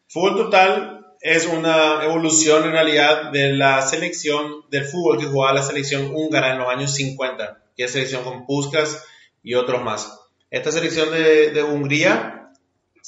Fútbol 0.08 0.36
total 0.36 1.14
es 1.20 1.46
una 1.46 2.04
evolución 2.04 2.64
en 2.64 2.72
realidad 2.72 3.30
de 3.30 3.52
la 3.52 3.82
selección 3.82 4.64
del 4.70 4.84
fútbol 4.84 5.18
que 5.18 5.26
jugaba 5.26 5.54
la 5.54 5.62
selección 5.62 6.10
húngara 6.14 6.52
en 6.52 6.58
los 6.58 6.68
años 6.68 6.94
50, 6.94 7.62
que 7.76 7.84
es 7.84 7.92
selección 7.92 8.24
con 8.24 8.46
Puskas 8.46 9.04
y 9.42 9.54
otros 9.54 9.82
más. 9.84 10.20
Esta 10.50 10.72
selección 10.72 11.10
de, 11.12 11.50
de 11.50 11.62
Hungría 11.62 12.39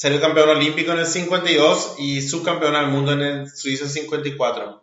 salió 0.02 0.20
campeón 0.20 0.48
olímpico 0.48 0.90
en 0.90 0.98
el 0.98 1.06
52 1.06 1.94
y 1.98 2.22
subcampeón 2.22 2.74
del 2.74 2.88
mundo 2.88 3.12
en 3.12 3.20
el 3.20 3.48
Suiza 3.48 3.86
54. 3.86 4.82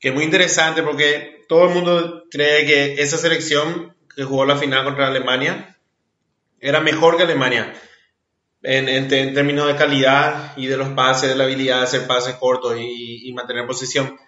Que 0.00 0.08
es 0.08 0.14
muy 0.14 0.24
interesante 0.24 0.82
porque 0.82 1.44
todo 1.48 1.68
el 1.68 1.70
mundo 1.72 2.24
cree 2.32 2.66
que 2.66 3.00
esa 3.00 3.16
selección 3.16 3.94
que 4.12 4.24
jugó 4.24 4.44
la 4.44 4.56
final 4.56 4.82
contra 4.82 5.06
Alemania 5.06 5.78
era 6.58 6.80
mejor 6.80 7.16
que 7.16 7.22
Alemania 7.22 7.74
en, 8.64 8.88
en 8.88 9.14
en 9.14 9.34
términos 9.34 9.68
de 9.68 9.76
calidad 9.76 10.56
y 10.56 10.66
de 10.66 10.78
los 10.78 10.88
pases, 10.88 11.28
de 11.28 11.36
la 11.36 11.44
habilidad 11.44 11.78
de 11.78 11.84
hacer 11.84 12.08
pases 12.08 12.34
cortos 12.34 12.76
y, 12.76 13.28
y 13.28 13.32
mantener 13.34 13.68
posición. 13.68 14.18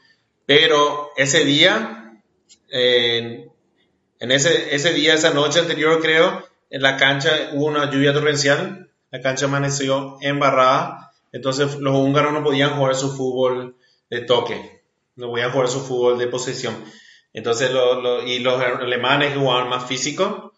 Pero 0.47 1.11
ese 1.17 1.45
día, 1.45 2.23
en, 2.69 3.51
en 4.21 4.31
ese, 4.31 4.73
ese 4.73 4.93
día, 4.93 5.15
esa 5.15 5.35
noche 5.35 5.59
anterior 5.59 6.01
creo, 6.01 6.47
en 6.71 6.83
la 6.83 6.97
cancha 6.97 7.51
hubo 7.55 7.67
una 7.67 7.91
lluvia 7.91 8.13
torrencial, 8.13 8.86
la 9.11 9.21
cancha 9.21 9.47
amaneció 9.47 10.19
embarrada, 10.21 11.13
entonces 11.33 11.77
los 11.79 11.95
húngaros 11.95 12.33
no 12.33 12.43
podían 12.43 12.71
jugar 12.77 12.95
su 12.95 13.15
fútbol 13.17 13.77
de 14.11 14.21
toque, 14.23 14.83
no 15.17 15.29
podían 15.31 15.51
jugar 15.53 15.69
su 15.69 15.81
fútbol 15.81 16.19
de 16.19 16.27
posesión. 16.29 16.75
Entonces, 17.33 17.71
lo- 17.71 18.01
lo- 18.01 18.23
y 18.23 18.39
los 18.39 18.61
alemanes 18.61 19.33
que 19.33 19.39
jugaban 19.39 19.69
más 19.69 19.85
físico, 19.87 20.53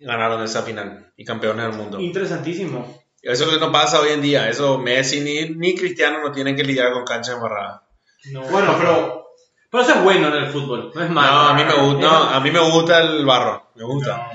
ganaron 0.00 0.42
esa 0.42 0.62
final 0.62 1.12
y 1.16 1.24
campeones 1.24 1.66
del 1.66 1.74
mundo. 1.76 2.00
Interesantísimo. 2.00 3.02
Eso 3.22 3.44
es 3.44 3.52
lo 3.52 3.58
que 3.58 3.66
no 3.66 3.72
pasa 3.72 4.00
hoy 4.00 4.10
en 4.10 4.22
día. 4.22 4.48
Eso 4.48 4.78
Messi 4.78 5.20
ni, 5.20 5.48
ni 5.50 5.74
Cristiano 5.74 6.20
no 6.22 6.30
tienen 6.32 6.54
que 6.56 6.62
lidiar 6.62 6.92
con 6.92 7.04
cancha 7.04 7.32
embarrada. 7.32 7.82
No. 8.30 8.42
Bueno, 8.42 8.74
pero 8.78 9.26
Pero 9.70 9.82
eso 9.82 9.94
es 9.94 10.02
bueno 10.04 10.28
en 10.28 10.34
el 10.34 10.46
fútbol, 10.46 10.92
no 10.94 11.02
es 11.04 11.10
malo. 11.10 11.30
No, 11.32 11.38
a 11.48 11.54
mí 11.54 11.62
me 11.64 11.74
gusta, 11.74 12.00
no, 12.00 12.16
a 12.30 12.40
mí 12.40 12.50
me 12.50 12.70
gusta 12.72 13.00
el 13.02 13.26
barro. 13.26 13.70
Me 13.74 13.84
gusta. 13.84 14.30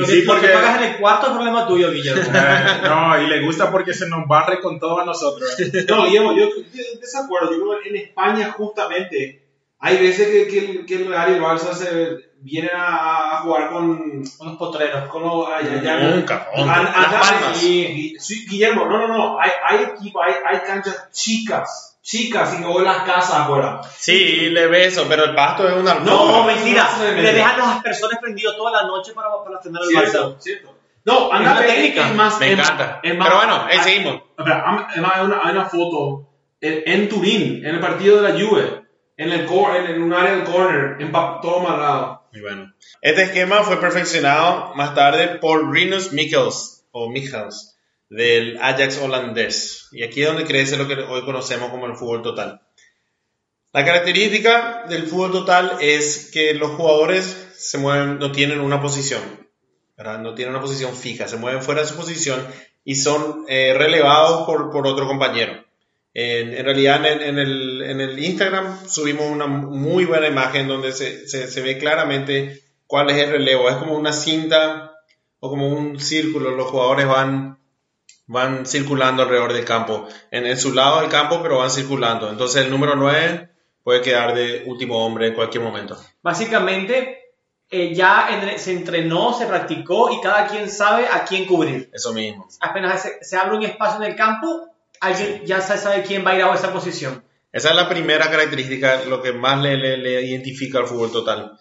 Lo 0.00 0.06
que, 0.06 0.12
sí, 0.12 0.22
lo 0.22 0.34
que 0.34 0.40
porque- 0.40 0.48
pagas 0.54 0.82
en 0.82 0.90
el 0.90 0.96
cuarto 0.98 1.26
es 1.28 1.32
problema 1.32 1.66
tuyo, 1.66 1.90
Guillermo. 1.92 2.22
Eh, 2.34 2.80
no, 2.88 3.22
y 3.22 3.26
le 3.26 3.40
gusta 3.44 3.70
porque 3.70 3.94
se 3.94 4.08
nos 4.08 4.26
barre 4.26 4.60
con 4.60 4.78
todo 4.80 4.98
a 5.00 5.04
nosotros. 5.04 5.48
No, 5.88 6.04
Guillermo, 6.06 6.32
yo 6.32 6.48
yo 6.72 6.82
desacuerdo. 7.00 7.52
Yo 7.52 7.60
creo 7.68 7.80
que 7.82 7.88
en 7.90 7.96
España 7.96 8.52
justamente 8.52 9.42
hay 9.78 9.96
veces 9.98 10.28
que, 10.28 10.46
que, 10.48 10.58
el- 10.58 10.86
que 10.86 10.94
el 10.96 11.06
Real 11.08 11.30
y 11.30 11.34
el 11.34 11.40
Barça 11.42 11.72
se 11.74 12.30
vienen 12.42 12.70
a, 12.74 13.36
a 13.38 13.40
jugar 13.42 13.70
con, 13.70 14.22
Unos 14.40 14.56
potreros. 14.58 15.08
con 15.08 15.22
los... 15.22 15.46
Nunca, 15.72 16.48
nunca. 16.56 17.52
Guillermo, 18.48 18.86
no, 18.86 18.98
no, 18.98 19.08
no. 19.08 19.40
Hay, 19.40 19.50
hay 19.66 19.84
equipos, 19.84 20.22
hay, 20.26 20.34
hay 20.46 20.60
canchas 20.66 21.08
chicas, 21.12 21.89
chicas, 22.02 22.54
y 22.58 22.62
luego 22.62 22.80
las 22.80 22.98
casas 23.04 23.40
afuera. 23.40 23.80
Sí, 23.96 24.48
le 24.50 24.66
beso, 24.68 25.06
pero 25.08 25.24
el 25.24 25.34
pasto 25.34 25.68
es 25.68 25.74
una 25.74 25.94
No, 25.94 26.38
No, 26.40 26.44
mentira. 26.44 26.88
no 26.98 27.04
me 27.04 27.22
Le 27.22 27.32
dejan 27.34 27.58
los 27.58 27.66
aspersores 27.68 28.18
prendidos 28.18 28.56
toda 28.56 28.82
la 28.82 28.88
noche 28.88 29.12
para, 29.12 29.28
para 29.44 29.60
tener 29.60 29.80
el 29.82 29.88
Barça. 29.96 30.36
cierto. 30.40 30.76
No, 31.04 31.32
anda, 31.32 31.52
una 31.52 31.60
es- 31.60 31.66
técnica. 31.74 32.08
Es 32.08 32.14
más, 32.14 32.40
Me 32.40 32.52
es 32.52 32.58
encanta. 32.58 33.00
es 33.02 33.16
más- 33.16 33.26
Pero 33.28 33.38
bueno, 33.38 33.54
ahí 33.68 33.78
hay- 33.78 33.84
seguimos. 33.84 34.22
Además 34.36 34.86
hay 35.14 35.24
una, 35.24 35.40
hay 35.44 35.52
una 35.52 35.64
foto 35.66 36.28
en, 36.60 36.82
en 36.86 37.08
Turín, 37.08 37.64
en 37.64 37.74
el 37.74 37.80
partido 37.80 38.20
de 38.20 38.32
la 38.32 38.38
Juve, 38.38 38.82
en, 39.16 39.32
el 39.32 39.46
cor- 39.46 39.76
en, 39.76 39.86
en 39.86 40.02
un 40.02 40.12
área 40.12 40.32
del 40.36 40.44
corner, 40.44 40.96
en 41.00 41.10
todo 41.12 41.60
amarrado. 41.60 42.24
Muy 42.32 42.42
bueno. 42.42 42.72
Este 43.02 43.22
esquema 43.22 43.62
fue 43.62 43.78
perfeccionado 43.80 44.74
más 44.74 44.94
tarde 44.94 45.38
por 45.40 45.70
Rinus 45.70 46.12
Michels, 46.12 46.84
o 46.92 47.08
Michels, 47.10 47.76
del 48.10 48.58
Ajax 48.60 48.98
holandés. 48.98 49.88
Y 49.92 50.02
aquí 50.02 50.20
es 50.20 50.28
donde 50.28 50.44
crece 50.44 50.76
lo 50.76 50.86
que 50.86 50.94
hoy 50.94 51.24
conocemos 51.24 51.70
como 51.70 51.86
el 51.86 51.96
fútbol 51.96 52.22
total. 52.22 52.60
La 53.72 53.84
característica 53.84 54.84
del 54.88 55.06
fútbol 55.06 55.30
total 55.30 55.78
es 55.80 56.30
que 56.32 56.54
los 56.54 56.72
jugadores 56.72 57.48
se 57.56 57.78
mueven, 57.78 58.18
no 58.18 58.32
tienen 58.32 58.60
una 58.60 58.82
posición, 58.82 59.22
¿verdad? 59.96 60.18
no 60.18 60.34
tienen 60.34 60.54
una 60.54 60.60
posición 60.60 60.94
fija, 60.94 61.28
se 61.28 61.36
mueven 61.36 61.62
fuera 61.62 61.82
de 61.82 61.86
su 61.86 61.94
posición 61.94 62.44
y 62.84 62.96
son 62.96 63.44
eh, 63.48 63.72
relevados 63.76 64.44
por, 64.44 64.70
por 64.70 64.86
otro 64.88 65.06
compañero. 65.06 65.64
En, 66.12 66.52
en 66.52 66.64
realidad 66.64 67.06
en, 67.06 67.22
en 67.22 67.38
el, 67.38 67.82
en 67.82 68.00
el 68.00 68.18
Instagram 68.18 68.88
subimos 68.88 69.26
una 69.26 69.46
muy 69.46 70.04
buena 70.04 70.26
imagen 70.26 70.66
donde 70.66 70.92
se, 70.92 71.28
se, 71.28 71.46
se 71.46 71.60
ve 71.60 71.78
claramente 71.78 72.60
cuál 72.88 73.10
es 73.10 73.18
el 73.18 73.30
relevo. 73.30 73.70
Es 73.70 73.76
como 73.76 73.96
una 73.96 74.12
cinta 74.12 74.96
o 75.38 75.48
como 75.48 75.68
un 75.68 76.00
círculo. 76.00 76.50
Los 76.50 76.66
jugadores 76.66 77.06
van, 77.06 77.59
van 78.32 78.64
circulando 78.64 79.24
alrededor 79.24 79.52
del 79.52 79.64
campo. 79.64 80.06
En, 80.30 80.46
en 80.46 80.56
su 80.56 80.72
lado 80.72 81.00
del 81.00 81.10
campo, 81.10 81.40
pero 81.42 81.58
van 81.58 81.70
circulando. 81.70 82.30
Entonces 82.30 82.64
el 82.64 82.70
número 82.70 82.94
9 82.94 83.48
puede 83.82 84.02
quedar 84.02 84.34
de 84.34 84.62
último 84.66 85.04
hombre 85.04 85.26
en 85.28 85.34
cualquier 85.34 85.64
momento. 85.64 85.96
Básicamente, 86.22 87.18
eh, 87.70 87.92
ya 87.92 88.28
en- 88.30 88.58
se 88.58 88.72
entrenó, 88.72 89.32
se 89.32 89.46
practicó 89.46 90.12
y 90.12 90.20
cada 90.20 90.46
quien 90.46 90.70
sabe 90.70 91.06
a 91.08 91.24
quién 91.24 91.44
cubrir. 91.46 91.90
Eso 91.92 92.12
mismo. 92.12 92.46
Apenas 92.60 93.02
se, 93.02 93.22
se 93.24 93.36
abre 93.36 93.56
un 93.56 93.64
espacio 93.64 94.02
en 94.04 94.10
el 94.10 94.16
campo, 94.16 94.68
alguien 95.00 95.42
ya 95.44 95.60
se 95.60 95.76
sabe 95.76 96.02
quién 96.02 96.24
va 96.24 96.30
a 96.30 96.36
ir 96.36 96.42
a 96.42 96.54
esa 96.54 96.72
posición. 96.72 97.24
Esa 97.52 97.70
es 97.70 97.74
la 97.76 97.88
primera 97.88 98.30
característica, 98.30 99.02
lo 99.08 99.20
que 99.22 99.32
más 99.32 99.60
le, 99.60 99.76
le- 99.76 99.96
le 99.96 100.22
identifica 100.22 100.78
al 100.78 100.86
fútbol 100.86 101.10
total. 101.10 101.58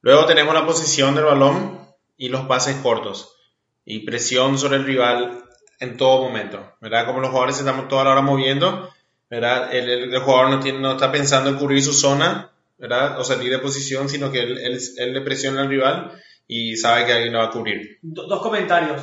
Luego 0.00 0.26
tenemos 0.26 0.54
la 0.54 0.66
posición 0.66 1.14
del 1.14 1.24
balón 1.24 1.78
y 2.16 2.30
los 2.30 2.46
pases 2.46 2.76
cortos 2.76 3.36
y 3.84 4.00
presión 4.00 4.58
sobre 4.58 4.76
el 4.76 4.84
rival 4.84 5.44
en 5.80 5.96
todo 5.96 6.22
momento, 6.22 6.74
¿verdad? 6.80 7.06
Como 7.06 7.20
los 7.20 7.30
jugadores 7.30 7.58
están 7.58 7.88
toda 7.88 8.04
la 8.04 8.10
hora 8.12 8.20
moviendo, 8.22 8.90
¿verdad? 9.30 9.74
El, 9.74 9.88
el- 9.90 10.14
el 10.14 10.20
jugador 10.20 10.50
no, 10.50 10.60
tiene, 10.60 10.78
no 10.78 10.92
está 10.92 11.10
pensando 11.10 11.50
en 11.50 11.56
cubrir 11.56 11.82
su 11.82 11.92
zona, 11.92 12.50
¿verdad? 12.78 13.18
O 13.18 13.24
salir 13.24 13.50
de 13.50 13.58
posición, 13.58 14.08
sino 14.08 14.30
que 14.30 14.40
él, 14.40 14.58
él- 14.58 14.80
él 14.98 15.12
le 15.14 15.20
presiona 15.22 15.62
al 15.62 15.68
rival 15.68 16.12
y 16.46 16.76
sabe 16.76 17.06
que 17.06 17.12
alguien 17.12 17.32
lo 17.32 17.38
va 17.40 17.46
a 17.46 17.50
cubrir. 17.50 17.98
Do- 18.02 18.26
dos 18.26 18.42
comentarios. 18.42 19.02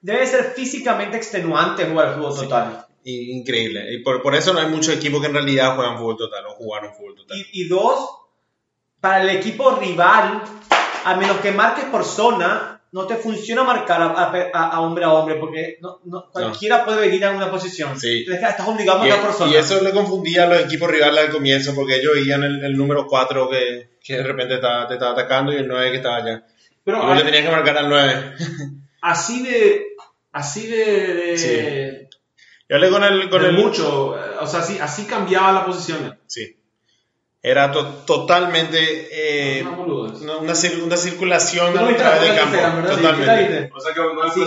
Debe 0.00 0.26
ser 0.26 0.52
físicamente 0.54 1.16
extenuante 1.16 1.84
jugar 1.86 2.14
fútbol 2.14 2.34
total. 2.36 2.86
Y- 3.04 3.32
increíble. 3.38 3.92
Y 3.94 4.02
por, 4.02 4.22
por 4.22 4.34
eso 4.34 4.52
no 4.52 4.60
hay 4.60 4.66
muchos 4.68 4.94
equipos 4.94 5.20
que 5.20 5.28
en 5.28 5.34
realidad 5.34 5.74
juegan 5.76 5.96
fútbol 5.96 6.16
total 6.18 6.46
o 6.46 6.50
jugaron 6.54 6.92
fútbol 6.94 7.14
total. 7.16 7.38
Y, 7.38 7.62
y 7.64 7.68
dos, 7.68 8.08
para 9.00 9.22
el 9.22 9.30
equipo 9.30 9.70
rival, 9.76 10.42
a 11.04 11.14
menos 11.16 11.38
que 11.38 11.52
marques 11.52 11.84
por 11.86 12.04
zona, 12.04 12.77
no 12.92 13.06
te 13.06 13.16
funciona 13.16 13.62
marcar 13.64 14.00
a, 14.00 14.06
a- 14.52 14.68
a 14.70 14.80
hombre 14.80 15.04
a 15.04 15.12
hombre, 15.12 15.34
porque 15.36 15.78
no, 15.82 16.00
no- 16.04 16.30
cualquiera 16.30 16.84
puede 16.84 17.02
venir 17.02 17.24
a 17.26 17.30
una 17.32 17.50
posición. 17.50 17.98
Sí. 18.00 18.20
Entonces 18.26 18.48
estás 18.48 18.66
obligado 18.68 19.00
a 19.00 19.04
marcar 19.04 19.20
por 19.26 19.32
zona. 19.34 19.52
y 19.52 19.56
eso 19.56 19.82
le 19.82 19.90
confundía 19.92 20.44
a 20.44 20.46
los 20.46 20.60
equipos 20.62 20.90
rivales 20.90 21.26
al 21.26 21.30
comienzo, 21.32 21.74
porque 21.74 21.96
ellos 21.96 22.14
veían 22.14 22.42
el, 22.44 22.64
el 22.64 22.76
número 22.76 23.06
4 23.06 23.48
que, 23.50 23.90
que 24.02 24.16
de 24.16 24.22
repente 24.22 24.54
estaba, 24.54 24.86
te 24.88 24.94
estaba 24.94 25.12
atacando 25.12 25.52
y 25.52 25.56
el 25.56 25.68
9 25.68 25.90
que 25.90 25.96
estaba 25.98 26.16
allá. 26.16 26.44
Pero 26.84 26.98
Y 27.02 27.06
vos 27.06 27.10
le 27.16 27.20
hay- 27.20 27.24
tenías 27.26 27.44
que 27.44 27.50
marcar 27.50 27.76
al 27.78 27.88
9. 27.90 28.32
así 29.02 29.42
de. 29.42 29.86
Así 30.32 30.66
de. 30.66 31.14
de, 31.14 31.38
Sí. 31.38 32.08
Yo 32.68 32.76
hablé 32.76 32.90
con 32.90 33.02
el... 33.02 33.30
Con 33.30 33.42
de 33.42 33.48
el 33.48 33.54
mucho. 33.56 34.14
O 34.40 34.46
sea, 34.46 34.60
así, 34.60 34.78
así 34.78 35.06
cambiaban 35.06 35.54
las 35.54 35.64
posiciones. 35.64 36.12
Sí. 36.26 36.54
Era 37.48 37.72
to- 37.72 38.02
totalmente 38.06 39.08
eh, 39.10 39.62
Una 39.62 39.70
una, 39.80 40.36
una 40.38 40.52
cir- 40.54 40.82
una 40.82 40.96
circulación 40.96 41.74
no 41.74 41.88
a 41.88 41.96
través 41.96 42.20
del 42.22 42.36
campo. 42.36 42.56
de 42.56 42.62
Instagram, 42.62 42.76
¿verdad? 42.82 42.94
Sí, 42.94 43.00
¿qué 43.00 43.08
Totalmente. 43.08 43.70
O 43.74 43.80
sea 43.80 43.94
que 43.94 44.00
no 44.00 44.24
es 44.26 44.34
Sí. 44.34 44.40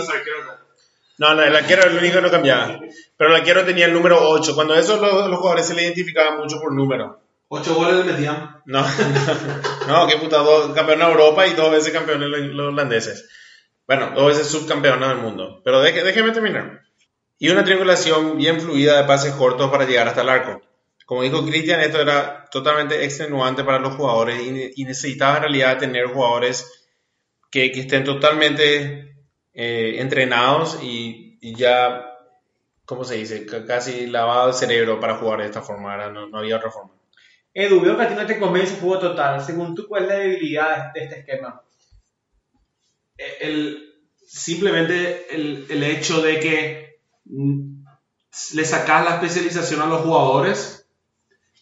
No, 1.18 1.34
no, 1.34 1.42
el 1.42 1.54
arquero 1.56 1.82
era 1.82 1.90
el 1.90 1.98
único 1.98 2.14
que 2.16 2.22
no 2.22 2.30
cambiaba. 2.30 2.80
Pero 3.16 3.30
el 3.30 3.36
arquero 3.36 3.64
tenía 3.64 3.86
el 3.86 3.92
número 3.92 4.18
8. 4.30 4.54
Cuando 4.54 4.74
eso 4.74 4.96
los, 5.00 5.28
los 5.28 5.38
jugadores 5.38 5.66
se 5.66 5.74
le 5.74 5.82
identificaban 5.82 6.38
mucho 6.38 6.60
por 6.60 6.72
número. 6.74 7.20
Ocho 7.48 7.74
goles 7.74 8.04
le 8.06 8.12
metían. 8.12 8.62
No, 8.64 8.84
no, 9.88 10.06
qué 10.06 10.16
puta, 10.16 10.38
dos, 10.38 10.72
campeón 10.74 11.00
de 11.00 11.04
Europa 11.04 11.46
y 11.46 11.52
dos 11.54 11.70
veces 11.70 11.92
campeones 11.92 12.28
los, 12.28 12.40
los 12.40 12.68
holandeses. 12.68 13.28
Bueno, 13.86 14.12
dos 14.14 14.28
veces 14.28 14.46
subcampeones 14.48 15.08
del 15.08 15.18
mundo. 15.18 15.60
Pero 15.64 15.82
deje- 15.82 16.02
déjeme 16.02 16.32
terminar. 16.32 16.80
Y 17.38 17.50
una 17.50 17.64
triangulación 17.64 18.38
bien 18.38 18.60
fluida 18.60 18.96
de 18.96 19.04
pases 19.04 19.34
cortos 19.34 19.70
para 19.70 19.84
llegar 19.84 20.08
hasta 20.08 20.22
el 20.22 20.28
arco. 20.30 20.62
Como 21.06 21.22
dijo 21.22 21.44
Cristian, 21.44 21.80
esto 21.80 22.00
era 22.00 22.44
totalmente 22.50 23.04
extenuante 23.04 23.64
para 23.64 23.78
los 23.78 23.94
jugadores 23.96 24.40
y, 24.42 24.50
ne- 24.50 24.70
y 24.74 24.84
necesitaba 24.84 25.36
en 25.36 25.42
realidad 25.42 25.78
tener 25.78 26.06
jugadores 26.06 26.66
que, 27.50 27.72
que 27.72 27.80
estén 27.80 28.04
totalmente 28.04 29.16
eh, 29.54 29.96
entrenados 30.00 30.80
y, 30.82 31.38
y 31.40 31.54
ya, 31.56 32.06
¿cómo 32.84 33.04
se 33.04 33.16
dice? 33.16 33.48
C- 33.48 33.66
casi 33.66 34.06
lavado 34.08 34.48
el 34.50 34.54
cerebro 34.54 35.00
para 35.00 35.16
jugar 35.16 35.40
de 35.40 35.46
esta 35.46 35.62
forma. 35.62 35.96
No, 36.10 36.28
no 36.28 36.38
había 36.38 36.56
otra 36.56 36.70
forma. 36.70 36.92
Edu, 37.54 37.80
veo 37.80 37.96
que 37.96 38.04
a 38.04 38.08
ti 38.08 38.14
no 38.14 38.26
te 38.26 38.38
convence 38.40 38.74
el 38.74 38.80
juego 38.80 39.00
total. 39.00 39.42
Según 39.44 39.74
tú, 39.74 39.86
¿cuál 39.88 40.04
es 40.04 40.08
la 40.10 40.16
debilidad 40.16 40.92
de 40.94 41.04
este 41.04 41.20
esquema? 41.20 41.62
el, 43.40 43.94
simplemente 44.24 45.34
el, 45.34 45.66
el 45.68 45.82
hecho 45.84 46.20
de 46.22 46.40
que 46.40 47.00
mm, 47.24 47.84
le 48.54 48.64
sacas 48.64 49.04
la 49.04 49.14
especialización 49.16 49.80
a 49.82 49.86
los 49.86 50.02
jugadores 50.02 50.81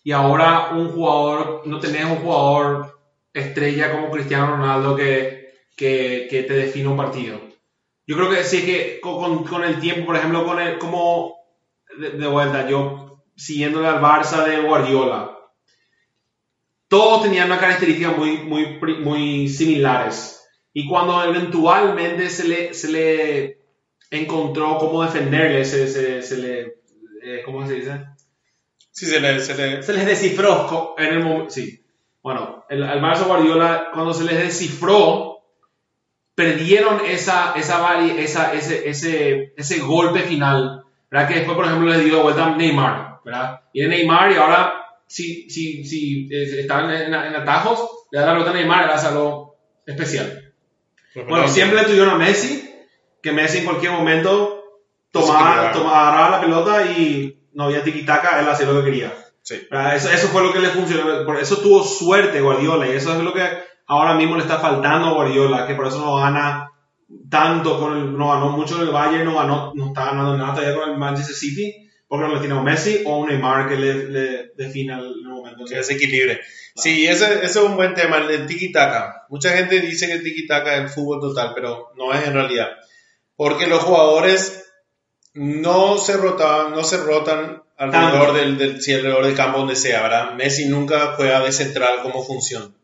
y 0.02 0.12
ahora 0.12 0.70
un 0.72 0.90
jugador, 0.90 1.62
no 1.66 1.80
tenés 1.80 2.04
un 2.06 2.16
jugador 2.16 2.98
estrella 3.32 3.92
como 3.92 4.10
Cristiano 4.10 4.56
Ronaldo 4.56 4.96
que, 4.96 5.54
que, 5.76 6.26
que 6.30 6.42
te 6.44 6.54
define 6.54 6.88
un 6.88 6.96
partido. 6.96 7.40
Yo 8.06 8.16
creo 8.16 8.30
que 8.30 8.44
sí 8.44 8.64
que 8.66 9.00
con, 9.00 9.44
con- 9.44 9.64
el 9.64 9.80
tiempo, 9.80 10.06
por 10.06 10.16
ejemplo, 10.16 10.44
con 10.44 10.60
el, 10.60 10.78
como 10.78 11.36
de, 11.98 12.10
de 12.10 12.26
vuelta, 12.28 12.68
yo 12.68 13.22
siguiéndole 13.36 13.88
al 13.88 14.00
Barça 14.02 14.44
de 14.44 14.60
Guardiola, 14.62 15.36
todos 16.88 17.22
tenían 17.22 17.46
una 17.46 17.58
característica 17.60 18.10
muy, 18.10 18.38
muy, 18.38 18.78
muy 19.02 19.48
similares. 19.48 20.42
Y 20.72 20.88
cuando 20.88 21.22
eventualmente 21.24 22.30
se 22.30 22.48
le, 22.48 22.74
se 22.74 22.90
le 22.90 23.58
encontró 24.10 24.78
cómo 24.78 25.02
defenderle, 25.02 25.64
se, 25.64 25.86
se, 25.88 26.22
se 26.22 26.36
le, 26.36 26.60
eh, 27.22 27.42
¿cómo 27.44 27.66
se 27.66 27.74
dice? 27.74 28.04
Sí, 28.92 29.07
se 29.07 29.20
le, 29.20 29.40
se 29.40 29.55
le- 29.55 29.83
Se 29.83 29.92
les 29.92 30.07
descifró. 30.07 30.94
En 30.98 31.07
el 31.14 31.24
momento, 31.24 31.50
sí. 31.50 31.83
Bueno, 32.22 32.64
el, 32.68 32.83
al 32.83 33.00
Barça 33.00 33.24
Guardiola, 33.26 33.88
cuando 33.94 34.12
se 34.12 34.24
les 34.24 34.37
descifró, 34.38 35.38
perdieron 36.35 37.00
esa, 37.07 37.55
esa, 37.57 37.98
esa 38.09 38.53
ese, 38.55 38.88
ese, 38.88 39.53
ese 39.57 39.79
golpe 39.81 40.20
final, 40.20 40.85
¿verdad? 41.11 41.29
Que 41.29 41.35
después, 41.37 41.57
por 41.57 41.66
ejemplo, 41.66 41.88
les 41.90 42.05
dio 42.05 42.16
de 42.16 42.22
vuelta 42.22 42.46
a 42.46 42.57
Neymar, 42.57 43.20
¿verdad? 43.24 43.61
Y 43.72 43.87
Neymar, 43.87 44.33
y 44.33 44.37
ahora, 44.37 44.72
si, 45.07 45.48
si, 45.50 45.85
si 45.85 46.29
eh, 46.31 46.61
estaban 46.61 46.90
en, 46.90 47.12
en 47.14 47.35
atajos, 47.37 48.07
le 48.11 48.20
da 48.20 48.26
la 48.26 48.33
pelota 48.33 48.50
a 48.50 48.55
Neymar, 48.55 48.85
era 48.85 49.09
algo 49.09 49.57
especial. 49.87 50.53
Bueno, 51.14 51.48
siempre 51.48 51.81
le 51.83 51.87
tuvieron 51.88 52.11
a 52.11 52.16
Messi, 52.18 52.70
que 53.22 53.33
Messi 53.33 53.59
en 53.59 53.64
cualquier 53.64 53.92
momento 53.92 54.62
tomaba, 55.11 55.72
tomaba 55.72 56.09
agarraba 56.09 56.31
la 56.37 56.40
pelota 56.40 56.87
y 56.92 57.39
no 57.52 57.64
había 57.64 57.82
tiquitaca, 57.82 58.40
él 58.40 58.48
hacía 58.48 58.66
lo 58.66 58.78
que 58.78 58.90
quería. 58.90 59.12
Sí. 59.42 59.66
Eso, 59.94 60.10
eso 60.10 60.28
fue 60.28 60.42
lo 60.42 60.52
que 60.52 60.60
le 60.60 60.68
funcionó, 60.68 61.24
por 61.24 61.38
eso 61.38 61.58
tuvo 61.58 61.82
suerte 61.82 62.40
Guardiola 62.40 62.86
y 62.86 62.92
eso 62.92 63.12
es 63.12 63.24
lo 63.24 63.32
que 63.32 63.42
ahora 63.86 64.14
mismo 64.14 64.36
le 64.36 64.42
está 64.42 64.58
faltando 64.58 65.08
a 65.08 65.12
Guardiola, 65.14 65.66
que 65.66 65.74
por 65.74 65.86
eso 65.86 65.98
no 65.98 66.16
gana 66.16 66.70
tanto 67.28 67.78
con 67.78 67.96
el, 67.96 68.16
no 68.16 68.28
ganó 68.32 68.50
mucho 68.50 68.76
en 68.76 68.82
el 68.82 68.92
Bayern, 68.92 69.24
no 69.24 69.34
ganó, 69.34 69.72
no 69.74 69.88
está 69.88 70.06
ganando 70.06 70.36
nada 70.36 70.54
todavía 70.54 70.78
con 70.78 70.90
el 70.90 70.98
Manchester 70.98 71.34
City, 71.34 71.88
porque 72.06 72.26
no 72.26 72.34
le 72.34 72.40
tiene 72.40 72.54
a 72.54 72.58
un 72.58 72.64
Messi 72.64 73.02
o 73.04 73.18
un 73.18 73.28
Neymar 73.28 73.68
que 73.68 73.76
le, 73.76 74.08
le 74.08 74.52
define 74.56 74.94
el, 74.94 75.22
momento. 75.24 75.64
que 75.64 75.76
desequilibre. 75.76 76.40
Sí, 76.76 77.06
ese, 77.06 77.34
ese 77.34 77.46
es 77.46 77.56
un 77.56 77.76
buen 77.76 77.94
tema, 77.94 78.18
el 78.18 78.28
del 78.28 78.46
tiki-taka. 78.46 79.26
Mucha 79.28 79.50
gente 79.50 79.80
dice 79.80 80.06
que 80.06 80.14
el 80.14 80.22
tiki-taka 80.22 80.74
es 80.74 80.80
el 80.82 80.88
fútbol 80.88 81.20
total, 81.20 81.52
pero 81.54 81.90
no 81.96 82.12
es 82.12 82.26
en 82.26 82.34
realidad. 82.34 82.68
Porque 83.36 83.66
los 83.66 83.80
jugadores 83.80 84.69
no 85.42 85.96
se 85.96 86.18
rotaban, 86.18 86.72
no 86.72 86.85
se 86.85 86.98
rotan 86.98 87.62
alrededor 87.79 88.35
del, 88.35 88.59
del, 88.59 88.83
sí, 88.83 88.92
alrededor 88.92 89.24
del 89.24 89.35
campo 89.35 89.59
donde 89.61 89.74
sea, 89.74 90.03
¿verdad? 90.03 90.33
Messi 90.35 90.66
nunca 90.66 91.14
juega 91.16 91.40
de 91.40 91.50
central 91.50 92.00
como 92.03 92.22
función, 92.22 92.74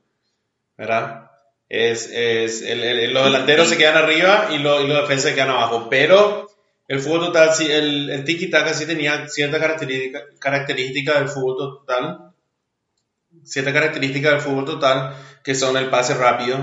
¿verdad? 0.79 1.31
Es, 1.69 2.09
es, 2.11 2.62
el- 2.62 2.83
el- 2.83 3.12
los 3.12 3.25
delanteros 3.27 3.69
se 3.69 3.77
quedan 3.77 3.97
arriba 3.99 4.49
y, 4.53 4.59
lo- 4.59 4.81
y 4.81 4.87
los 4.87 5.03
defensas 5.03 5.31
se 5.31 5.35
quedan 5.35 5.51
abajo, 5.51 5.88
pero 5.90 6.49
el 6.88 7.01
fútbol 7.01 7.27
total, 7.27 7.53
sí, 7.55 7.71
el, 7.71 8.09
el 8.09 8.25
tiki-taka 8.25 8.73
sí 8.73 8.87
tenía 8.87 9.29
cierta 9.29 9.59
característica, 9.61 10.21
característica 10.38 11.19
del 11.19 11.29
fútbol 11.29 11.57
total, 11.59 12.33
cierta 13.45 13.73
característica 13.73 14.31
del 14.31 14.40
fútbol 14.40 14.64
total, 14.64 15.14
que 15.45 15.55
son 15.55 15.77
el 15.77 15.90
pase 15.90 16.14
rápido, 16.14 16.59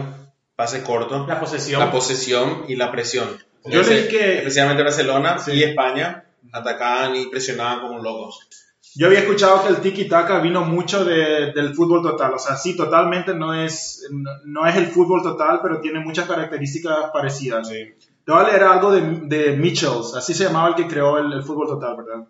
pase 0.56 0.82
corto, 0.82 1.28
La 1.28 1.40
posesión. 1.40 1.80
la 1.82 1.92
posesión 1.92 2.66
y 2.68 2.76
la 2.78 2.92
presión. 2.92 3.28
Yo 3.66 3.82
leí 3.84 4.08
que- 4.08 4.38
Especialmente 4.40 4.84
Barcelona 4.84 5.38
y 5.48 5.64
España 5.64 6.26
atacaban 6.52 7.16
y 7.16 7.28
presionaban 7.28 7.82
como 7.82 8.00
locos. 8.00 8.48
Yo 8.96 9.08
había 9.08 9.20
escuchado 9.20 9.64
que 9.64 9.70
el 9.70 9.78
tiki-taka 9.82 10.40
vino 10.40 10.64
mucho 10.66 11.04
de- 11.04 11.52
del 11.54 11.74
fútbol 11.74 12.04
total. 12.04 12.34
O 12.36 12.40
sea, 12.40 12.56
sí, 12.56 12.76
totalmente 12.76 13.34
no 13.34 13.54
es, 13.54 14.08
no, 14.12 14.30
no 14.46 14.68
es 14.68 14.76
el 14.76 14.86
fútbol 14.88 15.24
total, 15.24 15.60
pero 15.64 15.80
tiene 15.82 16.00
muchas 16.00 16.28
características 16.28 17.10
parecidas. 17.12 17.68
Te 17.70 18.32
voy 18.32 18.44
a 18.46 18.48
leer 18.48 18.64
algo 18.64 18.92
de, 18.92 19.02
de 19.24 19.58
Mitchells, 19.58 20.14
así 20.16 20.34
se 20.34 20.44
llamaba 20.46 20.70
el 20.70 20.76
que 20.76 20.88
creó 20.88 21.18
el, 21.18 21.34
el 21.34 21.44
fútbol 21.44 21.68
total, 21.68 21.98
¿verdad? 21.98 22.28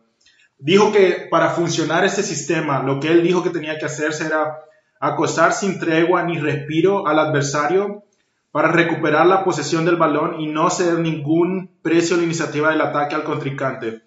Dijo 0.57 0.91
que 0.93 1.27
para 1.29 1.49
funcionar 1.49 2.05
este 2.05 2.23
sistema, 2.23 2.81
lo 2.81 2.99
que 2.99 3.09
él 3.09 3.21
dijo 3.23 3.43
que 3.43 3.49
tenía 3.49 3.77
que 3.77 3.85
hacerse 3.85 4.25
era 4.25 4.59
acosar 5.01 5.51
sin 5.51 5.77
tregua 5.79 6.23
ni 6.23 6.39
respiro 6.39 7.05
al 7.05 7.19
adversario 7.19 8.03
para 8.53 8.71
recuperar 8.71 9.25
la 9.25 9.43
posesión 9.43 9.83
del 9.83 9.97
balón 9.97 10.39
y 10.39 10.47
no 10.47 10.69
ceder 10.69 10.99
ningún 10.99 11.79
precio 11.81 12.15
a 12.15 12.19
la 12.19 12.23
iniciativa 12.23 12.69
del 12.69 12.79
ataque 12.79 13.15
al 13.15 13.25
contrincante 13.25 14.03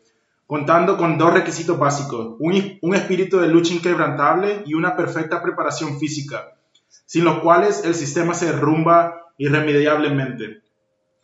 contando 0.47 0.97
con 0.97 1.19
dos 1.19 1.35
requisitos 1.35 1.79
básicos, 1.79 2.37
un, 2.39 2.79
un 2.81 2.95
espíritu 2.95 3.39
de 3.39 3.49
lucha 3.49 3.75
inquebrantable 3.75 4.63
y 4.65 4.75
una 4.75 4.97
perfecta 4.97 5.43
preparación 5.43 5.99
física, 5.99 6.55
sin 7.05 7.25
los 7.25 7.41
cuales 7.41 7.85
el 7.85 7.95
sistema 7.95 8.33
se 8.33 8.47
derrumba 8.47 9.33
irremediablemente. 9.39 10.63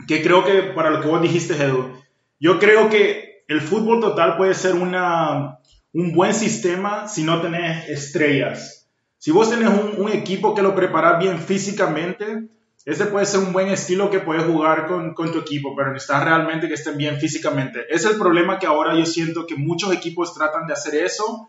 Que 0.09 0.23
creo 0.23 0.45
que 0.45 0.63
para 0.75 0.91
lo 0.91 1.01
que 1.01 1.09
vos 1.09 1.23
dijiste, 1.23 1.55
Edu, 1.55 1.93
yo 2.41 2.59
creo 2.59 2.91
que 2.91 3.45
el 3.47 3.61
fútbol 3.61 4.01
total 4.01 4.37
puede 4.37 4.55
ser 4.55 4.75
una, 4.75 5.59
un 5.93 6.13
buen 6.13 6.35
sistema 6.35 7.07
si 7.07 7.23
no 7.23 7.41
tenés 7.41 7.89
estrellas. 7.89 8.89
Si 9.19 9.31
vos 9.31 9.51
tenés 9.51 9.69
un, 9.69 10.09
equipo 10.09 10.53
que 10.53 10.63
lo 10.63 10.75
preparas 10.75 11.21
bien 11.21 11.39
físicamente, 11.39 12.49
ese 12.85 13.07
puede 13.07 13.27
ser 13.27 13.41
un 13.41 13.53
buen 13.53 13.69
estilo 13.69 14.11
que 14.11 14.19
puedes 14.21 14.45
jugar 14.45 14.87
con, 14.89 15.15
con 15.15 15.31
tu 15.33 15.39
equipo, 15.39 15.75
pero 15.77 15.93
necesitas 15.93 16.25
realmente 16.25 16.69
que 16.69 16.75
estén 16.75 16.97
bien 16.97 17.19
físicamente. 17.21 17.87
Es 17.89 18.05
el 18.05 18.17
problema 18.19 18.59
que 18.59 18.67
ahora 18.67 18.95
yo 18.97 19.07
siento 19.07 19.47
que 19.47 19.55
muchos 19.57 19.93
equipos 19.93 20.35
tratan 20.35 20.67
de 20.67 20.73
hacer 20.73 20.95
eso, 20.97 21.49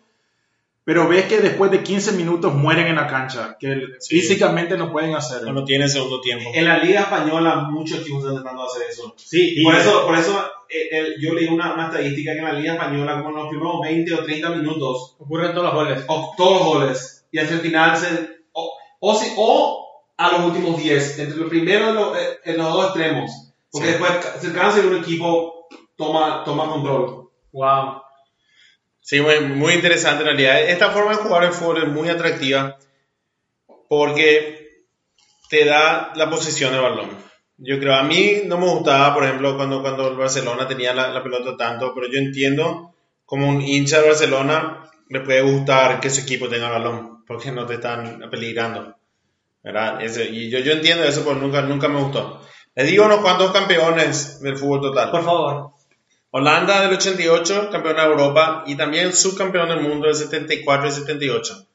pero 0.86 1.08
ves 1.08 1.26
que 1.26 1.40
después 1.40 1.72
de 1.72 1.82
15 1.82 2.12
minutos 2.12 2.54
mueren 2.54 2.88
en 2.88 2.96
la 2.98 3.08
cancha, 3.08 3.56
que 3.60 3.74
Sí. 4.00 4.20
físicamente 4.20 4.78
no 4.78 4.92
pueden 4.92 5.16
hacerlo. 5.16 5.54
No 5.54 5.64
tiene 5.64 5.88
segundo 5.88 6.20
tiempo. 6.22 6.52
En 6.54 6.66
la 6.66 6.78
Liga 6.78 7.02
Española 7.02 7.56
muchos 7.72 8.02
equipos 8.02 8.20
están 8.20 8.36
tratando 8.42 8.64
de 8.64 8.68
hacer 8.70 8.82
eso. 8.92 9.14
Sí, 9.18 9.54
y 9.58 9.64
Por 9.64 9.76
eso, 9.76 10.06
por 10.06 10.16
eso 10.18 10.38
eh, 10.70 10.90
eh, 10.92 11.06
yo 11.22 11.34
leí 11.34 11.48
una, 11.48 11.74
una 11.74 11.86
estadística 11.86 12.34
que 12.34 12.40
en 12.40 12.46
la 12.46 12.54
Liga 12.54 12.74
Española, 12.74 13.16
como 13.18 13.30
en 13.30 13.36
los 13.36 13.48
primeros 13.50 13.82
20 13.82 14.14
o 14.14 14.24
30 14.26 14.50
minutos, 14.50 15.16
Ocurren 15.20 15.54
todos 15.54 15.66
los 15.68 15.74
goles. 15.74 16.04
o 16.08 16.34
todos 16.36 16.58
los 16.60 16.66
goles, 16.68 17.26
y 17.32 17.40
hasta 17.40 17.54
el 17.54 17.60
final, 17.62 17.96
se, 17.98 18.08
o, 18.52 18.74
o, 19.00 19.16
si- 19.16 19.34
o 19.38 19.83
a 20.26 20.32
los 20.38 20.46
últimos 20.46 20.82
10, 20.82 21.20
entre 21.20 21.38
los 21.38 21.50
primeros 21.50 22.18
eh, 22.18 22.40
en 22.46 22.58
los 22.58 22.72
dos 22.74 22.86
extremos. 22.86 23.32
Porque 23.72 23.88
Sí. 23.88 23.94
después 23.94 24.12
se 24.40 24.54
cansa 24.54 24.80
y 24.80 24.88
un 24.88 24.98
equipo 24.98 25.68
toma, 25.98 26.44
toma 26.44 26.70
control. 26.70 27.30
Wow. 27.52 28.02
Sí, 29.02 29.20
muy, 29.20 29.40
muy 29.42 29.74
interesante 29.74 30.22
en 30.22 30.28
realidad. 30.28 30.62
Esta 30.62 30.92
forma 30.92 31.12
de 31.12 31.18
jugar 31.18 31.44
el 31.44 31.52
fútbol 31.52 31.84
es 31.84 31.90
muy 31.90 32.10
atractiva 32.10 32.78
porque 33.90 34.86
te 35.50 35.66
da 35.66 36.14
la 36.16 36.30
posición 36.30 36.72
de 36.74 36.80
balón. 36.80 37.10
Yo 37.58 37.80
creo, 37.80 37.96
a 37.96 38.04
mí 38.04 38.42
no 38.46 38.58
me 38.58 38.68
gustaba, 38.68 39.14
por 39.14 39.24
ejemplo, 39.24 39.56
cuando, 39.56 39.82
cuando 39.82 40.08
el 40.10 40.16
Barcelona 40.18 40.68
tenía 40.68 40.94
la, 40.94 41.10
la 41.10 41.22
pelota 41.24 41.56
tanto, 41.58 41.94
pero 41.94 42.08
yo 42.12 42.18
entiendo 42.20 42.96
como 43.26 43.48
un 43.50 43.62
hincha 43.62 44.02
de 44.02 44.08
Barcelona 44.08 44.90
le 45.10 45.20
puede 45.22 45.42
gustar 45.42 46.00
que 46.00 46.10
su 46.10 46.22
equipo 46.22 46.48
tenga 46.50 46.70
balón, 46.70 47.24
porque 47.26 47.52
no 47.52 47.66
te 47.66 47.76
están 47.76 48.22
peligrando. 48.32 48.96
¿Verdad? 49.64 50.02
Ese- 50.02 50.30
y 50.30 50.50
yo, 50.50 50.60
yo 50.60 50.74
entiendo 50.74 51.04
eso, 51.04 51.24
pero 51.24 51.36
nunca, 51.36 51.62
nunca 51.62 51.88
me 51.88 52.00
gustó. 52.02 52.42
Les 52.76 52.88
digo 52.88 53.06
unos 53.06 53.20
cuantos 53.22 53.52
campeones 53.52 54.42
del 54.42 54.58
fútbol 54.58 54.82
total. 54.82 55.12
Por 55.12 55.24
favor. 55.24 55.72
Holanda 56.32 56.82
del 56.82 56.94
88, 56.94 57.70
campeón 57.72 57.96
de 57.98 58.02
Europa, 58.04 58.64
y 58.66 58.76
también 58.76 59.14
subcampeón 59.14 59.70
del 59.70 59.82
mundo 59.82 60.08
del 60.08 60.16
74 60.16 60.88
y 60.88 60.92
78. 60.92 61.68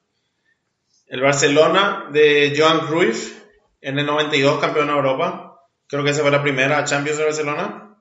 El 1.07 1.21
Barcelona 1.21 2.07
de 2.13 2.53
Johan 2.57 2.81
Cruyff, 2.87 3.35
en 3.81 3.99
el 3.99 4.07
92, 4.07 4.59
campeón 4.61 4.89
de 4.89 4.93
Europa. 4.95 5.61
Creo 5.87 6.03
que 6.05 6.11
esa 6.11 6.23
fue 6.23 6.31
la 6.33 6.43
primera 6.43 6.85
Champions 6.85 7.19
de 7.19 7.25
Barcelona. 7.25 7.97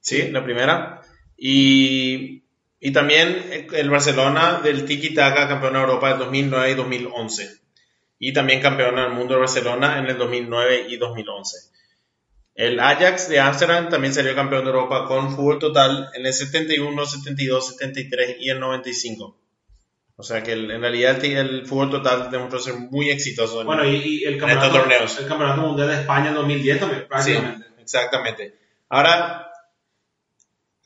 Sí, 0.00 0.30
la 0.30 0.44
primera. 0.44 1.00
Y, 1.36 2.42
y 2.78 2.92
también 2.92 3.66
el 3.72 3.90
Barcelona 3.90 4.60
del 4.62 4.84
Tiki 4.84 5.14
Taka, 5.14 5.48
campeón 5.48 5.72
de 5.72 5.80
Europa 5.80 6.10
del 6.10 6.18
2009 6.18 6.70
y 6.70 6.74
2011. 6.74 7.58
Y 8.18 8.32
también 8.32 8.60
campeón 8.60 8.96
del 8.96 9.10
mundo 9.10 9.34
de 9.34 9.40
Barcelona 9.40 9.98
en 9.98 10.06
el 10.06 10.18
2009 10.18 10.86
y 10.88 10.96
2011. 10.96 11.56
El 12.54 12.80
Ajax 12.80 13.28
de 13.28 13.38
Ámsterdam 13.38 13.88
también 13.88 14.12
salió 14.12 14.34
campeón 14.34 14.64
de 14.64 14.70
Europa 14.70 15.04
con 15.06 15.34
fútbol 15.36 15.60
total 15.60 16.10
en 16.14 16.26
el 16.26 16.32
71, 16.32 17.06
72, 17.06 17.68
73 17.68 18.36
y 18.40 18.50
el 18.50 18.58
95. 18.58 19.38
O 20.16 20.22
sea 20.24 20.42
que 20.42 20.50
el- 20.52 20.68
en 20.72 20.80
realidad 20.80 21.24
el, 21.24 21.36
el 21.36 21.66
fútbol 21.66 21.90
total 21.92 22.28
demostró 22.32 22.58
ser 22.58 22.74
muy 22.74 23.10
exitoso. 23.10 23.60
en- 23.60 23.66
Bueno, 23.68 23.84
y, 23.84 23.94
y 23.94 24.24
el, 24.24 24.34
estos 24.34 24.48
campeonato, 24.48 24.78
torneos. 24.80 25.18
el 25.20 25.28
campeonato 25.28 25.60
mundial 25.60 25.88
de 25.88 25.94
España 26.00 26.28
en 26.30 26.34
2010 26.34 26.80
también, 26.80 27.02
Sí, 27.02 27.06
prácticamente. 27.08 27.66
exactamente. 27.80 28.54
Ahora, 28.88 29.52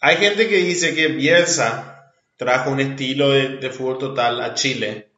hay 0.01 0.17
gente 0.17 0.49
que 0.49 0.57
dice 0.57 0.95
que 0.95 1.07
Bielsa 1.09 2.13
trajo 2.37 2.71
un 2.71 2.81
estilo 2.81 3.31
de, 3.31 3.57
de 3.57 3.71
fútbol 3.71 3.97
total 3.99 4.41
a 4.43 4.53
Chile, 4.53 5.12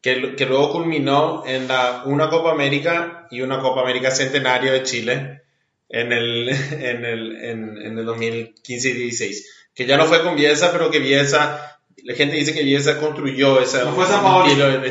que, 0.00 0.36
que 0.36 0.46
luego 0.46 0.72
culminó 0.72 1.44
en 1.46 1.68
la, 1.68 2.02
una 2.06 2.28
Copa 2.28 2.52
América 2.52 3.26
y 3.30 3.40
una 3.40 3.60
Copa 3.60 3.80
América 3.80 4.10
Centenario 4.10 4.72
de 4.72 4.82
Chile 4.82 5.42
en 5.88 6.12
el, 6.12 6.48
en 6.72 7.04
el, 7.04 7.36
en, 7.44 7.78
en 7.82 7.98
el 7.98 8.04
2015 8.04 8.88
y 8.88 8.92
16. 8.92 9.68
Que 9.74 9.86
ya 9.86 9.96
no 9.96 10.06
fue 10.06 10.22
con 10.22 10.36
Bielsa, 10.36 10.72
pero 10.72 10.90
que 10.90 11.00
Bielsa, 11.00 11.80
la 12.02 12.14
gente 12.14 12.36
dice 12.36 12.54
que 12.54 12.62
Bielsa 12.62 12.98
construyó 12.98 13.60
ese 13.60 13.84
No 13.84 13.92
fue 13.92 14.06
San 14.06 14.22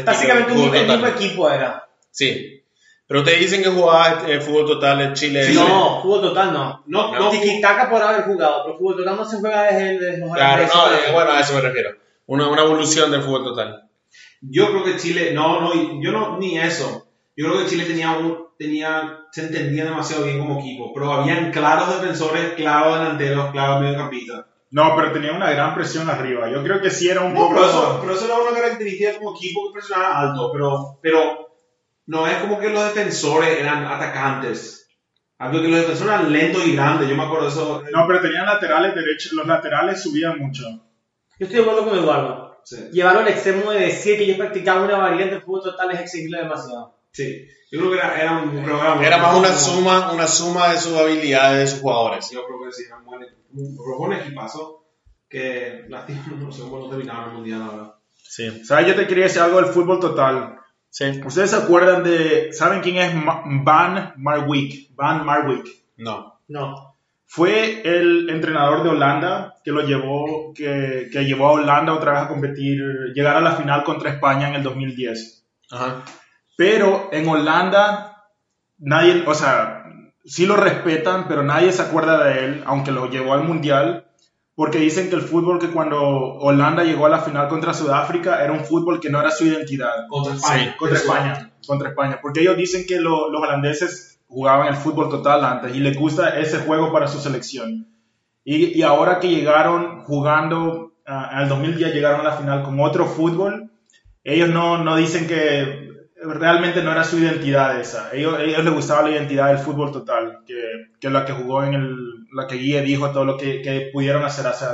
Básicamente 0.06 0.52
un, 0.52 0.72
mismo 0.72 1.08
equipo 1.08 1.50
era. 1.50 1.88
Sí. 2.12 2.64
Pero 3.08 3.20
ustedes 3.20 3.40
dicen 3.40 3.62
que 3.62 3.70
jugaba 3.70 4.24
eh, 4.28 4.40
fútbol 4.42 4.66
total 4.66 5.02
en 5.02 5.14
Chile. 5.14 5.54
no, 5.54 6.02
fútbol 6.02 6.22
total 6.22 6.54
no. 6.54 6.84
No, 6.88 7.18
No. 7.18 7.32
Tiki-taka 7.32 7.90
por 7.90 8.02
haber 8.02 8.24
jugado, 8.24 8.64
pero 8.66 8.78
fútbol 8.78 8.98
total 8.98 9.16
no 9.16 9.26
se 9.26 9.38
juega 9.38 9.64
desde, 9.64 10.00
desde 10.00 10.18
los 10.20 10.34
Claro, 10.34 10.68
no, 10.68 10.94
eh, 10.94 11.12
bueno, 11.14 11.32
a 11.32 11.40
eso 11.40 11.54
me 11.54 11.62
refiero. 11.62 11.92
Una, 12.28 12.48
una 12.50 12.64
evolución 12.64 13.12
del 13.12 13.22
fútbol 13.22 13.44
total. 13.44 13.85
Yo 14.50 14.70
creo 14.70 14.84
que 14.84 14.98
Chile, 14.98 15.32
no, 15.34 15.62
no, 15.62 16.02
yo 16.02 16.12
no, 16.12 16.38
ni 16.38 16.58
eso. 16.58 17.08
Yo 17.36 17.48
creo 17.48 17.60
que 17.64 17.70
Chile 17.70 17.86
tenía 17.86 18.12
un, 18.14 18.46
tenía, 18.58 19.20
se 19.32 19.46
entendía 19.46 19.86
demasiado 19.86 20.24
bien 20.24 20.40
como 20.40 20.60
equipo, 20.60 20.94
pero 20.94 21.12
habían 21.12 21.52
claros 21.52 22.02
defensores, 22.02 22.54
claros 22.54 23.00
delanteros, 23.00 23.52
claros 23.52 23.82
mediocampistas. 23.82 24.46
No, 24.72 24.94
pero 24.96 25.12
tenía 25.12 25.32
una 25.32 25.52
gran 25.52 25.74
presión 25.76 26.10
arriba. 26.10 26.50
Yo 26.50 26.62
creo 26.64 26.82
que 26.82 26.90
sí 26.90 27.08
era 27.10 27.22
un 27.22 27.34
No, 27.34 27.40
poco... 27.42 27.54
pero 27.56 27.66
eso, 27.66 28.00
pero 28.02 28.14
eso 28.14 28.26
era 28.26 28.38
una 28.38 28.60
característica 28.60 29.18
como 29.18 29.36
equipo 29.36 29.68
que 29.68 29.74
presionaba 29.80 30.20
alto, 30.20 30.52
pero, 30.52 31.00
pero 31.02 31.50
no 32.08 32.28
es 32.28 32.36
como 32.38 32.60
que 32.60 32.70
los 32.70 32.84
defensores 32.84 33.60
eran 33.60 33.86
atacantes. 33.86 34.88
Algo 35.38 35.62
que 35.62 35.68
los 35.68 35.80
defensores 35.82 36.14
eran 36.14 36.32
lentos 36.32 36.66
y 36.66 36.76
grandes, 36.76 37.10
yo 37.10 37.16
me 37.16 37.24
acuerdo 37.24 37.46
de 37.46 37.52
eso. 37.52 37.84
No, 37.92 38.08
pero 38.08 38.22
tenían 38.22 38.46
laterales 38.46 38.96
derechos. 38.96 39.34
Los 39.34 39.46
laterales 39.48 40.02
subían 40.02 40.40
mucho. 40.40 40.64
Yo 40.64 41.46
estoy 41.46 41.58
de 41.58 41.62
acuerdo 41.62 41.90
con 41.90 41.98
Eduardo. 42.00 42.45
Sí, 42.66 42.90
Llevarlo 42.92 43.22
al 43.22 43.28
extremo 43.28 43.72
de 43.72 43.80
decir 43.80 44.18
que 44.18 44.24
ellos 44.24 44.38
practicaban 44.38 44.84
una 44.84 44.98
variante 44.98 45.36
de 45.36 45.42
fútbol 45.42 45.62
total 45.62 45.92
es 45.92 46.02
exigirle 46.02 46.40
demasiado. 46.40 46.96
sí. 47.12 47.48
Yo 47.72 47.80
creo 47.80 47.92
que 47.92 47.98
era, 47.98 48.22
era 48.22 48.38
un 48.38 48.64
programa. 48.64 49.06
Era 49.06 49.18
más 49.18 49.36
una 49.36 49.52
suma, 49.52 50.12
una 50.12 50.28
suma 50.28 50.72
de 50.72 50.78
sus 50.78 50.94
habilidades 50.96 51.60
de 51.60 51.68
sus 51.68 51.82
jugadores. 51.82 52.30
Yo 52.32 52.46
creo 52.46 52.64
que 52.64 52.72
sí, 52.72 52.84
era 52.86 52.98
un 52.98 53.06
buen, 53.06 53.28
un, 53.54 54.14
equipazo 54.14 54.86
que 55.28 55.84
lástima, 55.90 56.24
no 56.40 56.52
sé 56.52 56.62
cómo 56.62 56.80
no 56.80 56.90
terminaron 56.90 57.30
el 57.30 57.36
mundial 57.36 57.62
ahora. 57.64 57.96
Sí. 58.16 58.64
¿Sabes? 58.64 58.88
Yo 58.88 58.96
te 58.96 59.08
quería 59.08 59.26
decir 59.26 59.42
algo 59.42 59.62
del 59.62 59.74
fútbol 59.74 60.00
total. 60.00 60.60
Sí. 60.90 61.22
¿Ustedes 61.26 61.50
se 61.50 61.58
acuerdan 61.58 62.04
de... 62.04 62.54
¿Saben 62.54 62.82
quién 62.82 62.98
es 62.98 63.14
Van 63.26 64.14
Marwijk? 64.16 64.96
Van 64.96 65.26
Marwijk. 65.26 65.68
No. 65.98 66.40
No. 66.48 66.95
Fue 67.36 67.82
el 67.84 68.30
entrenador 68.30 68.84
de 68.84 68.90
Holanda 68.90 69.56
que 69.64 69.72
lo 69.72 69.82
llevó, 69.82 70.54
que, 70.56 71.10
que 71.12 71.26
llevó 71.26 71.48
a 71.48 71.52
Holanda 71.54 71.94
otra 71.94 72.14
vez 72.14 72.22
a 72.22 72.28
competir, 72.30 72.80
llegar 73.14 73.36
a 73.36 73.42
la 73.42 73.52
final 73.58 73.84
contra 73.84 74.10
España 74.12 74.48
en 74.48 74.56
el 74.56 74.64
2010. 74.64 75.46
Ajá. 75.72 76.04
Pero 76.56 77.10
en 77.12 77.28
Holanda, 77.28 78.24
nadie, 78.78 79.24
o 79.28 79.34
sea, 79.34 79.84
sí 80.24 80.46
lo 80.46 80.56
respetan, 80.56 81.28
pero 81.28 81.44
nadie 81.44 81.72
se 81.74 81.82
acuerda 81.82 82.24
de 82.24 82.46
él, 82.46 82.64
aunque 82.66 82.92
lo 82.92 83.10
llevó 83.10 83.34
al 83.34 83.44
Mundial, 83.44 84.06
porque 84.56 84.78
dicen 84.78 85.10
que 85.10 85.16
el 85.16 85.22
fútbol 85.22 85.60
que 85.60 85.68
cuando 85.68 86.00
Holanda 86.00 86.84
llegó 86.86 87.06
a 87.08 87.10
la 87.10 87.20
final 87.20 87.50
contra 87.50 87.74
Sudáfrica 87.74 88.42
era 88.42 88.54
un 88.54 88.64
fútbol 88.64 89.02
que 89.02 89.10
no 89.10 89.20
era 89.20 89.32
su 89.32 89.46
identidad. 89.46 90.08
Contra 90.08 90.34
España. 90.36 90.76
Contra. 90.78 90.98
España, 90.98 91.52
contra 91.68 91.90
España, 91.90 92.20
porque 92.22 92.40
ellos 92.40 92.56
dicen 92.56 92.86
que 92.88 93.02
lo- 93.02 93.30
los 93.30 93.42
holandeses 93.42 94.15
jugaban 94.36 94.68
el 94.68 94.76
fútbol 94.76 95.10
total 95.10 95.46
antes 95.46 95.74
y 95.74 95.80
les 95.80 95.98
gusta 95.98 96.38
ese 96.38 96.60
juego 96.60 96.92
para 96.92 97.08
su 97.08 97.22
selección. 97.22 97.88
Y, 98.44 98.78
y 98.78 98.82
ahora 98.82 99.18
que 99.22 99.30
llegaron 99.30 100.04
jugando, 100.04 100.92
ah, 101.06 101.30
en 101.32 101.40
el 101.44 101.50
2010 101.50 101.94
llegaron 101.94 102.20
a 102.20 102.24
la 102.32 102.34
final 102.34 102.62
con 102.64 102.78
otro 102.82 103.06
fútbol, 103.06 103.72
ellos 104.26 104.50
no, 104.50 104.84
no 104.84 104.98
dicen 104.98 105.26
que 105.26 105.90
realmente 106.22 106.84
no 106.84 106.92
era 106.92 107.06
su 107.06 107.18
identidad 107.18 107.80
esa. 107.80 108.10
Ellos, 108.12 108.38
ellos 108.42 108.62
les 108.66 108.74
gustaba 108.74 109.04
la 109.04 109.16
identidad 109.16 109.48
del 109.48 109.60
fútbol 109.60 109.94
total, 109.94 110.40
que, 110.46 110.90
que 111.00 111.10
la 111.10 111.24
que 111.24 111.32
jugó 111.32 111.64
en 111.64 111.74
el, 111.76 111.96
la 112.34 112.46
que 112.46 112.56
Guille 112.56 112.82
dijo 112.82 113.12
todo 113.12 113.24
lo 113.24 113.38
que, 113.38 113.62
que 113.62 113.90
pudieron 113.94 114.26
hacer 114.26 114.48
hace, 114.48 114.66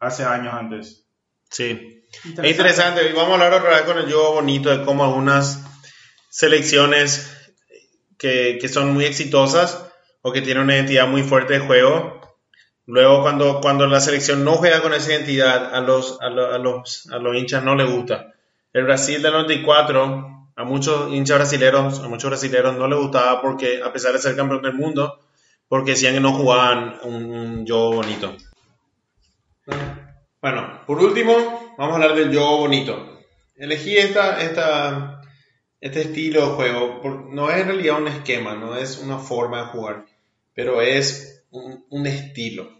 hace 0.00 0.24
años 0.24 0.52
antes. 0.52 1.06
Sí. 1.48 2.02
Es 2.24 2.50
interesante. 2.50 3.08
Y 3.08 3.12
vamos 3.12 3.30
a 3.30 3.44
hablar 3.44 3.54
otra 3.54 3.70
vez 3.70 3.82
con 3.82 3.98
el 3.98 4.06
juego 4.06 4.34
bonito 4.34 4.76
de 4.76 4.84
cómo 4.84 5.04
algunas 5.04 5.62
selecciones 6.28 7.35
que, 8.18 8.58
son 8.68 8.92
muy 8.94 9.04
exitosas 9.04 9.86
o 10.22 10.32
que 10.32 10.42
tienen 10.42 10.64
una 10.64 10.74
identidad 10.76 11.06
muy 11.08 11.22
fuerte 11.22 11.54
de 11.54 11.60
juego. 11.60 12.20
Luego, 12.86 13.22
cuando, 13.22 13.60
cuando 13.60 13.86
la 13.86 14.00
selección 14.00 14.44
no 14.44 14.52
juega 14.54 14.80
con 14.82 14.94
esa 14.94 15.12
identidad, 15.12 15.74
a 15.74 15.80
los, 15.80 16.18
a, 16.20 16.28
lo- 16.30 16.52
a 16.54 16.58
los, 16.58 17.08
a 17.12 17.18
los 17.18 17.36
hinchas 17.36 17.62
no 17.64 17.74
les 17.74 17.90
gusta. 17.90 18.32
El 18.72 18.84
Brasil 18.84 19.22
del 19.22 19.32
94, 19.32 20.50
a 20.54 20.64
muchos 20.64 21.12
hinchas 21.12 21.38
brasileros, 21.38 22.00
a 22.00 22.08
muchos 22.08 22.30
brasileros 22.30 22.76
no 22.76 22.86
les 22.88 22.98
gustaba 22.98 23.40
porque, 23.42 23.80
a 23.82 23.92
pesar 23.92 24.12
de 24.12 24.18
ser 24.18 24.36
campeón 24.36 24.62
del 24.62 24.74
mundo, 24.74 25.18
porque 25.68 25.92
decían 25.92 26.14
que 26.14 26.20
no 26.20 26.32
jugaban 26.32 26.98
un, 27.02 27.14
un 27.24 27.66
juego 27.66 27.92
bonito. 27.94 28.36
Bueno, 30.40 30.80
por 30.86 30.98
último, 31.02 31.74
vamos 31.76 31.92
a 31.92 31.94
hablar 31.96 32.14
del 32.14 32.28
juego 32.28 32.58
bonito. 32.58 33.20
Elegí 33.56 33.96
esta, 33.96 34.40
esta, 34.42 35.15
este 35.86 36.02
estilo 36.02 36.40
de 36.50 36.54
juego. 36.56 37.28
no 37.32 37.50
es 37.50 37.60
en 37.62 37.66
realidad 37.68 38.00
un 38.00 38.08
esquema, 38.08 38.54
no 38.54 38.76
es 38.76 38.98
una 38.98 39.18
forma 39.18 39.60
de 39.62 39.66
jugar, 39.68 40.04
pero 40.54 40.80
es 40.82 41.44
un, 41.50 41.84
un 41.90 42.06
estilo, 42.06 42.70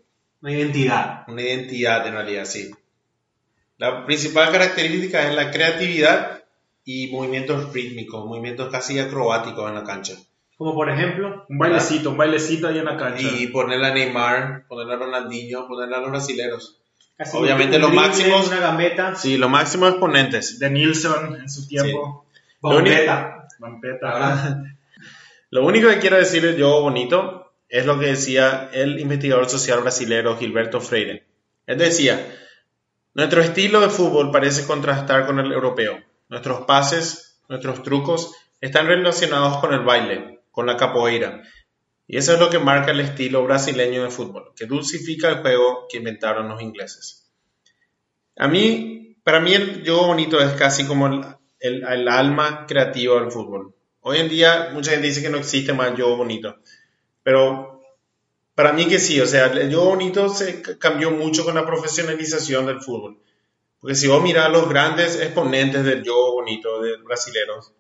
Una 0.43 0.53
identidad. 0.53 1.25
una 1.29 1.43
identidad 1.43 2.07
en 2.07 2.13
realidad, 2.15 2.45
sí. 2.45 2.71
La 3.79 4.07
principal 4.07 4.51
característica 4.53 5.29
es 5.29 5.35
la 5.35 5.51
creatividad 5.51 6.45
y 6.85 7.09
movimientos 7.13 7.73
rítmicos, 7.73 8.25
movimientos 8.25 8.71
casi 8.71 8.99
acrobáticos 8.99 9.69
en 9.69 9.75
la 9.75 9.85
cancha. 9.85 10.15
Como 10.57 10.75
por 10.75 10.89
ejemplo, 10.89 11.45
Un 11.51 11.59
bailecito, 11.59 12.11
un 12.11 12.17
bailecito 12.17 12.69
ahí 12.69 12.79
en 12.79 12.87
la 12.87 12.97
cancha. 12.97 13.21
Y 13.39 13.49
ponerle 13.49 13.89
a 13.89 13.93
Neymar, 13.95 14.67
ponerle 14.69 14.95
a 14.95 14.97
Ronaldinho, 14.97 15.67
ponerle 15.69 15.97
a 15.97 16.01
los 16.01 16.11
brasileros. 16.11 16.79
casi 17.19 17.37
Obviamente 17.37 17.77
un 17.77 17.83
los 17.83 17.93
máximos- 17.93 18.47
Una 18.49 18.61
gambeta. 18.61 19.15
Sí, 19.17 19.37
los 19.37 19.51
máximos 19.51 19.91
exponentes. 19.91 20.59
de 20.59 20.71
Nilsson 20.71 21.37
en 21.43 21.51
su 21.51 21.69
tiempo. 21.69 22.25
Lo 22.25 22.26
Lo 25.51 25.65
único 25.65 25.89
que 25.89 25.99
quiero 25.99 26.17
decir 26.17 26.43
del 26.43 26.57
juego 26.57 26.83
bonito 26.83 27.53
es 27.69 27.87
lo 27.87 27.99
que 27.99 28.07
decía 28.07 28.69
el 28.73 28.99
investigador 29.01 29.49
social 29.49 29.81
brasilero 29.81 30.37
Gilberto 30.37 30.81
Freire. 30.81 31.27
Él 31.67 31.79
decía, 31.79 32.35
nuestro 33.15 33.41
estilo 33.41 33.81
de 33.81 33.89
fútbol 33.89 34.31
parece 34.31 34.67
contrastar 34.67 35.27
con 35.27 35.39
el 35.39 35.53
europeo. 35.53 35.99
Nuestros 36.29 36.65
pases, 36.67 37.41
nuestros 37.49 37.83
trucos 37.83 38.35
están 38.61 38.87
relacionados 38.87 39.59
con 39.59 39.73
el 39.73 39.81
baile, 39.81 40.41
con 40.51 40.67
la 40.67 40.77
capoeira. 40.77 41.43
Y 42.07 42.17
eso 42.17 42.35
es 42.35 42.41
lo 42.41 42.51
que 42.51 42.59
marca 42.59 42.93
el 42.93 43.01
estilo 43.01 43.43
brasileño 43.45 44.03
de 44.03 44.11
fútbol, 44.11 44.53
que 44.55 44.67
dulcifica 44.67 45.29
el 45.29 45.41
juego 45.43 45.87
que 45.89 45.99
inventaron 45.99 46.49
los 46.49 46.61
ingleses. 46.63 47.31
A 48.37 48.49
mí, 48.49 49.17
para 49.25 49.41
mí 49.41 49.55
el 49.55 49.83
juego 49.85 50.09
bonito 50.09 50.41
es 50.41 50.53
casi 50.53 50.87
como 50.87 51.07
el, 51.07 51.25
el- 51.67 51.85
el 51.85 52.09
alma 52.09 52.67
creativa 52.67 53.21
del 53.21 53.31
fútbol, 53.31 53.73
Hoy 54.09 54.19
en 54.19 54.29
día 54.29 54.71
mucha 54.73 54.93
gente 54.93 55.09
dice 55.09 55.21
que 55.21 55.29
no 55.31 55.39
existe 55.39 55.73
más 55.73 55.97
yo 55.97 56.17
bonito, 56.17 56.59
pero 57.23 57.83
para 58.55 58.73
mí 58.73 58.87
que 58.87 58.99
sí, 58.99 59.21
o 59.21 59.27
sea, 59.27 59.47
el 59.47 59.71
yo 59.71 59.85
bonito 59.85 60.29
se 60.29 60.63
cambió 60.79 61.11
mucho 61.11 61.45
con 61.45 61.55
la 61.57 61.67
profesionalización 61.67 62.67
del 62.67 62.81
fútbol. 62.81 63.19
Porque 63.81 63.95
si 63.97 64.09
vos 64.09 64.23
mirás 64.23 64.51
los 64.51 64.69
grandes 64.69 65.21
exponentes 65.21 65.85
del 65.85 66.03
yo 66.03 66.33
bonito, 66.33 66.81
de 66.83 66.97
brasileros, 66.99 67.73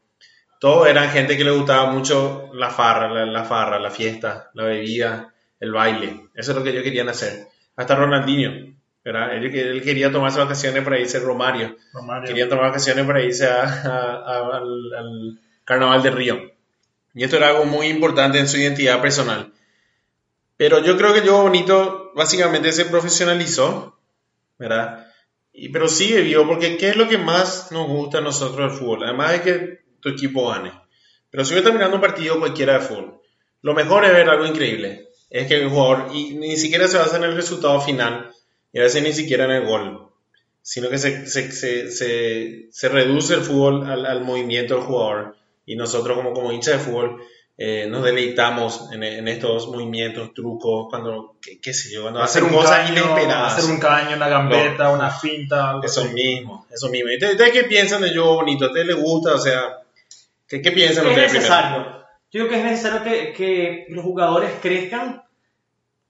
todos 0.60 0.88
eran 0.88 1.10
gente 1.10 1.36
que 1.36 1.44
le 1.44 1.50
gustaba 1.52 1.90
mucho 1.92 2.50
la 2.54 2.70
farra, 2.70 3.10
la, 3.12 3.26
la 3.26 3.44
farra, 3.44 3.78
la 3.78 3.90
fiesta, 3.90 4.50
la 4.54 4.64
bebida, 4.64 5.34
el 5.60 5.72
baile. 5.72 6.28
Eso 6.34 6.52
es 6.52 6.56
lo 6.58 6.62
que 6.64 6.70
ellos 6.70 6.82
querían 6.82 7.08
hacer. 7.08 7.48
Hasta 7.76 7.94
Ronaldinho, 7.96 8.75
¿verdad? 9.06 9.36
Él, 9.36 9.54
él 9.54 9.82
quería 9.82 10.10
tomarse 10.10 10.40
vacaciones 10.40 10.82
para 10.82 10.98
irse 10.98 11.18
a 11.18 11.20
Romario. 11.20 11.76
Romario. 11.92 12.26
Querían 12.26 12.48
tomar 12.48 12.66
vacaciones 12.66 13.06
para 13.06 13.22
irse 13.22 13.46
a- 13.46 13.62
a- 13.62 14.22
a- 14.26 14.56
al, 14.56 14.92
al 14.98 15.40
Carnaval 15.64 16.02
de 16.02 16.10
Río. 16.10 16.50
Y 17.14 17.22
esto 17.22 17.36
era 17.36 17.50
algo 17.50 17.64
muy 17.64 17.86
importante 17.86 18.38
en 18.40 18.48
su 18.48 18.56
identidad 18.58 19.00
personal. 19.00 19.52
Pero 20.56 20.82
yo 20.82 20.96
creo 20.96 21.14
que 21.14 21.24
yo 21.24 21.40
bonito 21.42 22.10
básicamente 22.16 22.72
se 22.72 22.86
profesionalizó, 22.86 23.96
¿verdad? 24.58 25.06
Y, 25.52 25.68
pero 25.68 25.88
sigue 25.88 26.22
vivo, 26.22 26.46
porque 26.48 26.76
¿qué 26.76 26.88
es 26.88 26.96
lo 26.96 27.08
que 27.08 27.16
más 27.18 27.70
nos 27.70 27.86
gusta 27.86 28.18
a 28.18 28.22
nosotros 28.22 28.70
del 28.70 28.78
fútbol? 28.78 29.04
Además 29.04 29.32
de 29.32 29.42
que 29.42 29.78
tu 30.00 30.08
equipo 30.08 30.48
gane. 30.48 30.72
Pero 31.30 31.44
si 31.44 31.54
mirando 31.54 31.94
un 31.94 32.00
partido 32.00 32.40
cualquiera 32.40 32.74
de 32.74 32.80
fútbol, 32.80 33.20
lo 33.62 33.72
mejor 33.72 34.04
es 34.04 34.12
ver 34.12 34.28
algo 34.28 34.46
increíble. 34.46 35.10
Es 35.30 35.46
que 35.46 35.62
el 35.62 35.68
jugador, 35.68 36.10
y 36.14 36.34
ni 36.34 36.56
siquiera 36.56 36.88
se 36.88 36.98
basa 36.98 37.16
en 37.18 37.24
el 37.24 37.34
resultado 37.36 37.80
final, 37.80 38.30
y 38.76 38.78
a 38.78 38.82
veces 38.82 39.02
ni 39.02 39.14
siquiera 39.14 39.46
en 39.46 39.52
el 39.52 39.64
gol, 39.66 40.08
sino 40.60 40.90
que 40.90 40.98
se, 40.98 41.26
se, 41.26 41.50
se, 41.50 41.90
se, 41.90 42.66
se 42.70 42.88
reduce 42.90 43.32
el 43.32 43.40
fútbol 43.40 43.86
al, 43.90 44.04
al 44.04 44.20
movimiento 44.22 44.74
del 44.74 44.82
jugador. 44.84 45.36
Y 45.64 45.76
nosotros 45.76 46.14
como, 46.14 46.34
como 46.34 46.52
hinchas 46.52 46.74
de 46.74 46.80
fútbol 46.80 47.22
eh, 47.56 47.86
nos 47.88 48.04
deleitamos 48.04 48.90
en, 48.92 49.02
en 49.02 49.28
estos 49.28 49.68
movimientos, 49.68 50.34
trucos, 50.34 50.88
cuando, 50.90 51.36
qué, 51.40 51.58
qué 51.58 51.72
sé 51.72 51.90
yo, 51.90 52.02
cuando 52.02 52.20
hacer 52.20 52.42
hacen 52.42 52.54
un 52.54 52.60
cosas 52.62 52.78
caño, 52.80 52.92
inesperadas. 52.92 53.56
hacer 53.56 53.70
un 53.70 53.80
caño, 53.80 54.16
una 54.16 54.28
gambeta, 54.28 54.90
una 54.90 55.10
finta, 55.10 55.70
algo 55.70 55.82
Eso 55.82 56.02
así. 56.02 56.12
mismo, 56.12 56.66
eso 56.70 56.90
mismo. 56.90 57.08
¿Y 57.10 57.14
ustedes 57.16 57.50
qué 57.52 57.64
piensan 57.64 58.02
de 58.02 58.12
yo 58.12 58.34
bonito? 58.34 58.66
¿A 58.66 58.68
ustedes 58.68 58.88
les 58.88 58.96
gusta? 58.96 59.34
O 59.34 59.38
sea, 59.38 59.78
¿qué, 60.46 60.60
qué 60.60 60.70
piensan 60.70 61.04
Es 61.06 61.10
ustedes 61.12 61.30
primero? 61.32 61.54
necesario. 61.54 61.96
Yo 62.30 62.40
creo 62.46 62.48
que 62.48 62.58
es 62.58 62.64
necesario 62.64 63.02
que, 63.04 63.32
que 63.32 63.86
los 63.88 64.04
jugadores 64.04 64.50
crezcan 64.60 65.22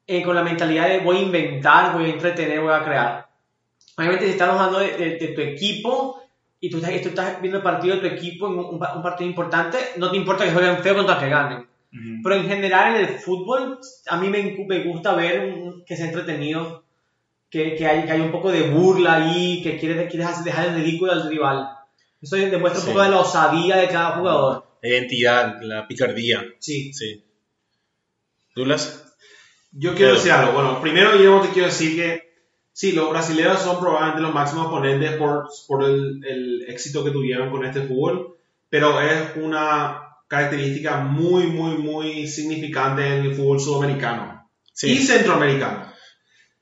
eh, 0.06 0.22
con 0.22 0.34
la 0.36 0.42
mentalidad 0.42 0.88
de 0.88 1.00
voy 1.00 1.16
a 1.18 1.22
inventar, 1.22 1.92
voy 1.94 2.06
a 2.06 2.14
entretener, 2.14 2.60
voy 2.60 2.72
a 2.72 2.84
crear. 2.84 3.26
Obviamente, 3.96 4.26
si 4.26 4.32
estamos 4.32 4.56
hablando 4.60 4.78
de, 4.80 4.96
de- 4.96 5.16
de 5.18 5.28
tu 5.28 5.40
equipo 5.40 6.22
y 6.60 6.70
tú 6.70 6.78
estás, 6.78 7.00
tú 7.02 7.08
estás 7.08 7.40
viendo 7.40 7.58
el 7.58 7.62
partido 7.64 7.96
de 7.96 8.00
tu 8.08 8.14
equipo 8.14 8.46
en 8.46 8.58
un, 8.58 8.64
un 8.66 8.78
pa- 8.78 8.94
un 8.94 9.02
partido 9.02 9.28
importante, 9.28 9.78
no 9.96 10.10
te 10.10 10.16
importa 10.16 10.44
que 10.44 10.52
jueguen 10.52 10.78
feo 10.82 10.94
contra 10.96 11.18
que 11.18 11.28
ganen. 11.28 11.58
Ujú. 11.58 12.22
Pero 12.22 12.34
en 12.36 12.46
general, 12.48 12.94
en 12.96 13.00
el 13.02 13.08
fútbol, 13.18 13.78
a 14.08 14.16
mí 14.18 14.28
me, 14.28 14.42
me 14.66 14.84
gusta 14.84 15.14
ver 15.14 15.40
un- 15.54 15.84
que 15.84 15.96
sea 15.96 16.06
entretenido, 16.06 16.84
que, 17.50 17.74
que, 17.74 17.86
hay, 17.86 18.04
que 18.04 18.12
hay 18.12 18.20
un 18.20 18.32
poco 18.32 18.50
de 18.52 18.62
burla 18.70 19.14
ahí, 19.14 19.62
que 19.62 19.78
quieres, 19.78 20.10
quieres 20.10 20.44
dejar 20.44 20.66
en 20.68 20.76
ridículo 20.76 21.12
al 21.12 21.28
rival. 21.28 21.68
Eso 22.20 22.36
demuestra 22.36 22.80
Sí. 22.82 22.88
un 22.88 22.92
poco 22.94 23.04
de 23.04 23.10
la 23.10 23.20
osadía 23.20 23.76
de 23.76 23.88
cada 23.88 24.16
jugador. 24.16 24.66
La 24.82 24.88
identidad, 24.88 25.56
la 25.62 25.86
picardía. 25.88 26.44
Sí. 26.58 26.92
Sí. 26.92 27.24
¿Douglas? 28.54 29.05
Yo 29.78 29.94
quiero 29.94 30.14
decir 30.14 30.32
algo. 30.32 30.52
Bueno, 30.52 30.80
primero 30.80 31.12
Guillermo 31.12 31.42
te 31.42 31.50
quiero 31.50 31.68
decir 31.68 31.96
que 31.96 32.22
sí, 32.72 32.92
los 32.92 33.10
brasileños 33.10 33.60
son 33.60 33.78
probablemente 33.78 34.22
los 34.22 34.34
máximos 34.34 34.68
ponentes 34.68 35.12
por, 35.16 35.48
por 35.66 35.84
el, 35.84 36.24
el 36.24 36.64
éxito 36.68 37.04
que 37.04 37.10
tuvieron 37.10 37.50
con 37.50 37.64
este 37.64 37.82
fútbol, 37.82 38.36
pero 38.68 39.00
es 39.00 39.36
una 39.36 40.02
característica 40.28 40.96
muy, 40.98 41.46
muy, 41.46 41.76
muy 41.78 42.26
significante 42.26 43.06
en 43.06 43.24
el 43.26 43.34
fútbol 43.34 43.60
sudamericano 43.60 44.48
y 44.82 44.98
centroamericano. 44.98 45.92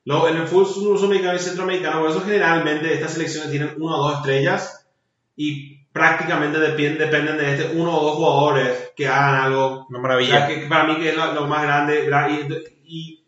Lo- 0.03 0.27
en 0.27 0.37
el 0.37 0.47
fútbol 0.47 0.67
sudamericano 0.99 1.35
y 1.35 1.39
centroamericano, 1.39 2.01
por 2.01 2.09
eso 2.11 2.21
generalmente 2.21 2.93
estas 2.93 3.13
selecciones 3.13 3.49
tienen 3.51 3.73
una 3.77 3.95
o 3.97 4.03
dos 4.09 4.17
estrellas 4.17 4.87
y 5.35 5.74
prácticamente 5.95 6.59
dependen, 6.59 6.97
dependen 6.97 7.37
de 7.37 7.53
este 7.55 7.77
uno 7.79 7.97
o 7.97 8.03
dos 8.03 8.15
jugadores 8.15 8.91
que 8.97 9.07
hagan 9.07 9.35
algo 9.45 9.85
Una 9.89 9.99
maravilla. 9.99 10.45
que 10.45 10.67
para 10.67 10.83
mí 10.83 10.97
que 10.97 11.07
es 11.11 11.15
lo, 11.15 11.31
lo 11.33 11.47
más 11.47 11.63
grande, 11.63 12.01
¿verdad? 12.01 12.29
Y, 12.29 12.53
y, 12.83 13.25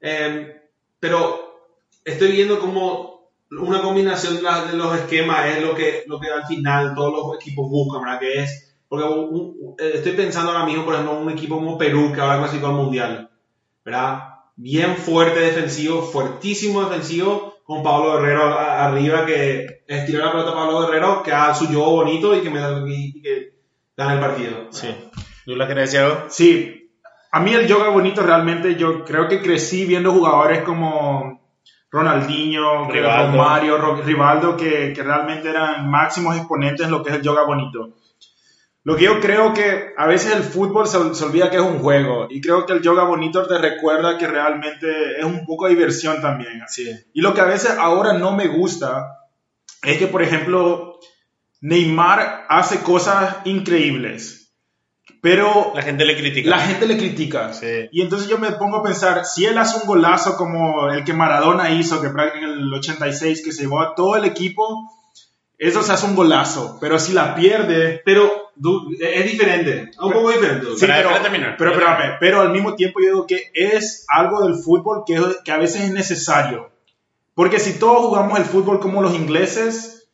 em, 0.00 0.46
pero 1.00 1.72
estoy 2.04 2.30
viendo 2.30 2.60
como 2.60 3.32
una 3.50 3.82
combinación 3.82 4.36
de, 4.36 4.42
la- 4.42 4.64
de 4.66 4.76
los 4.76 4.94
esquemas 4.96 5.46
es 5.46 5.60
lo 5.60 5.74
que, 5.74 6.04
lo 6.06 6.20
que 6.20 6.28
al 6.30 6.46
final 6.46 6.94
todos 6.94 7.12
los 7.12 7.34
equipos 7.40 7.68
buscan, 7.68 8.02
¿verdad? 8.04 8.20
Que 8.20 8.42
es, 8.44 8.76
porque 8.88 9.04
un- 9.04 9.74
eh, 9.80 9.92
estoy 9.94 10.12
pensando 10.12 10.52
ahora 10.52 10.66
mismo, 10.66 10.84
por 10.84 10.94
ejemplo, 10.94 11.18
un 11.18 11.30
equipo 11.30 11.56
como 11.56 11.76
Perú 11.76 12.12
que 12.14 12.20
ahora 12.20 12.38
clasificó 12.38 12.68
al 12.68 12.74
Mundial, 12.74 13.28
¿verdad? 13.84 14.20
Bien 14.54 14.96
fuerte 14.96 15.40
defensivo, 15.40 16.02
fuertísimo 16.02 16.84
defensivo, 16.84 17.57
con 17.68 17.82
Pablo 17.82 18.14
Guerrero 18.14 18.44
arriba 18.58 19.26
que 19.26 19.82
estiró 19.86 20.24
la 20.24 20.32
pelota 20.32 20.52
a 20.52 20.54
Pablo 20.54 20.80
Guerrero, 20.80 21.22
que 21.22 21.32
haga 21.32 21.52
su 21.54 21.66
juego 21.66 21.96
bonito 21.96 22.34
y 22.34 22.40
que, 22.40 22.48
me, 22.48 22.60
y 22.90 23.20
que 23.20 23.50
gane 23.94 24.14
el 24.14 24.20
partido. 24.20 24.54
Sí. 24.70 24.88
¿Douglas 25.44 25.68
querés 25.68 25.90
decir 25.92 26.00
algo? 26.06 26.24
Sí, 26.30 26.90
a 27.30 27.40
mí 27.40 27.52
el 27.52 27.66
yoga 27.66 27.90
bonito 27.90 28.22
realmente, 28.22 28.74
yo 28.76 29.04
creo 29.04 29.28
que 29.28 29.42
crecí 29.42 29.84
viendo 29.84 30.12
jugadores 30.12 30.62
como 30.62 31.42
Ronaldinho, 31.90 32.88
Rivaldo. 32.90 33.32
Romario, 33.32 33.76
Ro- 33.78 34.02
Rivaldo, 34.02 34.56
que, 34.56 34.94
que 34.94 35.02
realmente 35.02 35.50
eran 35.50 35.90
máximos 35.90 36.36
exponentes 36.36 36.86
en 36.86 36.92
lo 36.92 37.02
que 37.02 37.10
es 37.10 37.16
el 37.16 37.22
yoga 37.22 37.42
bonito. 37.44 37.90
Lo 38.84 38.96
que 38.96 39.04
yo 39.04 39.20
creo 39.20 39.52
que 39.52 39.92
a 39.96 40.06
veces 40.06 40.34
el 40.34 40.42
fútbol 40.42 40.86
se, 40.86 41.14
se 41.14 41.24
olvida 41.24 41.50
que 41.50 41.56
es 41.56 41.62
un 41.62 41.80
juego 41.80 42.26
y 42.30 42.40
creo 42.40 42.64
que 42.64 42.72
el 42.72 42.80
yoga 42.82 43.04
bonito 43.04 43.46
te 43.46 43.58
recuerda 43.58 44.16
que 44.16 44.26
realmente 44.26 45.18
es 45.18 45.24
un 45.24 45.44
poco 45.44 45.66
de 45.66 45.74
diversión 45.74 46.22
también. 46.22 46.62
Sí. 46.68 46.90
Y 47.12 47.20
lo 47.20 47.34
que 47.34 47.40
a 47.42 47.46
veces 47.46 47.72
ahora 47.78 48.14
no 48.14 48.32
me 48.32 48.46
gusta 48.46 49.18
es 49.82 49.98
que, 49.98 50.06
por 50.06 50.22
ejemplo, 50.22 50.98
Neymar 51.60 52.46
hace 52.48 52.80
cosas 52.80 53.36
increíbles, 53.44 54.54
pero 55.20 55.72
La 55.74 55.82
gente 55.82 56.04
le 56.04 56.16
critica. 56.16 56.50
la 56.50 56.60
gente 56.60 56.86
le 56.86 56.96
critica. 56.96 57.52
Sí. 57.52 57.88
Y 57.90 58.02
entonces 58.02 58.28
yo 58.28 58.38
me 58.38 58.52
pongo 58.52 58.78
a 58.78 58.82
pensar, 58.82 59.24
si 59.24 59.44
él 59.44 59.58
hace 59.58 59.78
un 59.78 59.86
golazo 59.86 60.36
como 60.36 60.90
el 60.90 61.04
que 61.04 61.12
Maradona 61.12 61.70
hizo, 61.70 62.00
que 62.00 62.06
en 62.06 62.44
el 62.44 62.72
86, 62.72 63.42
que 63.44 63.52
se 63.52 63.62
llevó 63.62 63.80
a 63.80 63.94
todo 63.94 64.16
el 64.16 64.24
equipo, 64.24 64.88
eso 65.58 65.82
se 65.82 65.92
hace 65.92 66.06
un 66.06 66.14
golazo. 66.14 66.78
Pero 66.80 66.98
si 66.98 67.12
la 67.12 67.34
pierde... 67.34 68.00
Pero 68.04 68.47
es 69.00 69.24
diferente, 69.30 69.90
un 70.00 70.12
poco 70.12 70.30
diferente. 70.30 70.66
Sí, 70.76 70.86
pero, 70.86 71.10
terminar. 71.22 71.56
pero, 71.58 71.70
espérame, 71.72 72.16
pero 72.20 72.40
al 72.40 72.50
mismo 72.50 72.74
tiempo 72.74 73.00
yo 73.00 73.06
digo 73.06 73.26
que 73.26 73.50
es 73.54 74.04
algo 74.08 74.44
del 74.46 74.54
fútbol 74.56 75.02
que, 75.06 75.20
que 75.44 75.52
a 75.52 75.58
veces 75.58 75.82
es 75.82 75.90
necesario. 75.92 76.70
Porque 77.34 77.60
si 77.60 77.78
todos 77.78 78.06
jugamos 78.06 78.38
el 78.38 78.44
fútbol 78.44 78.80
como 78.80 79.00
los 79.02 79.14
ingleses, 79.14 80.08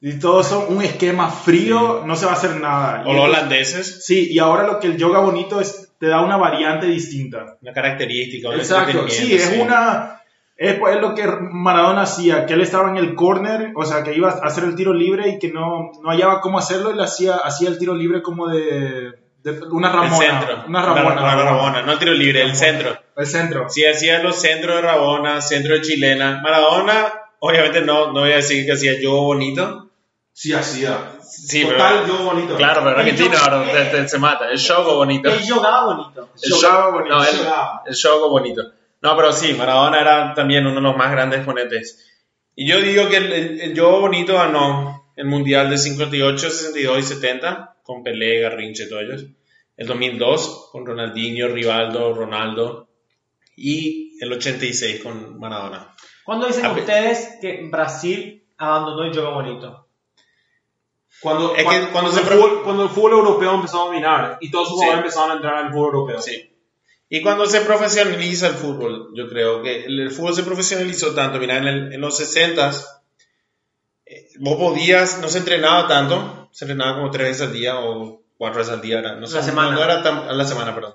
y 0.00 0.18
todos 0.18 0.48
son 0.48 0.66
un 0.76 0.82
esquema 0.82 1.30
frío, 1.30 2.02
no 2.04 2.14
se 2.16 2.26
va 2.26 2.32
a 2.32 2.34
hacer 2.34 2.56
nada. 2.60 3.04
Y 3.06 3.10
O 3.10 3.12
los 3.14 3.24
entonces- 3.24 3.28
holandeses, 3.38 4.04
Sí, 4.04 4.28
y 4.30 4.38
ahora 4.38 4.66
lo 4.66 4.78
que 4.80 4.88
el 4.88 4.96
yoga 4.98 5.20
bonito 5.20 5.60
es, 5.60 5.88
te 5.98 6.08
da 6.08 6.20
una 6.20 6.36
variante 6.36 6.86
distinta. 6.86 7.56
una 7.62 7.72
característica. 7.72 8.48
un 8.50 8.56
Exacto, 8.56 9.08
sí, 9.08 9.34
es 9.34 9.56
una... 9.58 10.20
Es, 10.56 10.78
pues, 10.78 10.94
es 10.96 11.00
lo 11.02 11.14
que 11.14 11.26
Maradona 11.26 12.02
hacía, 12.02 12.46
que 12.46 12.54
él 12.54 12.60
estaba 12.60 12.88
en 12.88 12.96
el 12.96 13.14
corner, 13.16 13.72
o 13.74 13.84
sea, 13.84 14.04
que 14.04 14.14
iba 14.14 14.28
a 14.30 14.46
hacer 14.46 14.64
el 14.64 14.76
tiro 14.76 14.94
libre 14.94 15.28
y 15.30 15.38
que 15.38 15.50
no, 15.50 15.90
no 16.02 16.10
hallaba 16.10 16.40
cómo 16.40 16.58
hacerlo 16.58 16.92
y 16.92 16.94
le 16.96 17.02
hacía, 17.02 17.34
hacía 17.36 17.68
el 17.68 17.78
tiro 17.78 17.94
libre 17.94 18.22
como 18.22 18.46
de, 18.46 19.12
de 19.42 19.60
una 19.72 19.88
El 19.88 19.94
ramona. 19.94 20.16
centro. 20.16 20.64
Una 20.68 20.82
ramona. 20.82 21.10
Una, 21.12 21.22
una 21.34 21.42
Rabona, 21.44 21.82
no 21.82 21.92
el 21.92 21.98
tiro 21.98 22.12
libre, 22.12 22.42
el 22.42 22.54
centro. 22.54 22.96
El 23.16 23.26
centro. 23.26 23.68
Sí, 23.68 23.84
hacía 23.84 24.22
los 24.22 24.36
centros 24.36 24.76
de 24.76 24.82
Rabona, 24.82 25.40
centro 25.40 25.74
de 25.74 25.80
Chilena. 25.80 26.40
Maradona, 26.42 27.12
obviamente 27.40 27.80
no, 27.80 28.12
no 28.12 28.20
voy 28.20 28.32
a 28.32 28.36
decir 28.36 28.64
que 28.64 28.72
hacía 28.72 28.92
yo 29.00 29.12
bonito. 29.22 29.90
Sí, 30.32 30.52
hacía. 30.52 30.98
Sí, 31.20 31.64
Total, 31.64 32.02
pero, 32.04 32.06
yo 32.18 32.24
bonito. 32.24 32.56
claro, 32.56 32.80
pero 32.84 32.94
El 32.94 33.00
argentino 33.00 33.32
yo- 33.34 33.38
ahora 33.40 33.72
te- 33.72 33.84
te- 33.86 34.08
se 34.08 34.18
mata. 34.18 34.48
El 34.50 34.58
show 34.58 34.84
bonito. 34.94 35.28
Él 35.30 35.40
jugaba 35.48 35.86
bonito. 35.94 36.28
El 36.42 36.52
show- 36.52 36.92
bonito. 36.92 37.14
No, 37.16 37.22
el, 37.24 37.36
el 37.86 37.94
show 37.94 38.28
bonito. 38.30 38.62
No, 39.04 39.16
pero 39.16 39.32
sí, 39.32 39.52
Maradona 39.52 40.00
era 40.00 40.32
también 40.34 40.66
uno 40.66 40.76
de 40.76 40.80
los 40.80 40.96
más 40.96 41.10
grandes 41.12 41.40
exponentes. 41.40 42.10
Y 42.56 42.66
yo 42.66 42.80
digo 42.80 43.06
que 43.08 43.18
el, 43.18 43.32
el, 43.32 43.60
el 43.60 43.74
yo 43.74 44.00
bonito 44.00 44.32
ganó 44.34 45.12
el 45.14 45.26
Mundial 45.26 45.68
de 45.68 45.76
58, 45.76 46.50
62 46.50 46.98
y 46.98 47.02
70 47.02 47.76
con 47.82 48.02
Pelé, 48.02 48.40
Garrincha 48.40 48.84
y 48.84 48.88
todos 48.88 49.02
ellos. 49.02 49.26
El 49.76 49.86
2002 49.88 50.70
con 50.72 50.86
Ronaldinho, 50.86 51.48
Rivaldo, 51.48 52.14
Ronaldo. 52.14 52.88
Y 53.56 54.16
el 54.24 54.32
86 54.32 55.02
con 55.02 55.38
Maradona. 55.38 55.94
¿Cuándo 56.24 56.46
dicen 56.46 56.64
A 56.64 56.72
ustedes 56.72 57.36
que 57.42 57.68
Brasil 57.70 58.46
abandonó 58.56 59.04
el 59.04 59.12
juego 59.12 59.34
bonito? 59.34 59.86
Cuando, 61.20 61.54
Es 61.54 61.58
que 61.58 61.64
cuando, 61.64 61.90
cuando 61.92 62.10
cuando 62.10 62.12
se 62.12 62.20
el 62.20 62.26
fútbol, 62.26 62.62
cuando 62.64 62.82
el 62.84 62.88
fútbol 62.88 63.12
europeo 63.12 63.54
empezó 63.54 63.82
a 63.82 63.84
dominar 63.86 64.38
y 64.40 64.50
todos 64.50 64.68
sus 64.68 64.78
Sí. 64.78 64.84
jugadores 64.86 65.04
empezaron 65.04 65.30
a 65.30 65.34
entrar 65.34 65.54
al 65.56 65.72
fútbol 65.72 65.94
europeo. 65.94 66.20
Sí. 66.22 66.53
Y 67.08 67.22
cuando 67.22 67.46
se 67.46 67.60
profesionaliza 67.60 68.48
el 68.48 68.54
fútbol, 68.54 69.10
yo 69.14 69.28
creo 69.28 69.62
que 69.62 69.84
el, 69.84 70.00
el 70.00 70.10
fútbol 70.10 70.34
se 70.34 70.42
profesionalizó 70.42 71.14
tanto. 71.14 71.38
Mira, 71.38 71.58
en, 71.58 71.66
el- 71.66 71.92
en 71.92 72.00
los 72.00 72.18
60s, 72.18 72.84
eh, 74.06 74.28
vos 74.40 74.56
podías, 74.56 75.18
no 75.20 75.28
se 75.28 75.38
entrenaba 75.38 75.86
tanto, 75.86 76.48
se 76.52 76.64
entrenaba 76.64 76.96
como 76.96 77.10
tres 77.10 77.28
veces 77.28 77.46
al 77.48 77.52
día 77.52 77.78
o 77.78 78.22
cuatro 78.36 78.58
veces 78.58 78.74
al 78.74 78.80
día. 78.80 78.98
Era, 78.98 79.14
no 79.16 79.26
sé, 79.26 79.36
La 79.36 79.42
semana. 79.42 79.70
No, 79.70 79.76
no 79.78 79.84
era 79.84 80.02
tan, 80.02 80.18
a 80.18 80.32
la 80.32 80.44
semana, 80.44 80.74
perdón. 80.74 80.94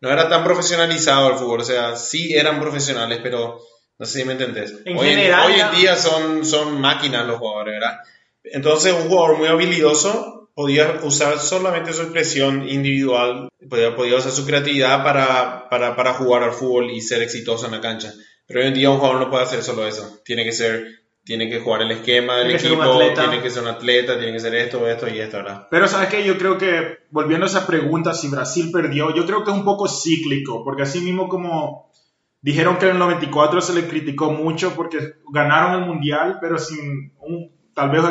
No 0.00 0.10
era 0.10 0.28
tan 0.28 0.44
profesionalizado 0.44 1.30
el 1.30 1.36
fútbol, 1.36 1.60
o 1.60 1.64
sea, 1.64 1.96
sí 1.96 2.34
eran 2.34 2.60
profesionales, 2.60 3.20
pero 3.22 3.58
no 3.98 4.06
sé 4.06 4.20
si 4.20 4.24
me 4.26 4.32
entendés. 4.32 4.74
En 4.84 4.96
hoy, 4.98 5.08
general 5.08 5.46
hoy 5.50 5.58
en 5.60 5.70
día 5.80 5.96
son, 5.96 6.44
son 6.44 6.78
máquinas 6.80 7.26
los 7.26 7.38
jugadores, 7.38 7.74
¿verdad? 7.80 7.98
Entonces 8.44 8.92
un 8.92 9.08
jugador 9.08 9.38
muy 9.38 9.48
habilidoso 9.48 10.35
podía 10.56 11.00
usar 11.02 11.38
solamente 11.38 11.92
su 11.92 12.00
expresión 12.00 12.66
individual, 12.66 13.50
podía, 13.68 13.94
podía 13.94 14.16
usar 14.16 14.32
su 14.32 14.46
creatividad 14.46 15.04
para, 15.04 15.68
para, 15.68 15.94
para 15.94 16.14
jugar 16.14 16.44
al 16.44 16.52
fútbol 16.52 16.90
y 16.90 17.02
ser 17.02 17.20
exitoso 17.20 17.66
en 17.66 17.72
la 17.72 17.82
cancha. 17.82 18.14
Pero 18.46 18.60
hoy 18.60 18.68
en 18.68 18.74
día 18.74 18.90
un 18.90 18.96
jugador 18.96 19.20
no 19.20 19.30
puede 19.30 19.44
hacer 19.44 19.62
solo 19.62 19.86
eso. 19.86 20.22
Tiene 20.24 20.44
que 20.44 20.52
ser, 20.52 20.86
tiene 21.24 21.50
que 21.50 21.60
jugar 21.60 21.82
el 21.82 21.90
esquema 21.90 22.38
del 22.38 22.56
Tiene 22.56 22.74
equipo, 22.74 22.98
tiene 23.14 23.42
que 23.42 23.50
ser 23.50 23.64
un 23.64 23.68
atleta, 23.68 24.16
tiene 24.16 24.32
que 24.32 24.40
ser 24.40 24.54
esto, 24.54 24.88
esto 24.88 25.06
y 25.08 25.18
esto, 25.18 25.36
¿verdad? 25.36 25.68
Pero 25.70 25.88
sabes 25.88 26.08
que 26.08 26.24
yo 26.24 26.38
creo 26.38 26.56
que, 26.56 27.00
volviendo 27.10 27.44
a 27.44 27.50
esa 27.50 27.66
pregunta, 27.66 28.14
si 28.14 28.28
Brasil 28.28 28.70
perdió, 28.72 29.14
yo 29.14 29.26
creo 29.26 29.44
que 29.44 29.50
es 29.50 29.56
un 29.58 29.64
poco 29.64 29.86
cíclico, 29.86 30.64
porque 30.64 30.84
así 30.84 31.00
mismo 31.00 31.28
como 31.28 31.92
dijeron 32.40 32.78
que 32.78 32.86
en 32.86 32.92
el 32.92 32.98
94 32.98 33.60
se 33.60 33.74
le 33.74 33.86
criticó 33.86 34.32
mucho 34.32 34.74
porque 34.74 35.16
ganaron 35.30 35.82
el 35.82 35.86
Mundial, 35.86 36.38
pero 36.40 36.56
sin 36.56 37.12
un, 37.18 37.55
tal 37.76 37.90
vez 37.90 38.02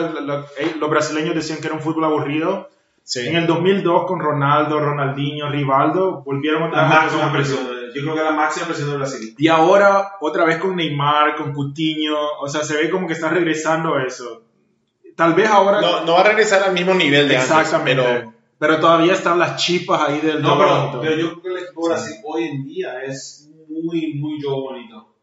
eh, 0.59 0.76
los 0.80 0.89
brasileños 0.89 1.36
decían 1.36 1.59
que 1.59 1.68
era 1.68 1.76
un 1.76 1.82
fútbol 1.82 2.05
aburrido. 2.05 2.70
Sí. 3.03 3.28
En 3.28 3.36
el 3.36 3.47
2002 3.47 4.05
con 4.07 4.20
Ronaldo, 4.20 4.80
Ronaldinho, 4.80 5.49
Rivaldo, 5.49 6.24
volvieron 6.24 6.63
otra 6.63 6.84
La 6.84 6.88
vez 6.88 6.97
a 6.97 7.01
máxima 7.01 7.34
presión. 7.34 7.59
Yo 7.93 8.01
creo 8.01 8.16
que 8.16 8.24
la 8.24 8.32
máxima 8.32 8.68
presión 8.68 8.91
de 8.91 8.97
Brasil. 8.97 9.36
Y 9.38 9.47
ahora 9.47 10.13
otra 10.22 10.45
vez 10.45 10.57
con 10.57 10.76
Neymar, 10.76 11.36
con 11.36 11.53
Coutinho, 11.53 12.16
o 12.39 12.47
sea, 12.47 12.63
se 12.63 12.78
ve 12.78 12.89
como 12.89 13.07
que 13.07 13.13
está 13.13 13.30
regresando 13.30 13.95
a 13.95 14.03
eso. 14.03 14.43
Tal 15.16 15.34
vez 15.34 15.49
ahora... 15.49 15.82
No, 15.82 16.05
no 16.05 16.13
va 16.13 16.22
a 16.22 16.24
regresar 16.24 16.63
al 16.63 16.74
mismo 16.74 16.93
nivel 16.93 17.28
de 17.28 17.36
exactamente. 17.36 17.91
antes, 17.91 18.22
pero 18.22 18.36
pero 18.57 18.80
todavía 18.80 19.13
están 19.13 19.38
las 19.38 19.57
chipas 19.63 20.01
ahí 20.07 20.22
del 20.22 20.41
No, 20.41 20.57
pero, 20.57 20.99
pero 21.01 21.16
yo 21.16 21.30
creo 21.30 21.41
que 21.41 21.49
el 21.49 21.66
equipo 21.66 21.88
Brasil 21.88 22.16
hoy 22.24 22.45
en 22.45 22.63
día 22.63 23.03
es 23.03 23.49
muy, 23.68 24.13
muy 24.16 24.41
yo 24.41 24.51
bonito. 24.51 25.16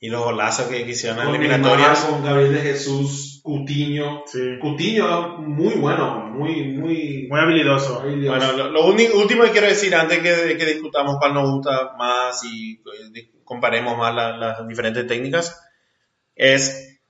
y 0.00 0.08
los 0.08 0.22
golazos 0.22 0.66
que, 0.66 0.80
hicieron 0.80 1.20
en 1.20 1.28
eliminatorias. 1.28 2.02
Neymar, 2.02 2.10
con 2.10 2.24
Gabriel 2.24 2.54
de 2.54 2.60
Jesús, 2.60 3.37
Coutinho. 3.48 4.24
Sí. 4.26 4.58
Coutinho 4.60 5.38
muy 5.38 5.74
bueno, 5.76 6.26
muy, 6.26 6.64
muy... 6.64 7.26
Muy 7.30 7.40
habilidoso. 7.40 8.00
habilidoso. 8.00 8.36
Bueno, 8.36 8.52
lo, 8.52 8.70
lo 8.70 8.86
último 8.86 9.44
que 9.44 9.50
quiero 9.52 9.66
decir 9.68 9.94
antes 9.94 10.18
que, 10.18 10.56
que 10.58 10.66
discutamos 10.66 11.16
cuál 11.18 11.32
nos 11.32 11.50
gusta 11.50 11.92
más 11.96 12.44
y 12.44 12.78
di- 13.10 13.30
comparemos 13.44 13.96
más 13.96 14.14
la- 14.14 14.36
las 14.36 14.68
diferentes 14.68 15.06
técnicas 15.06 15.58
es 16.36 17.00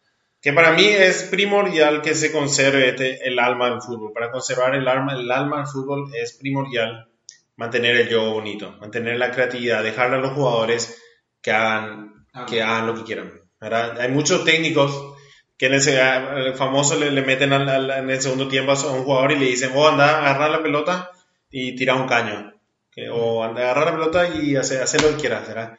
que 0.41 0.53
para 0.53 0.71
mí 0.73 0.85
es 0.85 1.25
primordial 1.25 2.03
que 2.03 2.15
se 2.15 2.31
conserve 2.31 2.91
este, 2.91 3.27
el 3.27 3.41
alma 3.41 3.71
del 3.71 3.83
fútbol. 3.83 4.13
Para 4.13 4.31
conservar 4.31 4.77
el 4.77 4.87
alma, 4.87 5.15
el 5.15 5.29
alma 5.33 5.57
del 5.59 5.67
fútbol 5.67 6.13
es 6.15 6.35
primordial 6.39 7.09
mantener 7.57 7.97
el 7.97 8.07
juego 8.07 8.35
bonito, 8.35 8.77
mantener 8.81 9.17
la 9.19 9.33
creatividad, 9.33 9.83
dejarle 9.83 10.19
a 10.19 10.21
los 10.21 10.35
jugadores 10.35 11.03
que 11.43 11.51
hagan, 11.51 12.25
que 12.49 12.63
hagan 12.63 12.87
lo 12.87 12.95
que 12.95 13.03
quieran. 13.03 13.33
¿verdad? 13.61 14.01
Hay 14.01 14.11
muchos 14.13 14.45
técnicos 14.45 15.17
que 15.59 15.67
en 15.67 15.75
ese 15.75 16.01
el 16.01 16.55
famoso 16.55 16.97
le, 16.99 17.11
le 17.11 17.23
meten 17.23 17.53
al- 17.53 17.69
al- 17.69 17.91
en 17.91 18.11
el 18.11 18.21
segundo 18.23 18.49
tiempo 18.49 18.73
a 18.73 18.93
un 18.93 19.03
jugador 19.05 19.33
y 19.33 19.39
le 19.39 19.47
dicen, 19.47 19.75
vos 19.75 19.91
anda, 19.93 20.19
agarrar 20.21 20.51
la 20.51 20.63
pelota 20.63 21.11
y 21.51 21.75
tira 21.77 21.95
un 21.97 22.07
caño. 22.07 22.55
O 23.13 23.45
anda, 23.45 23.63
agarrar 23.63 23.87
la 23.87 23.93
pelota 23.93 24.29
y 24.35 24.57
hacer, 24.57 24.83
hacer 24.83 25.03
lo 25.03 25.11
que 25.11 25.17
quieras, 25.21 25.47
¿verdad? 25.47 25.79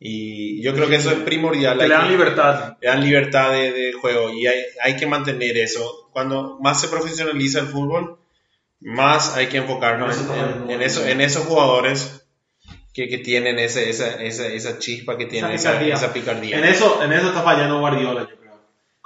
Y 0.00 0.60
yo 0.62 0.74
creo 0.74 0.88
que 0.88 0.96
eso 0.96 1.10
es 1.10 1.18
primordial. 1.18 1.78
Le 1.78 1.88
dan 1.88 2.08
libertad. 2.08 2.76
le 2.80 2.88
dan 2.88 3.02
libertad 3.02 3.52
de, 3.52 3.72
de 3.72 3.92
juego 3.92 4.30
y 4.30 4.46
hay, 4.46 4.62
hay 4.82 4.96
que 4.96 5.06
mantener 5.06 5.56
eso. 5.58 6.08
Cuando 6.12 6.58
más 6.60 6.80
se 6.80 6.88
profesionaliza 6.88 7.60
el 7.60 7.66
fútbol, 7.68 8.18
más 8.80 9.36
hay 9.36 9.46
que 9.46 9.56
enfocarnos 9.58 10.14
Eso 10.16 10.34
en, 10.34 10.70
en- 10.70 10.82
eso, 10.82 11.06
en 11.06 11.20
esos 11.20 11.46
jugadores 11.46 12.26
que, 12.92 13.08
que 13.08 13.18
tienen 13.18 13.58
ese, 13.58 13.88
esa, 13.88 14.22
esa, 14.22 14.46
esa 14.48 14.78
chispa, 14.78 15.16
que 15.16 15.26
tienen 15.26 15.52
esa, 15.52 15.70
picardía. 15.72 15.94
esa 15.94 16.12
picardía. 16.12 16.58
En 16.58 16.64
eso, 16.64 17.02
en 17.02 17.12
eso 17.12 17.28
está 17.28 17.42
fallando 17.42 17.78
Guardiola, 17.80 18.22
yo 18.28 18.36
creo. 18.36 18.45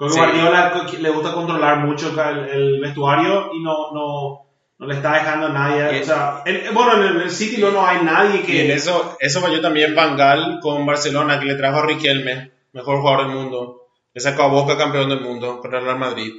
Creo 0.01 0.09
que 0.09 0.15
Sí. 0.15 0.19
Guardiola 0.21 0.83
le 0.99 1.11
gusta 1.11 1.33
controlar 1.35 1.79
mucho 1.87 2.09
el, 2.09 2.39
el 2.49 2.81
vestuario 2.81 3.51
y 3.53 3.63
no, 3.63 3.93
no, 3.93 4.47
no 4.79 4.87
le 4.87 4.95
está 4.95 5.13
dejando 5.13 5.49
a 5.49 5.51
nadie. 5.51 5.99
Y- 5.99 6.01
o 6.01 6.05
sea, 6.07 6.43
en- 6.47 6.73
bueno, 6.73 6.95
en 6.97 7.03
el, 7.03 7.17
en 7.17 7.21
el 7.21 7.31
City 7.31 7.61
no, 7.61 7.71
no 7.71 7.85
hay 7.87 8.03
nadie 8.03 8.41
Y 8.41 8.43
que... 8.45 8.65
en 8.65 8.71
eso, 8.71 9.17
eso 9.21 9.41
falló 9.43 9.61
también 9.61 9.95
Van 9.95 10.17
Gaal 10.17 10.59
con 10.63 10.87
Barcelona, 10.87 11.39
que 11.39 11.45
le 11.45 11.55
trajo 11.57 11.81
a 11.81 11.87
Riquelme, 11.87 12.51
mejor 12.73 13.01
jugador 13.03 13.27
del 13.27 13.37
mundo. 13.37 13.89
Le 14.15 14.21
sacó 14.23 14.45
a 14.45 14.49
Boca 14.49 14.79
campeón 14.79 15.11
del 15.11 15.21
mundo 15.21 15.61
contra 15.61 15.81
el 15.81 15.85
Real 15.85 15.99
Madrid. 15.99 16.33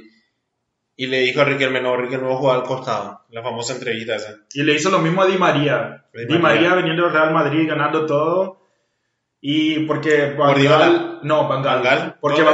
Y 0.96 1.06
le 1.06 1.20
dijo 1.20 1.40
a 1.40 1.44
Riquelme, 1.44 1.80
no, 1.80 1.96
Riquelme 1.96 2.26
va 2.26 2.34
a 2.34 2.38
jugar 2.38 2.56
al 2.56 2.62
costado. 2.64 3.20
La 3.30 3.42
famosa 3.42 3.74
entrevista 3.74 4.16
esa. 4.16 4.34
Y 4.54 4.62
le 4.64 4.74
hizo 4.74 4.90
lo 4.90 4.98
mismo 4.98 5.22
a 5.22 5.26
Di 5.26 5.38
María. 5.38 6.04
Di 6.12 6.26
Di 6.26 6.38
María. 6.38 6.62
María 6.62 6.74
veniendo 6.74 7.04
del 7.04 7.12
Real 7.12 7.32
Madrid 7.32 7.68
ganando 7.68 8.06
todo. 8.06 8.61
Y 9.44 9.80
porque 9.86 10.28
Van 10.28 10.36
Guardiola. 10.36 10.78
Gaal- 10.78 11.18
no, 11.24 11.48
Van 11.48 11.62
Gaal. 11.62 11.74
Van 11.74 11.82
Gaal. 11.82 12.16
Porque. 12.20 12.44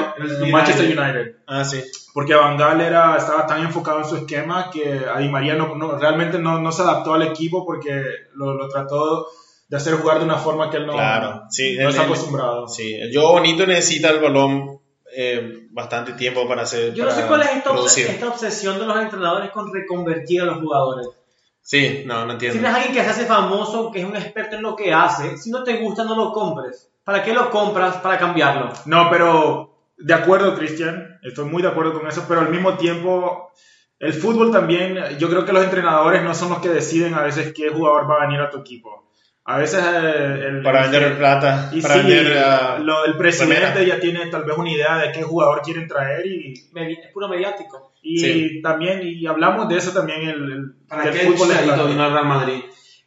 Manchester 0.50 0.86
United. 0.98 1.36
Ah, 1.46 1.62
sí. 1.64 1.82
Porque 2.14 2.34
Van 2.34 2.56
Gaal 2.56 2.80
era, 2.80 3.14
estaba 3.16 3.46
tan 3.46 3.60
enfocado 3.62 3.98
en 3.98 4.06
su 4.06 4.16
esquema 4.16 4.70
que 4.72 5.02
a 5.14 5.18
Di 5.18 5.28
María 5.28 5.54
no, 5.54 5.74
no- 5.76 5.98
realmente 5.98 6.38
no, 6.38 6.58
no 6.60 6.72
se 6.72 6.80
adaptó 6.82 7.12
al 7.12 7.22
equipo 7.22 7.64
porque 7.66 8.02
lo, 8.34 8.54
lo 8.54 8.68
trató 8.68 9.26
de 9.68 9.76
hacer 9.76 9.94
jugar 9.96 10.18
de 10.18 10.24
una 10.24 10.36
forma 10.38 10.70
que 10.70 10.78
él 10.78 10.86
no, 10.86 10.94
Claro, 10.94 11.42
sí, 11.50 11.76
no 11.76 11.82
el- 11.82 11.88
está 11.90 12.02
el- 12.04 12.08
acostumbrado. 12.08 12.66
Sí, 12.68 12.94
el 12.94 13.12
juego 13.12 13.32
bonito 13.32 13.66
necesita 13.66 14.08
el 14.08 14.20
balón 14.20 14.80
eh, 15.14 15.66
bastante 15.70 16.12
tiempo 16.14 16.48
para 16.48 16.62
hacer. 16.62 16.94
Yo 16.94 17.04
no 17.04 17.10
sé 17.10 17.26
cuál 17.26 17.42
es 17.42 17.50
esta 17.52 18.28
obsesión 18.28 18.78
de 18.78 18.86
los 18.86 18.96
entrenadores 18.98 19.50
con 19.50 19.72
reconvertir 19.72 20.40
a 20.40 20.44
los 20.46 20.58
jugadores. 20.58 21.06
Sí, 21.68 22.02
no, 22.06 22.24
no 22.24 22.28
Si 22.28 22.46
entiendo. 22.46 22.58
eres 22.60 22.74
alguien 22.74 22.94
que 22.94 23.02
se 23.02 23.10
hace 23.10 23.26
famoso, 23.26 23.92
que 23.92 24.00
es 24.00 24.06
un 24.06 24.16
experto 24.16 24.56
en 24.56 24.62
lo 24.62 24.74
que 24.74 24.90
hace, 24.90 25.36
si 25.36 25.50
no 25.50 25.62
te 25.62 25.76
gusta, 25.76 26.02
no 26.02 26.16
lo 26.16 26.32
compres. 26.32 26.90
¿Para 27.04 27.22
qué 27.22 27.34
lo 27.34 27.50
compras? 27.50 27.96
Para 27.98 28.16
cambiarlo. 28.16 28.72
No, 28.86 29.10
pero 29.10 29.76
de 29.98 30.14
acuerdo, 30.14 30.54
Cristian, 30.54 31.18
estoy 31.22 31.44
muy 31.44 31.60
de 31.60 31.68
acuerdo 31.68 31.92
con 31.92 32.08
eso, 32.08 32.24
pero 32.26 32.40
al 32.40 32.48
mismo 32.48 32.78
tiempo, 32.78 33.50
el 33.98 34.14
fútbol 34.14 34.50
también, 34.50 34.96
yo 35.18 35.28
creo 35.28 35.44
que 35.44 35.52
los 35.52 35.62
entrenadores 35.62 36.22
no 36.22 36.32
son 36.34 36.48
los 36.48 36.60
que 36.60 36.70
deciden 36.70 37.12
a 37.12 37.20
veces 37.20 37.52
qué 37.54 37.68
jugador 37.68 38.10
va 38.10 38.14
a 38.22 38.26
venir 38.26 38.40
a 38.40 38.48
tu 38.48 38.60
equipo. 38.60 39.04
A 39.50 39.56
veces 39.56 39.82
eh, 39.82 40.44
el, 40.48 40.62
Para 40.62 40.82
vender 40.82 41.16
plata, 41.16 41.70
y 41.72 41.80
para 41.80 41.94
sí, 41.94 42.00
vender. 42.02 42.36
lo- 42.80 43.04
el 43.06 43.16
presidente 43.16 43.60
remera. 43.70 43.82
ya 43.82 43.98
tiene 43.98 44.26
tal 44.26 44.44
vez 44.44 44.56
una 44.58 44.70
idea 44.70 44.98
de 44.98 45.10
qué 45.10 45.22
jugador 45.22 45.62
quieren 45.62 45.88
traer 45.88 46.26
y, 46.26 46.52
Medi- 46.74 46.98
Es 47.02 47.12
puro 47.14 47.28
mediático. 47.28 47.92
y 48.02 48.18
Sí. 48.18 48.60
también, 48.62 49.00
y 49.02 49.26
hablamos 49.26 49.66
de 49.68 49.78
eso 49.78 49.92
también, 49.92 50.20
el, 50.20 50.52
el, 50.52 50.72
¿Para 50.86 51.04
del 51.04 51.12
qué 51.14 51.20
fútbol 51.26 51.48
clave. 51.48 51.88
vino 51.88 52.04
al 52.04 52.12
Real 52.12 52.26
Madrid? 52.26 52.60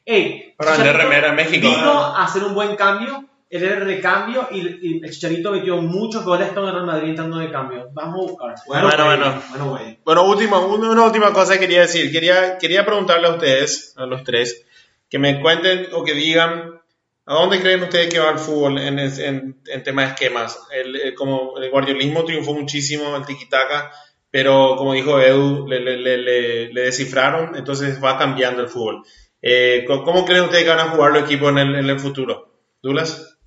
Ey, 0.03 0.53
Para 0.57 0.71
vender 0.71 0.97
remera 0.97 1.27
en 1.29 1.35
México. 1.35 1.67
Vino 1.67 1.91
a 1.91 2.23
hacer 2.25 2.43
un 2.43 2.55
buen 2.55 2.75
cambio. 2.75 3.23
Él 3.47 3.63
era 3.63 3.75
el 3.75 3.85
recambio 3.85 4.47
y, 4.49 4.59
y 4.81 5.01
el 5.03 5.11
Chicharito 5.11 5.51
metió 5.51 5.77
muchos 5.81 6.23
goles 6.23 6.49
con 6.53 6.65
el 6.65 6.71
Real 6.73 6.85
Madrid 6.85 7.09
entrando 7.09 7.37
de 7.37 7.51
cambio. 7.51 7.89
Vamos 7.93 8.15
a 8.15 8.31
buscar. 8.31 8.55
Bueno, 8.65 8.89
bueno. 9.05 9.41
Bueno, 9.49 9.69
güey. 9.71 9.99
Bueno, 10.05 10.23
última, 10.23 10.57
una, 10.59 10.89
una 10.89 11.03
última 11.03 11.31
cosa 11.33 11.53
que 11.53 11.59
quería 11.59 11.81
decir. 11.81 12.11
Quería, 12.11 12.57
quería 12.57 12.83
preguntarle 12.85 13.27
a 13.27 13.31
ustedes, 13.31 13.93
a 13.97 14.05
los 14.05 14.23
tres, 14.23 14.65
que 15.11 15.19
me 15.19 15.39
cuenten 15.41 15.89
o 15.93 16.03
que 16.03 16.15
digan 16.15 16.81
a 17.27 17.33
dónde 17.35 17.59
creen 17.61 17.83
ustedes 17.83 18.11
que 18.11 18.19
va 18.19 18.31
el 18.31 18.39
fútbol 18.39 18.79
en, 18.79 18.97
en, 18.97 19.61
en 19.67 19.83
tema 19.83 20.01
de 20.03 20.07
esquemas. 20.09 20.59
El, 20.73 20.95
el- 20.95 21.13
como 21.13 21.57
el 21.59 21.69
guardiolismo 21.69 22.25
triunfó 22.25 22.53
muchísimo, 22.55 23.15
el 23.15 23.23
tiki-taka, 23.25 23.91
pero 24.31 24.75
como 24.77 24.93
dijo 24.93 25.19
Edu, 25.19 25.67
le, 25.67 25.79
le, 25.81 25.97
le, 25.97 26.17
le- 26.17 26.73
le 26.73 26.81
descifraron, 26.81 27.55
entonces 27.55 28.03
va 28.03 28.17
cambiando 28.17 28.63
el 28.63 28.69
fútbol. 28.69 29.03
Eh, 29.41 29.83
¿cómo- 29.85 30.03
¿Cómo 30.03 30.25
creen 30.25 30.45
ustedes 30.45 30.63
que 30.63 30.69
van 30.69 30.79
a 30.79 30.89
jugar 30.91 31.11
los 31.11 31.23
equipos 31.23 31.51
en 31.51 31.57
el, 31.59 31.75
en 31.75 31.89
el 31.89 31.99
futuro? 31.99 32.53
¿Dulas? 32.81 33.37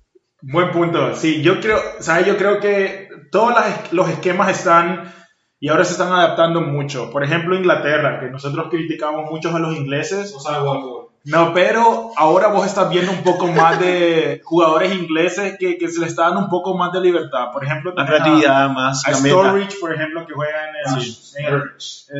Buen 0.41 0.71
punto. 0.71 1.15
Sí, 1.15 1.41
yo 1.41 1.59
creo, 1.59 1.79
¿sabes? 1.99 2.27
Yo 2.27 2.37
creo 2.37 2.59
que 2.59 3.09
todos 3.31 3.49
las- 3.55 3.91
los 3.91 4.07
esquemas 4.09 4.49
están 4.57 5.11
y 5.59 5.69
ahora 5.69 5.83
se 5.83 5.93
están 5.93 6.13
adaptando 6.13 6.61
mucho. 6.61 7.09
Por 7.09 7.23
ejemplo, 7.23 7.55
Inglaterra, 7.55 8.19
que 8.19 8.29
nosotros 8.29 8.67
criticamos 8.69 9.29
mucho 9.31 9.53
a 9.55 9.59
los 9.59 9.75
ingleses. 9.75 10.31
No 10.31 10.39
sabe 10.39 10.59
jugar 10.59 10.81
fútbol. 10.81 11.04
No, 11.25 11.53
pero 11.53 12.11
ahora 12.15 12.49
vos 12.49 12.65
estás 12.67 12.89
viendo 12.89 13.11
un 13.11 13.23
poco 13.23 13.47
más 13.47 13.79
de 13.79 14.41
jugadores 14.43 14.93
ingleses 14.93 15.57
que, 15.59 15.77
que 15.77 15.87
se 15.89 15.99
les 15.99 16.09
está 16.09 16.25
dando 16.25 16.41
un 16.41 16.49
poco 16.49 16.77
más 16.77 16.91
de 16.91 17.01
libertad. 17.01 17.51
Por 17.51 17.63
ejemplo, 17.65 17.93
Más 17.95 18.05
tenés 18.05 18.21
a- 18.21 18.23
creatividad, 18.23 18.69
más 18.69 19.07
a. 19.07 19.13
Sturridge, 19.13 19.79
por 19.79 19.93
ejemplo, 19.93 20.25
que 20.27 20.33
juega 20.33 20.69
en 20.69 20.75
el, 20.97 21.03
en 21.37 21.45
el- 21.53 21.61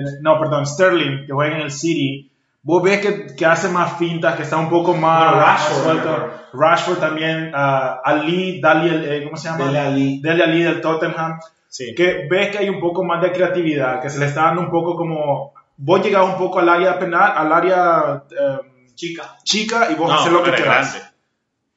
en- 0.07 0.23
no, 0.23 0.39
perdón, 0.39 0.65
Sterling, 0.65 1.25
que 1.27 1.33
juega 1.33 1.55
en 1.57 1.61
el 1.61 1.71
City. 1.71 2.31
Vos 2.63 2.81
ves 2.81 2.99
que, 2.99 3.35
que 3.35 3.45
hace 3.45 3.69
más 3.69 3.95
fintas, 3.97 4.35
que 4.37 4.41
está 4.41 4.57
un 4.57 4.69
poco 4.71 4.95
más 4.95 5.23
Bueno, 5.29 5.45
Rashford, 5.45 5.83
suelto. 5.83 6.09
mejor. 6.09 6.31
Rashford 6.53 6.97
también, 6.97 7.51
ah, 7.53 8.01
Ali, 8.03 8.59
Dali, 8.59 8.89
eh, 8.91 9.23
¿cómo 9.23 9.37
se 9.37 9.49
llama? 9.49 9.65
Dele 9.65 9.79
Alli. 9.79 10.19
Dele 10.19 10.43
Ali 10.43 10.63
del 10.63 10.81
Tottenham. 10.81 11.39
Sí. 11.69 11.93
Que 11.93 12.25
ves 12.27 12.49
que 12.49 12.57
hay 12.57 12.69
un 12.69 12.79
poco 12.79 13.03
más 13.03 13.21
de 13.21 13.31
creatividad, 13.31 14.01
que 14.01 14.09
se 14.09 14.17
le 14.17 14.25
está 14.25 14.45
dando 14.45 14.61
un 14.61 14.71
poco 14.71 14.95
como, 14.95 15.53
vos 15.77 16.01
llegás 16.03 16.25
un 16.25 16.37
poco 16.37 16.57
al 16.57 16.69
área 16.69 16.97
penal, 16.97 17.33
al 17.35 17.51
área 17.53 18.23
eh, 18.31 18.59
Chica. 18.95 19.37
chica 19.43 19.91
y 19.91 19.95
vos 19.95 20.09
No, 20.09 20.19
haces 20.19 20.31
lo 20.33 20.43
que 20.43 20.51
querás. 20.51 20.93
grande. 20.93 21.09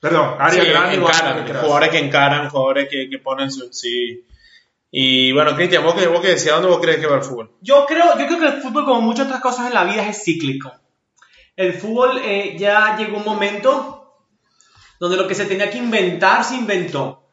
Perdón, 0.01 0.37
área 0.39 0.63
Sí, 0.65 0.71
grande 0.71 0.95
encaran, 0.97 1.45
que 1.45 1.55
jugadores 1.55 1.89
que 1.91 1.99
encaran, 1.99 2.49
jugadores 2.51 2.89
que, 2.89 3.11
que 3.11 3.19
ponen 3.19 3.51
su... 3.51 3.73
Sí. 3.73 4.25
Y 4.91 5.33
bueno, 5.33 5.55
Cristian, 5.55 5.85
vos 5.85 5.95
que, 5.95 6.07
vos 6.07 6.21
que 6.21 6.29
decías, 6.29 6.55
¿dónde 6.55 6.69
vos 6.71 6.81
crees 6.81 6.99
que 6.99 7.07
va 7.07 7.17
el 7.17 7.23
fútbol? 7.23 7.51
Yo 7.61 7.85
creo, 7.85 8.17
yo 8.19 8.27
creo 8.27 8.39
que 8.39 8.47
el 8.47 8.63
fútbol, 8.63 8.85
como 8.85 9.01
muchas 9.03 9.27
otras 9.27 9.41
cosas 9.41 9.67
en 9.67 9.75
la 9.75 9.85
vida, 9.85 10.09
es 10.09 10.23
cíclico. 10.25 10.73
El 11.57 11.75
fútbol 11.75 12.19
eh, 12.25 12.57
ya 12.59 12.97
llegó 12.97 13.19
un 13.19 13.25
momento 13.25 14.25
donde 15.01 15.17
lo 15.17 15.27
que 15.29 15.35
se 15.35 15.47
tenía 15.47 15.69
que 15.71 15.79
inventar 15.79 16.45
se 16.45 16.55
inventó. 16.55 17.25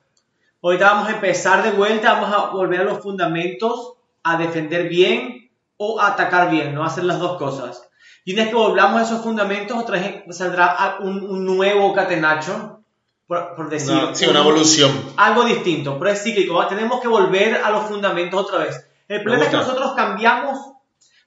Ahorita 0.62 0.86
vamos 0.94 1.10
a 1.10 1.14
empezar 1.14 1.64
de 1.64 1.72
vuelta, 1.72 2.14
vamos 2.14 2.34
a 2.34 2.48
volver 2.50 2.82
a 2.82 2.86
los 2.86 3.00
fundamentos, 3.04 3.94
a 4.24 4.38
defender 4.38 4.90
bien 4.90 5.52
o 5.78 6.00
a 6.02 6.08
atacar 6.08 6.50
bien, 6.50 6.74
no 6.74 6.84
hacer 6.84 7.04
las 7.04 7.20
dos 7.20 7.38
cosas. 7.38 7.88
Y 8.26 8.34
una 8.34 8.44
vez 8.44 8.50
que 8.52 8.58
volvamos 8.58 9.00
a 9.00 9.04
esos 9.04 9.22
fundamentos, 9.24 9.78
otra 9.78 10.00
vez 10.00 10.24
saldrá 10.36 10.98
un, 11.00 11.24
un 11.24 11.46
nuevo 11.46 11.94
catenacho, 11.94 12.82
por, 13.28 13.56
por 13.56 13.70
decir. 13.70 13.94
Una, 13.94 14.16
sí, 14.16 14.26
una 14.26 14.40
evolución. 14.40 14.92
Algo 15.16 15.44
distinto, 15.44 15.98
pero 16.00 16.12
es 16.12 16.24
cíclico. 16.24 16.56
¿va? 16.56 16.68
Tenemos 16.68 17.00
que 17.00 17.08
volver 17.08 17.62
a 17.64 17.70
los 17.70 17.86
fundamentos 17.86 18.42
otra 18.42 18.60
vez. 18.60 18.90
El 19.08 19.22
problema 19.22 19.46
es 19.46 19.52
que 19.52 19.58
nosotros 19.58 19.94
cambiamos, 19.96 20.58
o 20.58 20.76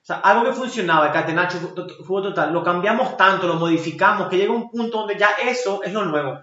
sea, 0.03 0.17
algo 0.17 0.43
que 0.45 0.51
funcionaba, 0.51 1.07
el 1.07 1.13
catenacho, 1.13 1.57
fútbol 2.05 2.23
total, 2.23 2.51
lo 2.51 2.63
cambiamos 2.63 3.15
tanto, 3.15 3.47
lo 3.47 3.55
modificamos, 3.55 4.27
que 4.27 4.37
llega 4.37 4.51
un 4.51 4.69
punto 4.69 4.99
donde 4.99 5.17
ya 5.17 5.29
eso 5.47 5.81
es 5.83 5.93
lo 5.93 6.03
nuevo. 6.03 6.39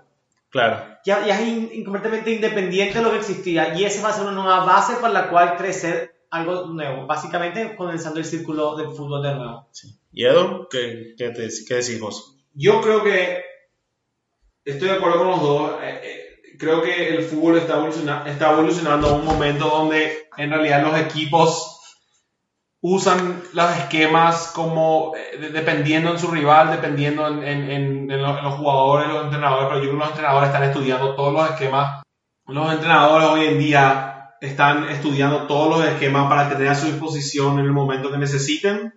Claro. 0.48 0.82
Ya, 1.04 1.26
ya 1.26 1.38
es 1.38 1.46
in- 1.46 1.84
completamente 1.84 2.30
independiente 2.30 2.98
de 2.98 3.04
lo 3.04 3.10
que 3.10 3.18
existía 3.18 3.74
y 3.74 3.84
esa 3.84 4.02
va 4.02 4.08
a 4.08 4.12
ser 4.14 4.22
una 4.22 4.32
nueva 4.32 4.64
base 4.64 4.94
para 4.96 5.12
la 5.12 5.28
cual 5.28 5.56
crecer 5.58 6.14
algo 6.30 6.66
nuevo. 6.66 7.06
Básicamente 7.06 7.76
condensando 7.76 8.18
el 8.20 8.24
círculo 8.24 8.74
del 8.76 8.90
fútbol 8.92 9.22
de 9.22 9.34
nuevo. 9.34 9.66
¿Y 10.18 10.24
Edo? 10.24 10.66
¿Qué, 10.70 11.14
qué, 11.18 11.28
te- 11.28 11.48
qué 11.68 11.74
decís 11.74 12.00
vos? 12.00 12.38
Yo 12.54 12.80
creo 12.80 13.04
que 13.04 13.42
estoy 14.64 14.88
de 14.88 14.94
acuerdo 14.94 15.18
con 15.18 15.26
los 15.28 15.42
dos. 15.42 15.72
Eh, 15.82 16.00
eh, 16.02 16.56
creo 16.58 16.80
que 16.82 17.08
el 17.14 17.22
fútbol 17.22 17.58
está, 17.58 17.74
evoluciona- 17.76 18.24
está 18.26 18.50
evolucionando 18.52 19.08
a 19.08 19.12
un 19.16 19.26
momento 19.26 19.68
donde 19.68 20.28
en 20.38 20.48
realidad 20.50 20.82
los 20.82 20.98
equipos 20.98 21.74
usan 22.80 23.42
los 23.52 23.70
esquemas 23.76 24.52
como 24.54 25.12
eh, 25.16 25.36
de- 25.38 25.50
dependiendo 25.50 26.12
en 26.12 26.18
su 26.18 26.28
rival, 26.30 26.70
dependiendo 26.70 27.26
en, 27.28 27.42
en- 27.42 27.70
en- 27.70 28.10
en 28.10 28.22
los 28.22 28.54
jugadores, 28.54 29.08
los 29.08 29.24
entrenadores, 29.24 29.68
pero 29.68 29.80
yo 29.80 29.88
creo 29.90 29.92
que 29.92 29.98
los 29.98 30.08
entrenadores 30.08 30.48
están 30.48 30.62
estudiando 30.64 31.14
todos 31.14 31.34
los 31.34 31.50
esquemas. 31.50 32.02
Los 32.46 32.72
entrenadores 32.72 33.28
hoy 33.28 33.44
en 33.48 33.58
día 33.58 34.30
están 34.40 34.88
estudiando 34.88 35.46
todos 35.46 35.76
los 35.78 35.86
esquemas 35.86 36.26
para 36.30 36.48
tener 36.48 36.68
a 36.68 36.74
su 36.74 36.86
disposición 36.86 37.58
en 37.58 37.66
el 37.66 37.72
momento 37.72 38.10
que 38.10 38.16
necesiten. 38.18 38.94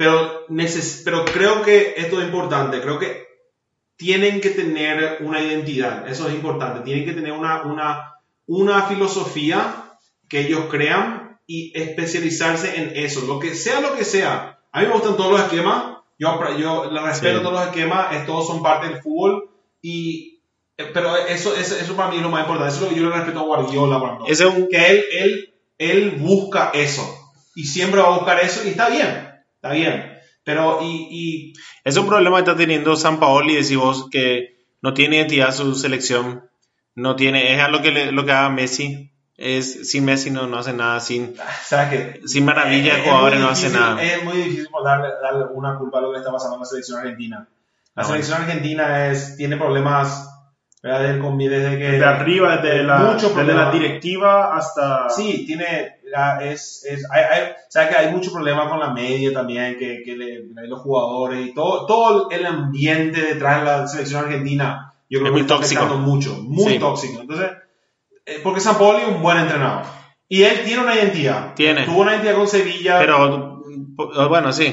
Pero, 0.00 0.46
neces- 0.48 1.02
pero 1.04 1.26
creo 1.26 1.60
que 1.60 1.92
esto 1.98 2.20
es 2.20 2.24
importante, 2.26 2.80
creo 2.80 2.98
que 2.98 3.22
tienen 3.96 4.40
que 4.40 4.48
tener 4.48 5.18
una 5.20 5.42
identidad, 5.42 6.08
eso 6.08 6.26
es 6.26 6.32
importante, 6.34 6.80
tienen 6.80 7.04
que 7.04 7.12
tener 7.12 7.32
una, 7.32 7.60
una, 7.64 8.14
una 8.46 8.80
filosofía 8.84 9.90
que 10.26 10.40
ellos 10.40 10.68
crean 10.70 11.38
y 11.46 11.78
especializarse 11.78 12.80
en 12.80 12.92
eso, 12.96 13.26
lo 13.26 13.38
que 13.38 13.54
sea 13.54 13.82
lo 13.82 13.94
que 13.94 14.06
sea. 14.06 14.58
A 14.72 14.80
mí 14.80 14.86
me 14.86 14.94
gustan 14.94 15.18
todos 15.18 15.32
los 15.32 15.40
esquemas, 15.42 15.98
yo, 16.18 16.40
yo 16.58 16.90
respeto 17.04 17.36
Sí. 17.38 17.42
todos 17.44 17.52
los 17.58 17.66
esquemas, 17.66 18.16
es- 18.16 18.24
todos 18.24 18.46
son 18.46 18.62
parte 18.62 18.88
del 18.88 19.02
fútbol, 19.02 19.50
y, 19.82 20.40
eh, 20.78 20.90
pero 20.94 21.14
eso, 21.14 21.54
eso, 21.54 21.76
eso 21.76 21.94
para 21.94 22.08
mí 22.08 22.16
es 22.16 22.22
lo 22.22 22.30
más 22.30 22.40
importante, 22.40 22.72
eso 22.74 22.84
es 22.86 22.90
lo 22.90 22.94
que 22.96 23.02
yo 23.02 23.10
le 23.10 23.16
respeto 23.16 23.40
a 23.40 23.42
Guardiola, 23.42 24.18
Ese 24.26 24.44
es 24.48 24.54
un, 24.54 24.66
que 24.66 24.86
él, 24.92 25.04
él, 25.12 25.54
él 25.76 26.10
busca 26.12 26.70
eso 26.72 27.04
y 27.54 27.64
siempre 27.66 28.00
va 28.00 28.06
a 28.14 28.16
buscar 28.18 28.40
eso 28.40 28.62
y 28.64 28.70
está 28.70 28.88
bien, 28.88 29.28
está 29.62 29.72
bien. 29.74 30.18
Pero, 30.44 30.80
y, 30.82 31.08
y 31.10 31.52
es 31.84 31.96
un 31.96 32.06
problema 32.08 32.36
que 32.36 32.40
está 32.50 32.56
teniendo 32.56 32.96
San 32.96 33.20
Paoli, 33.20 33.54
decís 33.56 33.76
vos, 33.76 34.08
que 34.10 34.56
no 34.82 34.94
tiene 34.94 35.16
identidad 35.16 35.52
su 35.52 35.74
selección. 35.74 36.48
No 36.94 37.14
tiene, 37.14 37.54
es 37.54 37.60
algo 37.62 37.82
que, 37.82 37.90
le- 37.92 38.12
lo 38.12 38.24
que 38.24 38.32
haga 38.32 38.48
Messi. 38.50 39.12
Es, 39.36 39.90
sin 39.90 40.04
Messi 40.04 40.30
no, 40.30 40.46
no 40.46 40.58
hace 40.58 40.72
nada, 40.74 41.00
sin, 41.00 41.34
sin 42.26 42.44
maravilla 42.44 42.94
de 42.94 43.00
es 43.00 43.06
jugadores 43.06 43.40
no 43.40 43.48
hace 43.48 43.70
nada. 43.70 44.02
Es 44.02 44.22
muy 44.22 44.36
difícil 44.36 44.68
darle, 44.84 45.08
darle 45.22 45.44
una 45.54 45.78
culpa 45.78 45.98
a 45.98 46.02
lo 46.02 46.12
que 46.12 46.18
está 46.18 46.30
pasando 46.30 46.56
en 46.56 46.60
la 46.60 46.66
selección 46.66 46.98
argentina. 46.98 47.48
La 47.94 48.02
Ah, 48.02 48.06
selección 48.06 48.42
argentina 48.42 49.06
es, 49.08 49.36
tiene 49.36 49.56
problemas 49.56 50.26
¿verdad? 50.82 51.18
Desde, 51.22 51.78
que... 51.78 52.04
Arriba, 52.04 52.56
desde 52.58 52.82
la, 52.82 52.98
Mucho 52.98 53.30
desde 53.30 53.54
la 53.54 53.70
directiva 53.70 54.56
hasta... 54.56 55.08
Sí, 55.10 55.44
tiene, 55.46 55.99
la- 56.10 56.44
es, 56.44 56.84
es, 56.84 57.06
hay, 57.10 57.22
hay- 57.22 57.50
o 57.52 57.70
sea 57.70 57.88
que 57.88 57.96
hay 57.96 58.12
mucho 58.12 58.32
problema 58.32 58.68
con 58.68 58.78
la 58.80 58.90
media 58.90 59.32
también, 59.32 59.78
que, 59.78 60.02
que 60.04 60.16
le- 60.16 60.44
los 60.68 60.80
jugadores 60.80 61.46
y 61.46 61.54
todo, 61.54 61.86
todo 61.86 62.30
el 62.30 62.44
ambiente 62.46 63.20
detrás 63.22 63.60
de 63.60 63.64
la 63.66 63.86
selección 63.86 64.24
argentina, 64.24 64.94
yo 65.08 65.18
Es 65.18 65.22
creo 65.22 65.32
muy 65.32 65.40
que 65.40 65.46
está 65.46 65.56
tóxico. 65.56 65.80
afectando 65.82 66.06
mucho, 66.06 66.34
muy 66.42 66.72
Sí. 66.74 66.78
tóxico. 66.78 67.20
Entonces, 67.22 67.50
eh, 68.26 68.40
porque 68.42 68.60
San 68.60 68.76
Paoli 68.78 69.02
es 69.02 69.08
un 69.08 69.22
buen 69.22 69.38
entrenador. 69.38 69.82
Y 70.28 70.42
él 70.44 70.60
tiene 70.64 70.82
una 70.82 70.94
identidad. 70.94 71.54
Tiene. 71.54 71.84
Tuvo 71.84 72.02
una 72.02 72.12
identidad 72.12 72.36
con 72.36 72.46
Sevilla. 72.46 72.98
Pero, 73.00 73.62
po- 73.96 74.28
bueno, 74.28 74.52
sí. 74.52 74.66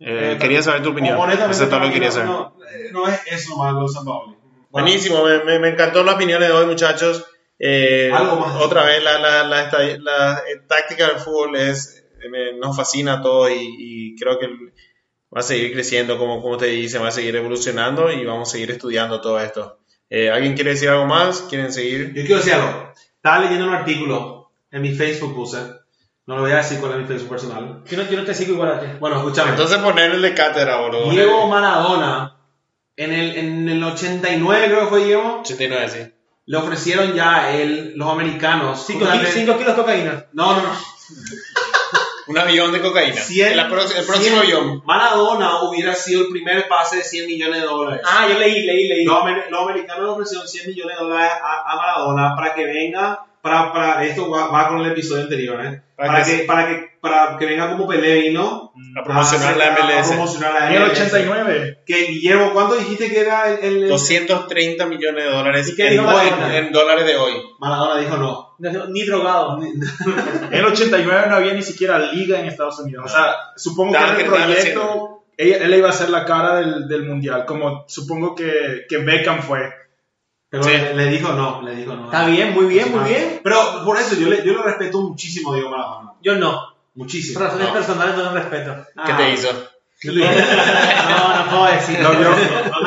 Eh, 0.00 0.32
Eh, 0.32 0.38
quería 0.40 0.62
saber 0.62 0.82
tu 0.82 0.90
opinión. 0.90 1.16
honestamente, 1.18 1.54
Eso 1.54 1.64
es 1.64 1.68
todo 1.70 1.80
lo 1.80 1.86
que 1.86 1.92
quería 1.92 2.10
saber. 2.10 2.28
no, 2.28 2.54
no, 2.58 2.64
eh, 2.66 2.90
no 2.92 3.06
es 3.06 3.20
eso 3.30 3.56
malo 3.56 3.82
de 3.82 3.88
San 3.88 4.04
Paoli. 4.04 4.34
Bueno, 4.70 4.86
Buenísimo, 4.86 5.22
me, 5.24 5.44
me, 5.44 5.58
me 5.58 5.68
encantó 5.68 6.02
la 6.02 6.14
opinión 6.14 6.40
de 6.40 6.50
hoy, 6.50 6.64
muchachos. 6.66 7.26
Eh, 7.64 8.10
Algo 8.12 8.36
más. 8.40 8.56
Otra 8.60 8.84
vez, 8.84 9.02
la, 9.04 9.18
la, 9.20 9.44
la, 9.44 9.70
la, 10.00 10.38
eh, 10.48 10.60
táctica 10.66 11.06
del 11.06 11.18
fútbol 11.18 11.54
es, 11.56 12.04
eh, 12.20 12.28
me- 12.28 12.54
nos 12.58 12.76
fascina 12.76 13.14
a 13.14 13.22
todos 13.22 13.50
y, 13.52 13.76
y 13.78 14.16
creo 14.16 14.36
que 14.40 14.46
va 14.48 15.40
a 15.40 15.42
seguir 15.42 15.72
creciendo, 15.72 16.18
como, 16.18 16.42
como 16.42 16.56
te 16.56 16.66
dice, 16.66 16.98
va 16.98 17.08
a 17.08 17.12
seguir 17.12 17.36
evolucionando 17.36 18.10
y 18.10 18.24
vamos 18.24 18.48
a 18.48 18.52
seguir 18.52 18.72
estudiando 18.72 19.20
todo 19.20 19.38
esto. 19.40 19.78
Eh, 20.10 20.28
¿Alguien 20.30 20.54
quiere 20.54 20.70
decir 20.70 20.88
algo 20.88 21.06
más? 21.06 21.42
¿Quieren 21.48 21.72
seguir? 21.72 22.08
Yo 22.14 22.22
quiero 22.22 22.36
decir 22.38 22.54
algo. 22.54 22.92
Estaba 23.14 23.38
leyendo 23.44 23.66
un 23.68 23.74
artículo 23.74 24.50
en 24.72 24.82
mi 24.82 24.90
Facebook 24.92 25.34
puse. 25.34 25.58
No 26.26 26.36
lo 26.36 26.42
voy 26.42 26.52
a 26.52 26.56
decir 26.56 26.80
cuál 26.80 26.92
es 26.92 26.98
mi 26.98 27.04
Facebook 27.06 27.30
personal. 27.30 27.82
Yo 27.86 27.96
no, 27.96 28.10
yo 28.10 28.16
no 28.18 28.24
te 28.24 28.34
sigo 28.34 28.54
igual 28.54 28.72
a 28.72 28.80
ti. 28.80 28.86
Bueno, 28.98 29.16
escúchame. 29.18 29.50
Entonces 29.50 29.78
poner 29.78 30.10
el 30.10 30.20
de 30.22 30.34
cátedra, 30.34 30.80
boludo. 30.80 31.10
Diego 31.10 31.46
Maradona, 31.48 32.36
en 32.96 33.12
el, 33.12 33.36
en 33.36 33.68
el 33.68 33.82
89 33.84 34.66
creo 34.66 34.80
que 34.80 34.86
fue 34.86 35.04
Diego, 35.04 35.40
89, 35.42 35.88
sí. 35.88 36.12
Le 36.52 36.58
ofrecieron 36.58 37.14
ya 37.14 37.36
a 37.44 37.50
él, 37.56 37.94
los 37.96 38.10
americanos, 38.10 38.84
5 38.86 39.04
una 39.06 39.16
vez- 39.16 39.32
kilos 39.34 39.58
de 39.58 39.74
cocaína. 39.74 40.26
No, 40.34 40.54
no, 40.54 40.60
no. 40.62 40.68
Un 42.26 42.38
avión 42.38 42.70
de 42.72 42.80
cocaína. 42.82 43.16
Cien- 43.16 43.58
el 43.58 44.04
próximo 44.06 44.38
avión. 44.38 44.82
Maradona 44.84 45.62
hubiera 45.62 45.94
sido 45.94 46.20
el 46.20 46.28
primer 46.28 46.68
pase 46.68 46.98
de 46.98 47.04
100 47.04 47.26
millones 47.26 47.62
de 47.62 47.66
dólares. 47.66 48.02
Ah, 48.04 48.26
yo 48.28 48.38
leí, 48.38 48.64
leí, 48.66 48.86
leí. 48.86 49.04
Los 49.06 49.22
americanos 49.62 50.04
le 50.04 50.10
ofrecieron 50.10 50.46
100 50.46 50.66
millones 50.68 50.98
de 50.98 51.04
dólares 51.04 51.32
a, 51.42 51.72
a 51.72 51.76
Maradona 51.76 52.36
para 52.36 52.54
que 52.54 52.66
venga, 52.66 53.24
para, 53.42 53.72
para 53.72 54.04
esto 54.04 54.30
va, 54.30 54.46
va 54.48 54.68
con 54.68 54.80
el 54.80 54.92
episodio 54.92 55.24
anterior, 55.24 55.62
¿eh? 55.64 55.82
Para 55.96 56.12
Para, 56.12 56.24
que- 56.24 56.36
que, 56.38 56.44
para, 56.44 56.66
que, 56.68 56.90
para 57.00 57.36
que 57.38 57.46
venga 57.46 57.70
como 57.70 57.86
Pelé 57.86 58.20
vino 58.22 58.72
A 58.98 59.02
promocionar 59.04 59.56
la 59.56 59.66
a- 59.66 59.74
a 59.74 59.78
MLS. 59.98 60.08
promocionar 60.08 60.52
la 60.54 60.68
En 60.70 60.74
el 60.76 60.82
MLS. 60.88 60.92
89. 60.92 61.78
Que 61.84 62.04
Guillermo, 62.06 62.50
¿cuánto 62.52 62.76
dijiste 62.76 63.10
que 63.10 63.20
era 63.20 63.50
el, 63.52 63.58
el- 63.64 63.82
el- 63.84 63.88
230 63.88 64.86
millones 64.86 65.24
de 65.24 65.30
dólares 65.30 65.68
¿Y 65.68 65.76
qué 65.76 65.86
en, 65.88 65.92
dijo 65.92 66.06
hoy- 66.06 66.54
en 66.56 66.72
dólares 66.72 67.04
de 67.06 67.16
hoy. 67.16 67.32
Maradona 67.60 68.00
dijo 68.00 68.16
no. 68.16 68.54
No, 68.58 68.86
Ni 68.88 69.02
drogado. 69.04 69.60
En 69.62 69.82
el 70.52 70.64
89 70.64 71.24
no 71.28 71.34
había 71.36 71.52
ni 71.54 71.62
siquiera 71.62 71.98
liga 71.98 72.38
en 72.38 72.46
Estados 72.46 72.78
Unidos. 72.78 73.04
O 73.06 73.08
sea, 73.08 73.34
supongo 73.56 73.92
que 73.92 73.98
era 73.98 74.18
el 74.18 74.26
proyecto. 74.26 75.24
Ella, 75.36 75.56
él 75.56 75.74
iba 75.74 75.88
a 75.88 75.92
ser 75.92 76.10
la 76.10 76.24
cara 76.24 76.56
del, 76.56 76.86
del 76.86 77.04
mundial, 77.04 77.44
como 77.46 77.84
supongo 77.88 78.34
que, 78.34 78.84
que 78.88 78.98
Beckham 78.98 79.40
fue. 79.42 79.72
Pero 80.52 80.64
Sí. 80.64 80.70
le, 80.70 80.94
le 80.94 81.06
dijo 81.06 81.32
no, 81.32 81.62
le 81.62 81.74
dijo 81.74 81.94
no. 81.96 82.04
Está 82.04 82.26
bien, 82.26 82.52
muy 82.52 82.66
bien, 82.66 82.92
muy 82.94 83.08
bien. 83.08 83.40
Pero 83.42 83.82
por 83.86 83.96
eso 83.98 84.14
yo 84.16 84.28
le, 84.28 84.44
yo 84.44 84.52
le 84.52 84.62
respeto 84.62 85.00
muchísimo 85.00 85.50
a 85.50 85.54
Diego 85.56 85.70
Maradona. 85.70 86.12
Yo 86.22 86.34
no. 86.36 86.60
Muchísimo. 86.94 87.38
Por 87.40 87.48
razones 87.48 87.68
No. 87.68 87.72
personales 87.74 88.16
no 88.16 88.22
lo 88.24 88.32
respeto. 88.34 88.76
¿Qué 88.94 89.12
Ah. 89.12 89.16
te 89.16 89.30
hizo? 89.32 89.48
No, 90.04 91.44
no 91.44 91.50
puedo 91.50 91.66
decir. 91.72 91.98
No, 92.00 92.12
yo- 92.20 92.34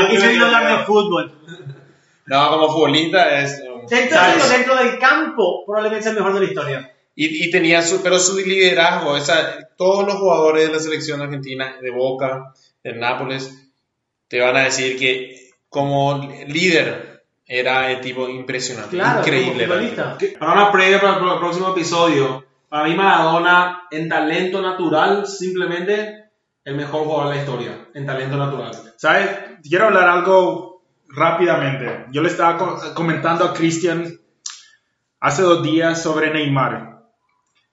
Aquí 0.05 0.18
se 0.18 0.28
vino 0.30 0.45
a 0.45 0.47
hablar 0.57 0.80
de 0.80 0.86
fútbol. 0.86 1.32
No, 2.28 2.49
como 2.49 2.72
futbolista 2.72 3.39
es... 3.41 3.61
um, 3.68 3.86
Dentro, 3.88 4.20
dentro 4.49 4.76
del 4.76 4.99
campo, 4.99 5.63
probablemente 5.66 6.01
es 6.09 6.11
el 6.11 6.16
mejor 6.22 6.34
de 6.34 6.39
la 6.41 6.45
historia. 6.45 6.91
Y, 7.16 7.45
y 7.47 7.51
tenía 7.51 7.82
su, 7.82 8.01
pero 8.03 8.20
su 8.20 8.36
liderazgo, 8.38 9.11
o 9.11 9.20
sea, 9.22 9.70
todos 9.78 10.05
los 10.05 10.16
jugadores 10.16 10.68
de 10.68 10.74
la 10.74 10.80
selección 10.80 11.22
argentina, 11.22 11.78
de 11.82 11.89
Boca, 11.91 12.53
de 12.84 12.93
Nápoles, 12.93 13.70
te 14.28 14.39
van 14.41 14.57
a 14.57 14.63
decir 14.66 14.97
que 14.99 15.51
como 15.70 16.30
líder 16.47 17.14
era 17.47 17.91
el 17.91 18.01
tipo 18.01 18.27
impresionante, 18.27 18.95
Claro, 18.97 19.19
increíble. 19.19 19.67
Para 20.39 20.53
una 20.53 20.71
previa 20.71 20.99
para 20.99 21.33
el 21.33 21.39
próximo 21.39 21.69
episodio, 21.69 22.43
para 22.69 22.85
mí 22.87 22.95
Maradona 22.95 23.83
en 23.91 24.09
talento 24.09 24.61
natural, 24.61 25.27
simplemente 25.27 26.25
el 26.63 26.75
mejor 26.75 27.03
jugador 27.05 27.29
de 27.29 27.35
la 27.35 27.41
historia, 27.41 27.87
en 27.93 28.05
talento 28.05 28.37
natural. 28.37 28.71
¿Sabes? 28.97 29.29
Quiero 29.61 29.85
hablar 29.85 30.09
algo 30.09 30.83
rápidamente. 31.09 32.05
Yo 32.11 32.21
le 32.23 32.29
estaba 32.29 32.57
co- 32.57 32.79
comentando 32.95 33.45
a 33.45 33.53
Cristian 33.53 34.19
hace 35.19 35.41
dos 35.43 35.61
días 35.63 36.01
sobre 36.01 36.31
Neymar, 36.33 37.03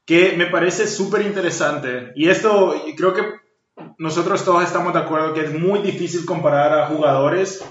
que 0.04 0.34
me 0.36 0.46
parece 0.46 0.86
súper 0.86 1.22
interesante. 1.22 2.12
Y 2.14 2.28
esto, 2.28 2.74
creo 2.96 3.14
que 3.14 3.22
nosotros 3.98 4.44
todos 4.44 4.62
estamos 4.64 4.92
de 4.92 5.00
acuerdo 5.00 5.32
que 5.32 5.42
es 5.44 5.54
muy 5.58 5.80
difícil 5.80 6.24
comparar 6.26 6.78
a 6.78 6.86
jugadores, 6.88 7.64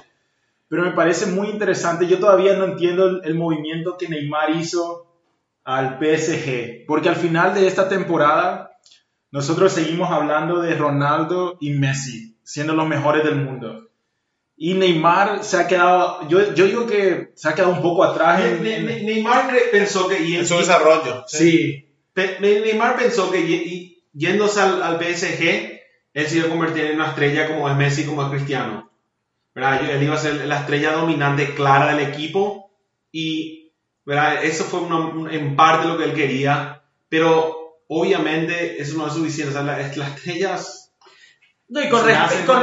pero 0.71 0.83
me 0.83 0.91
parece 0.91 1.25
muy 1.25 1.49
interesante. 1.49 2.07
Yo 2.07 2.17
todavía 2.17 2.55
no 2.55 2.63
entiendo 2.63 3.05
el, 3.05 3.21
el 3.25 3.35
movimiento 3.35 3.97
que 3.97 4.07
Neymar 4.07 4.51
hizo 4.55 5.05
al 5.65 5.99
PSG, 5.99 6.85
porque 6.87 7.09
al 7.09 7.17
final 7.17 7.53
de 7.53 7.67
esta 7.67 7.89
temporada 7.89 8.71
nosotros 9.31 9.73
seguimos 9.73 10.09
hablando 10.09 10.61
de 10.61 10.73
Ronaldo 10.75 11.57
y 11.59 11.71
Messi 11.71 12.37
siendo 12.43 12.73
los 12.73 12.87
mejores 12.87 13.23
del 13.25 13.35
mundo. 13.35 13.89
Y 14.55 14.75
Neymar 14.75 15.43
se 15.43 15.57
ha 15.57 15.67
quedado, 15.67 16.27
yo, 16.29 16.53
yo 16.53 16.65
digo 16.65 16.85
que 16.87 17.31
se 17.35 17.49
ha 17.49 17.53
quedado 17.55 17.73
un 17.73 17.81
poco 17.81 18.03
atrás. 18.05 18.41
en- 18.45 18.63
Ne- 18.63 18.81
Ne- 18.81 19.03
Neymar 19.03 19.51
pensó 19.71 20.07
que 20.07 20.23
y- 20.23 20.35
En 20.37 20.45
su 20.47 20.57
desarrollo. 20.57 21.25
sí, 21.27 21.89
Neymar 22.39 22.95
pensó 22.97 23.29
que 23.31 23.41
y- 23.41 23.53
y- 23.55 24.03
yéndose 24.13 24.61
al, 24.61 24.81
al 24.83 24.99
PSG, 24.99 25.81
él 26.13 26.27
se 26.27 26.37
iba 26.37 26.47
a 26.47 26.49
convertir 26.49 26.85
en 26.85 26.95
una 26.95 27.07
estrella 27.09 27.47
como 27.47 27.69
es 27.69 27.75
Messi, 27.75 28.05
como 28.05 28.23
es 28.23 28.29
Cristiano. 28.29 28.90
¿Verdad? 29.53 29.89
Él 29.89 30.03
iba 30.03 30.15
a 30.15 30.19
ser 30.19 30.45
la 30.45 30.59
estrella 30.59 30.93
dominante 30.93 31.53
clara 31.53 31.93
del 31.93 32.07
equipo 32.07 32.71
y 33.11 33.73
¿verdad? 34.05 34.43
eso 34.43 34.63
fue 34.63 34.79
una- 34.79 34.97
un- 34.99 35.29
en 35.29 35.55
parte 35.55 35.87
lo 35.87 35.97
que 35.97 36.05
él 36.05 36.13
quería, 36.13 36.81
pero 37.09 37.77
obviamente 37.87 38.81
eso 38.81 38.97
no 38.97 39.07
es 39.07 39.13
suficiente. 39.13 39.51
O 39.51 39.53
sea, 39.53 39.63
la- 39.63 39.77
las 39.77 39.89
estrellas... 40.15 40.93
No, 41.67 41.81
y 41.81 41.89
con, 41.89 42.05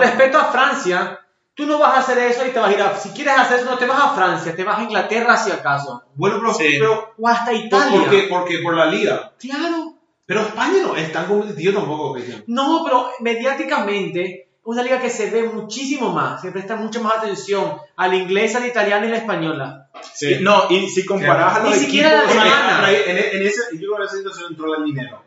respecto 0.00 0.38
a 0.38 0.46
Francia, 0.52 1.20
tú 1.54 1.64
no 1.66 1.78
vas 1.78 1.94
a 1.96 1.98
hacer 2.00 2.18
eso 2.18 2.46
y 2.46 2.50
te 2.50 2.58
vas 2.58 2.70
a 2.70 2.72
ir 2.74 2.80
a... 2.82 2.96
Si 2.96 3.10
quieres 3.10 3.38
hacer 3.38 3.60
eso, 3.60 3.70
no 3.70 3.78
te 3.78 3.86
vas 3.86 4.00
a 4.02 4.14
Francia, 4.14 4.54
te 4.56 4.64
vas 4.64 4.78
a 4.78 4.82
Inglaterra 4.82 5.36
si 5.36 5.50
acaso. 5.50 6.02
Bueno, 6.14 6.38
pero, 6.40 6.54
Sí. 6.54 6.76
pero 6.78 7.14
O 7.18 7.28
hasta 7.28 7.52
¿por, 7.52 7.54
Italia. 7.54 8.00
por 8.00 8.10
qué? 8.10 8.26
Porque 8.28 8.58
por 8.58 8.74
la 8.76 8.86
liga. 8.86 9.32
Claro. 9.38 9.94
Pero 10.26 10.40
España 10.42 10.82
no 10.82 10.94
es 10.96 11.10
tan 11.10 11.26
competitivo 11.26 11.72
tampoco, 11.80 12.12
Cristiano. 12.14 12.42
No, 12.48 12.82
pero 12.84 13.10
mediáticamente 13.20 14.47
una 14.70 14.82
liga 14.82 15.00
que 15.00 15.08
se 15.08 15.30
ve 15.30 15.44
muchísimo 15.44 16.12
más, 16.12 16.42
se 16.42 16.52
presta 16.52 16.76
mucho 16.76 17.00
más 17.02 17.14
atención 17.18 17.78
a 17.96 18.06
la 18.06 18.16
inglesa, 18.16 18.58
a 18.58 18.60
la 18.60 18.66
italiana 18.66 19.06
y 19.06 19.10
la 19.10 19.16
española. 19.16 19.88
Sí. 20.14 20.36
no, 20.42 20.64
y 20.68 20.88
si 20.88 21.06
comparas 21.06 21.56
a 21.56 21.62
Ni 21.62 21.70
los 21.70 21.78
siquiera 21.78 22.10
equipos... 22.18 22.36
la 22.36 22.42
semana. 22.44 22.84
ahí- 22.86 22.96
en, 23.06 23.16
en 23.16 23.46
ese, 23.46 23.62
yo 23.72 23.78
creo 23.78 23.96
que 23.96 24.02
en 24.02 24.02
esa 24.08 24.16
situación 24.18 24.46
entró 24.50 24.74
el 24.76 24.84
dinero. 24.84 25.22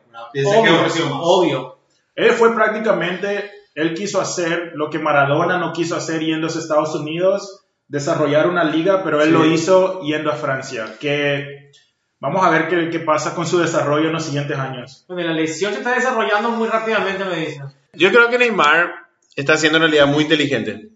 Obvio, 0.45 1.17
obvio. 1.21 1.77
Él 2.15 2.31
fue 2.33 2.53
prácticamente, 2.53 3.49
él 3.73 3.93
quiso 3.95 4.21
hacer 4.21 4.73
lo 4.75 4.89
que 4.91 4.99
Maradona 4.99 5.57
no 5.57 5.73
quiso 5.73 5.95
hacer 5.95 6.21
yéndose 6.21 6.59
a 6.59 6.61
Estados 6.61 6.93
Unidos, 6.95 7.63
desarrollar 7.87 8.47
una 8.47 8.63
liga, 8.63 9.03
pero 9.03 9.21
él 9.21 9.29
Sí. 9.29 9.33
lo 9.33 9.45
hizo 9.45 10.01
yendo 10.01 10.31
a 10.31 10.35
Francia. 10.35 10.97
Que 10.99 11.71
vamos 12.19 12.45
a 12.45 12.49
ver 12.51 12.67
qué, 12.67 12.89
qué 12.91 12.99
pasa 12.99 13.33
con 13.33 13.47
su 13.47 13.57
desarrollo 13.59 14.07
en 14.07 14.13
los 14.13 14.23
siguientes 14.25 14.57
años. 14.59 15.03
Bueno, 15.07 15.29
la 15.29 15.33
lesión 15.33 15.71
se 15.73 15.79
está 15.79 15.95
desarrollando 15.95 16.49
muy 16.51 16.67
rápidamente, 16.67 17.25
me 17.25 17.37
dicen. 17.37 17.63
Yo 17.93 18.09
creo 18.11 18.29
que 18.29 18.37
Neymar 18.37 18.93
está 19.35 19.53
haciendo 19.53 19.77
en 19.77 19.83
realidad 19.83 20.07
muy 20.07 20.23
inteligente. 20.23 20.89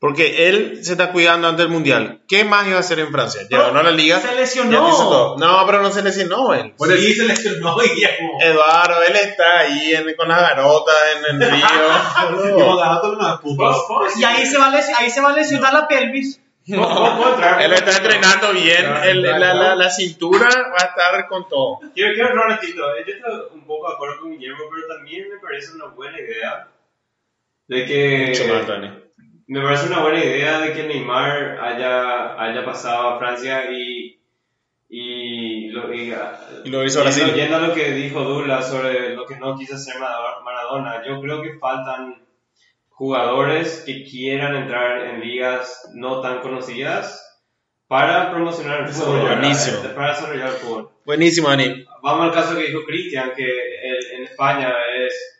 Porque 0.00 0.48
él 0.48 0.80
se 0.84 0.92
está 0.92 1.12
cuidando 1.12 1.48
antes 1.48 1.64
del 1.64 1.72
Mundial. 1.72 2.22
¿Qué 2.28 2.44
más 2.44 2.66
iba 2.66 2.76
a 2.76 2.80
hacer 2.80 2.98
en 2.98 3.10
Francia? 3.10 3.42
Ya 3.42 3.48
Pero 3.48 3.62
ganó 3.68 3.82
la 3.84 3.90
liga. 3.90 4.20
se 4.20 4.34
lesionó. 4.34 5.36
No, 5.38 5.62
pero 5.64 5.80
no 5.82 5.90
se 5.90 6.02
lesionó 6.02 6.52
él. 6.52 6.74
Por 6.76 6.94
sí, 6.94 7.14
se 7.14 7.24
lesionó 7.24 7.76
y. 7.82 8.04
Eduardo, 8.44 9.02
él 9.02 9.16
está 9.16 9.60
ahí 9.60 9.94
en- 9.94 10.14
con 10.14 10.28
las 10.28 10.40
garotas 10.42 10.94
en 11.16 11.40
el 11.42 11.50
río. 11.50 11.66
Y 14.16 14.24
ahí 14.24 14.44
se 14.46 14.58
va 14.58 14.66
a, 14.66 14.74
ahí 14.98 15.10
se 15.10 15.20
va 15.22 15.30
a 15.30 15.36
lesionar 15.36 15.72
la 15.72 15.88
pelvis. 15.88 16.40
él 16.66 17.72
está 17.72 17.96
entrenando 17.96 18.52
bien. 18.52 18.84
Claro, 18.84 19.04
el- 19.04 19.22
la, 19.22 19.36
claro. 19.36 19.58
la- 19.62 19.76
la 19.76 19.90
cintura 19.90 20.48
va 20.48 20.82
a 20.82 20.86
estar 20.88 21.26
con 21.28 21.48
todo. 21.48 21.78
Quiero, 21.94 22.12
quiero 22.14 22.32
un 22.32 22.40
ratito. 22.50 22.82
eh, 22.96 23.04
Yo 23.06 23.14
estoy 23.14 23.32
un 23.54 23.66
poco 23.66 23.88
de 23.88 23.94
acuerdo 23.94 24.20
con 24.20 24.32
Guillermo, 24.32 24.58
pero 24.74 24.86
también 24.96 25.28
me 25.30 25.38
parece 25.40 25.72
una 25.72 25.86
buena 25.86 26.18
idea 26.18 26.68
de 27.68 27.84
que. 27.86 28.26
Mucho 28.28 28.54
más, 28.54 28.66
Dani. 28.66 28.90
Me 29.46 29.60
parece 29.62 29.88
una 29.88 30.00
buena 30.00 30.24
idea 30.24 30.58
de 30.60 30.72
que 30.72 30.84
Neymar 30.84 31.58
haya, 31.60 32.40
haya 32.42 32.64
pasado 32.64 33.08
a 33.10 33.18
Francia 33.18 33.70
y. 33.70 34.18
Y 34.88 35.68
lo, 35.70 35.92
y, 35.92 36.14
Y 36.64 36.70
lo 36.70 36.84
hizo 36.84 37.00
Brasil. 37.00 37.32
Yendo 37.34 37.56
a 37.56 37.60
lo 37.60 37.74
que 37.74 37.90
dijo 37.92 38.22
Douglas 38.22 38.68
sobre 38.70 39.16
lo 39.16 39.26
que 39.26 39.36
no 39.36 39.56
quiso 39.58 39.74
hacer 39.74 39.98
Mara- 39.98 40.40
Maradona, 40.44 41.02
yo 41.04 41.20
creo 41.20 41.42
que 41.42 41.58
faltan 41.58 42.22
jugadores 42.90 43.82
que 43.84 44.04
quieran 44.04 44.54
entrar 44.54 45.06
en 45.06 45.20
ligas 45.20 45.90
no 45.94 46.20
tan 46.20 46.40
conocidas 46.40 47.20
para 47.88 48.30
promocionar 48.30 48.82
el 48.82 48.88
fútbol. 48.88 49.20
Buenísimo. 49.22 49.78
Para 49.94 50.08
desarrollar 50.14 50.48
el 50.48 50.54
fútbol 50.54 50.90
Buenísimo, 51.04 51.48
Dani. 51.48 51.84
vamos 52.02 52.26
al 52.26 52.32
caso 52.32 52.56
que 52.56 52.66
dijo 52.66 52.84
Cristian, 52.86 53.32
que 53.36 53.44
el- 53.44 54.06
en 54.18 54.24
España 54.24 54.72
es, 55.06 55.33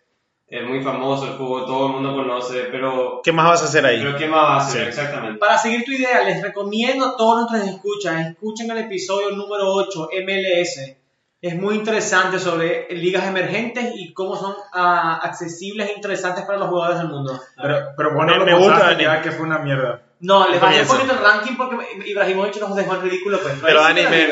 es 0.57 0.65
muy 0.69 0.83
famoso 0.83 1.27
el 1.27 1.33
fútbol, 1.33 1.67
todo 1.67 1.87
el 1.87 1.93
mundo 1.95 2.15
conoce, 2.15 2.69
pero, 2.71 3.21
¿Qué 3.25 3.33
más 3.33 3.47
vas 3.47 3.63
a 3.63 3.65
hacer 3.65 3.85
ahí? 3.85 3.99
pero 4.03 4.17
¿qué 4.17 4.29
más 4.29 4.41
va 4.45 4.55
a 4.55 4.59
hacer 4.59 4.83
Sí. 4.83 4.89
exactamente? 4.89 5.39
Para 5.39 5.59
seguir 5.59 5.85
tu 5.85 5.91
idea, 5.93 6.23
les 6.23 6.41
recomiendo 6.43 7.07
a 7.07 7.17
todos 7.17 7.51
nuestros 7.51 7.75
escuchas, 7.75 8.27
escuchen 8.29 8.71
el 8.71 8.79
episodio 8.79 9.31
número 9.33 9.67
8, 9.73 10.09
MLS. 10.25 10.97
Es 11.43 11.57
muy 11.57 11.75
interesante 11.75 12.39
sobre 12.39 12.87
ligas 12.91 13.27
emergentes 13.27 13.93
y 13.97 14.15
cómo 14.15 14.35
son 14.37 14.55
ah, 14.73 15.21
accesibles 15.23 15.91
e 15.91 15.93
interesantes 15.95 16.45
para 16.47 16.59
los 16.59 16.69
jugadores 16.69 16.99
del 17.01 17.09
mundo. 17.09 17.39
Pero, 17.61 17.79
pero 17.97 18.15
bueno, 18.15 18.33
Me- 18.33 18.39
lo 18.39 18.45
me 18.47 18.55
gusta, 18.55 18.95
Dani. 18.95 19.23
que 19.23 19.31
fue 19.33 19.45
una 19.45 19.59
mierda. 19.59 20.01
No, 20.21 20.49
les 20.49 20.59
bajé 20.61 20.81
un 20.83 20.87
poquito 20.89 21.13
el 21.13 21.19
ranking 21.19 21.57
porque 21.57 21.77
Ibrahimovic 22.07 22.59
nos 22.61 22.75
dejó 22.77 22.95
en 22.95 23.03
ridículo. 23.03 23.39
Pues. 23.43 23.55
Pero 23.61 23.83
Dani, 23.83 24.03
me-. 24.05 24.29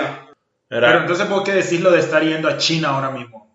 Pero 0.69 0.99
entonces, 1.01 1.27
¿por 1.27 1.43
qué 1.43 1.53
decís 1.53 1.81
lo 1.83 1.91
de 1.91 1.99
estar 1.99 2.23
yendo 2.23 2.49
a 2.49 2.57
China 2.57 2.91
ahora 2.91 3.11
mismo? 3.11 3.52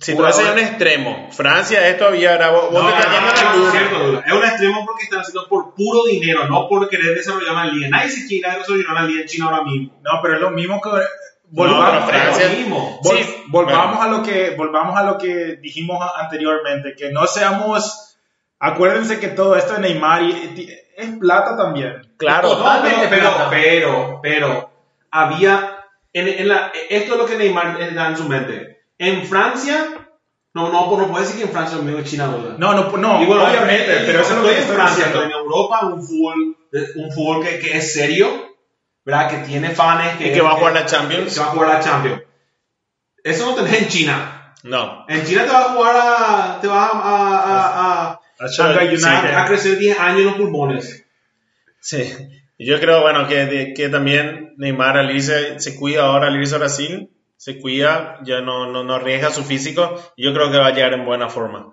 Si 0.00 0.14
tú 0.16 0.24
a 0.24 0.52
un 0.52 0.58
extremo, 0.58 1.28
Francia 1.32 1.88
es 1.88 1.98
todavía, 1.98 2.32
ahora 2.32 2.50
vos, 2.50 2.70
vos 2.70 2.82
No, 2.82 2.88
te 2.90 3.06
no, 3.08 3.64
no, 3.64 3.70
cierto. 3.70 4.22
Es 4.26 4.32
un 4.32 4.44
extremo 4.44 4.84
porque 4.86 5.04
están 5.04 5.20
haciendo 5.20 5.48
por 5.48 5.74
puro 5.74 6.04
dinero, 6.04 6.46
no 6.48 6.68
por 6.68 6.88
querer 6.88 7.14
desarrollar 7.14 7.52
una 7.52 7.66
liga. 7.66 7.88
Nadie 7.88 8.10
se 8.10 8.26
quiere 8.26 8.50
desarrollar 8.58 8.90
una 8.90 9.02
liga 9.04 9.22
en 9.22 9.28
China 9.28 9.46
ahora 9.46 9.62
mismo. 9.64 9.94
No, 10.02 10.10
pero 10.22 10.34
es 10.34 10.40
lo 10.40 10.50
mismo 10.50 10.80
que... 10.80 10.90
Volvamos, 11.48 12.10
Francia- 12.10 12.44
Es 12.46 12.52
lo 12.52 12.58
mismo. 12.58 13.00
Vol- 13.02 13.16
Sí, 13.16 13.44
volvamos 13.48 14.04
a 14.04 14.08
lo 14.08 14.22
que 14.22 14.50
volvamos 14.56 14.98
a 14.98 15.04
lo 15.04 15.16
que 15.16 15.56
dijimos 15.62 16.04
anteriormente, 16.18 16.94
que 16.96 17.10
no 17.12 17.26
seamos 17.26 18.18
acuérdense 18.58 19.20
que 19.20 19.28
todo 19.28 19.54
esto 19.56 19.74
de 19.74 19.80
Neymar 19.80 20.22
y, 20.22 20.30
y- 20.56 20.68
es 20.96 21.10
plata 21.18 21.56
también. 21.56 22.02
Claro. 22.16 22.48
Totalmente 22.50 23.06
pero, 23.08 23.30
pero, 23.50 23.50
pero, 23.50 24.20
pero, 24.22 24.70
había, 25.10 25.84
en, 26.12 26.26
en 26.28 26.48
la, 26.48 26.72
esto 26.90 27.12
es 27.12 27.18
lo 27.18 27.26
que 27.26 27.36
Neymar 27.36 27.94
da 27.94 28.08
en 28.08 28.16
su 28.16 28.24
mente. 28.28 28.75
En 28.98 29.26
Francia, 29.26 30.08
no, 30.54 30.70
no, 30.72 30.96
no 30.96 31.08
puede 31.08 31.24
decir 31.24 31.38
que 31.40 31.46
en 31.46 31.52
Francia 31.52 31.78
es 31.78 31.94
que 31.96 32.04
China, 32.04 32.26
Douglas. 32.26 32.58
No, 32.58 32.72
no, 32.74 32.96
no, 32.96 33.26
bueno, 33.26 33.44
obviamente, 33.44 34.02
pero 34.06 34.20
eso 34.20 34.30
es 34.32 34.36
lo 34.36 34.42
que 34.44 34.58
estoy 34.58 34.70
en 34.70 34.74
Francia, 34.74 35.04
diciendo. 35.06 35.20
pero 35.20 35.24
en 35.24 35.44
Europa 35.44 35.86
un 35.86 36.02
fútbol, 36.02 36.56
un 36.96 37.12
fútbol 37.12 37.44
que, 37.44 37.58
que 37.58 37.76
es 37.76 37.92
serio, 37.92 38.28
¿verdad? 39.04 39.30
Que 39.30 39.36
tiene 39.48 39.70
fans, 39.70 40.16
que, 40.18 40.28
Y 40.28 40.32
que 40.32 40.40
va 40.40 40.52
a 40.52 40.54
jugar 40.54 40.72
la 40.72 40.86
Champions. 40.86 41.34
Que 41.34 41.40
va 41.40 41.46
a 41.46 41.50
jugar 41.50 41.68
la 41.68 41.80
Champions. 41.80 42.22
Eso 43.22 43.46
no 43.46 43.54
tenés 43.54 43.82
en 43.82 43.88
China. 43.88 44.54
No. 44.62 45.04
En 45.08 45.24
China 45.24 45.44
te 45.44 45.50
vas 45.52 45.66
a 45.66 45.72
jugar 45.74 45.96
a, 45.96 46.58
te 46.60 46.66
vas 46.68 46.90
a, 46.92 46.98
a, 46.98 48.12
a, 48.12 48.12
a- 48.12 48.20
A 49.36 49.46
crecer 49.46 49.78
10 49.78 49.98
años 49.98 50.24
los 50.24 50.34
pulmones. 50.34 51.04
Sí. 51.80 52.12
Yo 52.58 52.80
creo, 52.80 53.02
bueno, 53.02 53.28
que, 53.28 53.74
que 53.76 53.88
también 53.88 54.54
Neymar 54.56 54.96
al 54.96 55.10
irse, 55.14 55.60
se 55.60 55.76
cuida 55.76 56.04
ahora 56.06 56.28
al 56.28 56.36
irse 56.36 56.54
a 56.54 56.58
Brasil, 56.58 57.10
se 57.36 57.60
cuida, 57.60 58.18
ya 58.24 58.40
no, 58.40 58.66
no, 58.70 58.82
no 58.84 58.94
arriesga 58.94 59.30
su 59.30 59.44
físico, 59.44 59.94
y 60.16 60.24
yo 60.24 60.32
creo 60.32 60.50
que 60.50 60.58
va 60.58 60.68
a 60.68 60.72
llegar 60.72 60.94
en 60.94 61.04
buena 61.04 61.28
forma. 61.28 61.72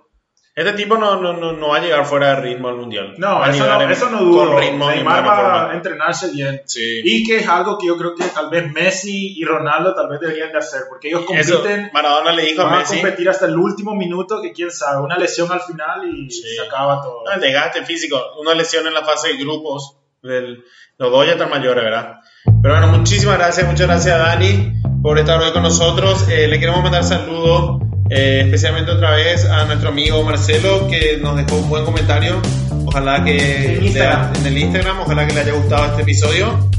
Este 0.55 0.73
tipo 0.73 0.97
no, 0.99 1.19
no, 1.19 1.33
no, 1.33 1.53
no 1.53 1.69
va 1.69 1.77
a 1.77 1.81
llegar 1.81 2.05
fuera 2.05 2.35
de 2.35 2.41
ritmo 2.41 2.67
al 2.67 2.75
mundial. 2.75 3.15
No, 3.17 3.39
Va 3.39 3.49
eso 3.49 3.65
no, 3.65 3.81
en- 3.81 3.89
eso 3.89 4.07
no 4.11 4.19
dudo. 4.23 4.59
Ritmo 4.59 4.87
Neymar 4.87 5.25
va 5.27 5.31
a 5.31 5.61
forma. 5.61 5.73
entrenarse 5.73 6.29
bien. 6.31 6.61
Sí. 6.65 7.01
Y 7.03 7.25
que 7.25 7.37
es 7.37 7.47
algo 7.49 7.75
que 7.79 7.87
yo 7.87 7.97
creo 7.97 8.13
que 8.13 8.23
tal 8.25 8.51
vez 8.51 8.71
Messi 8.71 9.33
y 9.35 9.43
Ronaldo 9.45 9.95
tal 9.95 10.09
vez 10.09 10.19
deberían 10.19 10.51
de 10.51 10.59
hacer, 10.59 10.81
porque 10.89 11.07
ellos 11.07 11.23
Eso, 11.31 11.55
compiten, 11.55 11.89
Maradona 11.91 12.33
le 12.33 12.43
dijo 12.43 12.61
a 12.61 12.65
van 12.65 12.73
a 12.75 12.77
Messi, 12.81 13.01
competir 13.01 13.29
hasta 13.29 13.47
el 13.47 13.57
último 13.57 13.95
minuto, 13.95 14.43
que 14.43 14.51
quién 14.51 14.69
sabe, 14.69 15.01
una 15.01 15.17
lesión 15.17 15.51
al 15.51 15.61
final 15.61 16.07
y 16.07 16.29
Sí. 16.29 16.43
se 16.55 16.61
acaba 16.67 17.01
todo. 17.01 17.23
no, 17.25 17.31
el 17.31 17.41
desgaste 17.41 17.83
físico, 17.83 18.21
una 18.39 18.53
lesión 18.53 18.85
en 18.85 18.93
la 18.93 19.03
fase 19.03 19.29
de 19.29 19.37
grupos, 19.37 19.97
del, 20.21 20.63
los 20.99 21.09
dos 21.11 21.25
ya 21.25 21.31
están 21.31 21.49
mayores, 21.49 21.83
¿verdad? 21.83 22.17
Pero 22.61 22.75
bueno, 22.75 22.95
muchísimas 22.95 23.39
gracias, 23.39 23.65
muchas 23.67 23.87
gracias 23.87 24.19
Dani 24.19 24.71
por 25.03 25.19
estar 25.19 25.39
hoy 25.39 25.51
con 25.51 25.61
nosotros. 25.63 26.25
Eh, 26.29 26.47
le 26.47 26.59
queremos 26.59 26.81
mandar 26.81 27.03
saludos, 27.03 27.81
eh, 28.09 28.41
especialmente 28.45 28.91
otra 28.91 29.11
vez 29.11 29.45
a 29.45 29.65
nuestro 29.65 29.89
amigo 29.89 30.23
Marcelo, 30.23 30.87
que 30.87 31.19
nos 31.21 31.35
dejó 31.37 31.57
un 31.57 31.69
buen 31.69 31.85
comentario. 31.85 32.41
Ojalá 32.85 33.23
que 33.23 33.77
En 33.77 33.85
Instagram. 33.85 34.33
le- 34.33 34.39
en 34.39 34.45
el 34.47 34.57
Instagram, 34.57 34.99
ojalá 35.01 35.27
que 35.27 35.33
le 35.33 35.41
haya 35.41 35.51
gustado 35.53 35.85
este 35.85 36.01
episodio. 36.03 36.69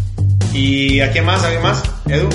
¿Y 0.52 1.00
a 1.00 1.10
quién 1.12 1.24
más? 1.26 1.44
¿A 1.44 1.50
quién 1.50 1.62
más? 1.62 1.82
¿Edu? 2.08 2.28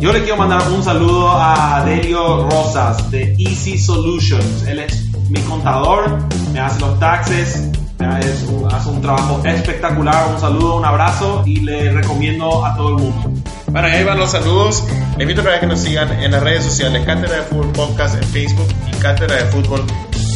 Yo 0.00 0.12
le 0.12 0.20
quiero 0.20 0.36
mandar 0.36 0.62
un 0.70 0.82
saludo 0.82 1.30
a 1.30 1.84
Delio 1.86 2.48
Rosas 2.50 3.10
de 3.10 3.34
Easy 3.38 3.78
Solutions. 3.78 4.64
Él 4.66 4.80
es 4.80 5.04
mi 5.30 5.40
contador, 5.42 6.18
me 6.52 6.58
hace 6.60 6.80
los 6.80 6.98
taxes, 6.98 7.68
un, 8.50 8.68
hace 8.72 8.88
un 8.88 9.00
trabajo 9.00 9.40
espectacular. 9.44 10.26
Un 10.34 10.40
saludo, 10.40 10.76
un 10.78 10.84
abrazo 10.84 11.42
y 11.46 11.60
le 11.60 11.92
recomiendo 11.92 12.64
a 12.66 12.74
todo 12.76 12.88
el 12.90 12.94
mundo. 12.96 13.31
Bueno, 13.72 13.88
ahí 13.88 14.04
van 14.04 14.18
los 14.18 14.30
saludos. 14.30 14.84
Les 15.16 15.22
invito 15.22 15.40
a 15.48 15.58
que 15.58 15.66
nos 15.66 15.80
sigan 15.80 16.12
en 16.22 16.30
las 16.30 16.42
redes 16.42 16.62
sociales, 16.62 17.06
Cátedra 17.06 17.36
de 17.36 17.42
Fútbol 17.44 17.72
Podcast 17.72 18.16
en 18.16 18.24
Facebook 18.24 18.68
y 18.86 18.94
Cátedra 18.96 19.36
de 19.36 19.44
Fútbol 19.46 19.82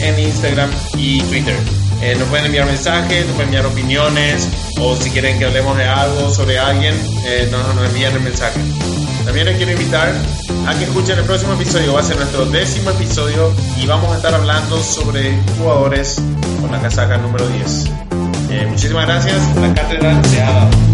en 0.01 0.18
Instagram 0.18 0.70
y 0.97 1.20
Twitter. 1.20 1.55
Eh, 2.01 2.16
nos 2.18 2.28
pueden 2.28 2.47
enviar 2.47 2.66
mensajes, 2.66 3.26
nos 3.26 3.34
pueden 3.34 3.55
enviar 3.55 3.66
opiniones 3.66 4.49
o 4.80 4.97
si 4.97 5.11
quieren 5.11 5.39
que 5.39 5.45
hablemos 5.45 5.76
de 5.76 5.84
algo 5.84 6.30
sobre 6.30 6.59
alguien, 6.59 6.95
eh, 7.26 7.47
nos, 7.51 7.74
nos 7.74 7.87
envían 7.87 8.14
el 8.14 8.20
mensaje. 8.20 8.59
También 9.26 9.47
les 9.47 9.57
quiero 9.59 9.72
invitar 9.72 10.14
a 10.66 10.74
que 10.78 10.84
escuchen 10.84 11.18
el 11.18 11.24
próximo 11.24 11.53
episodio, 11.55 11.93
va 11.93 12.01
a 12.01 12.05
ser 12.05 12.16
nuestro 12.16 12.47
décimo 12.47 12.89
episodio 12.91 13.53
y 13.76 13.87
vamos 13.87 14.12
a 14.12 14.16
estar 14.16 14.34
hablando 14.34 14.82
sobre 14.82 15.39
jugadores 15.59 16.22
con 16.62 16.72
la 16.72 16.80
casaca 16.80 17.18
número 17.18 17.47
10. 17.49 17.84
Eh, 18.49 18.66
muchísimas 18.66 19.07
gracias, 19.07 19.37
la 19.57 19.74
cátedra 19.74 20.24
se 20.24 20.41
ha 20.41 20.51
dado. 20.51 20.86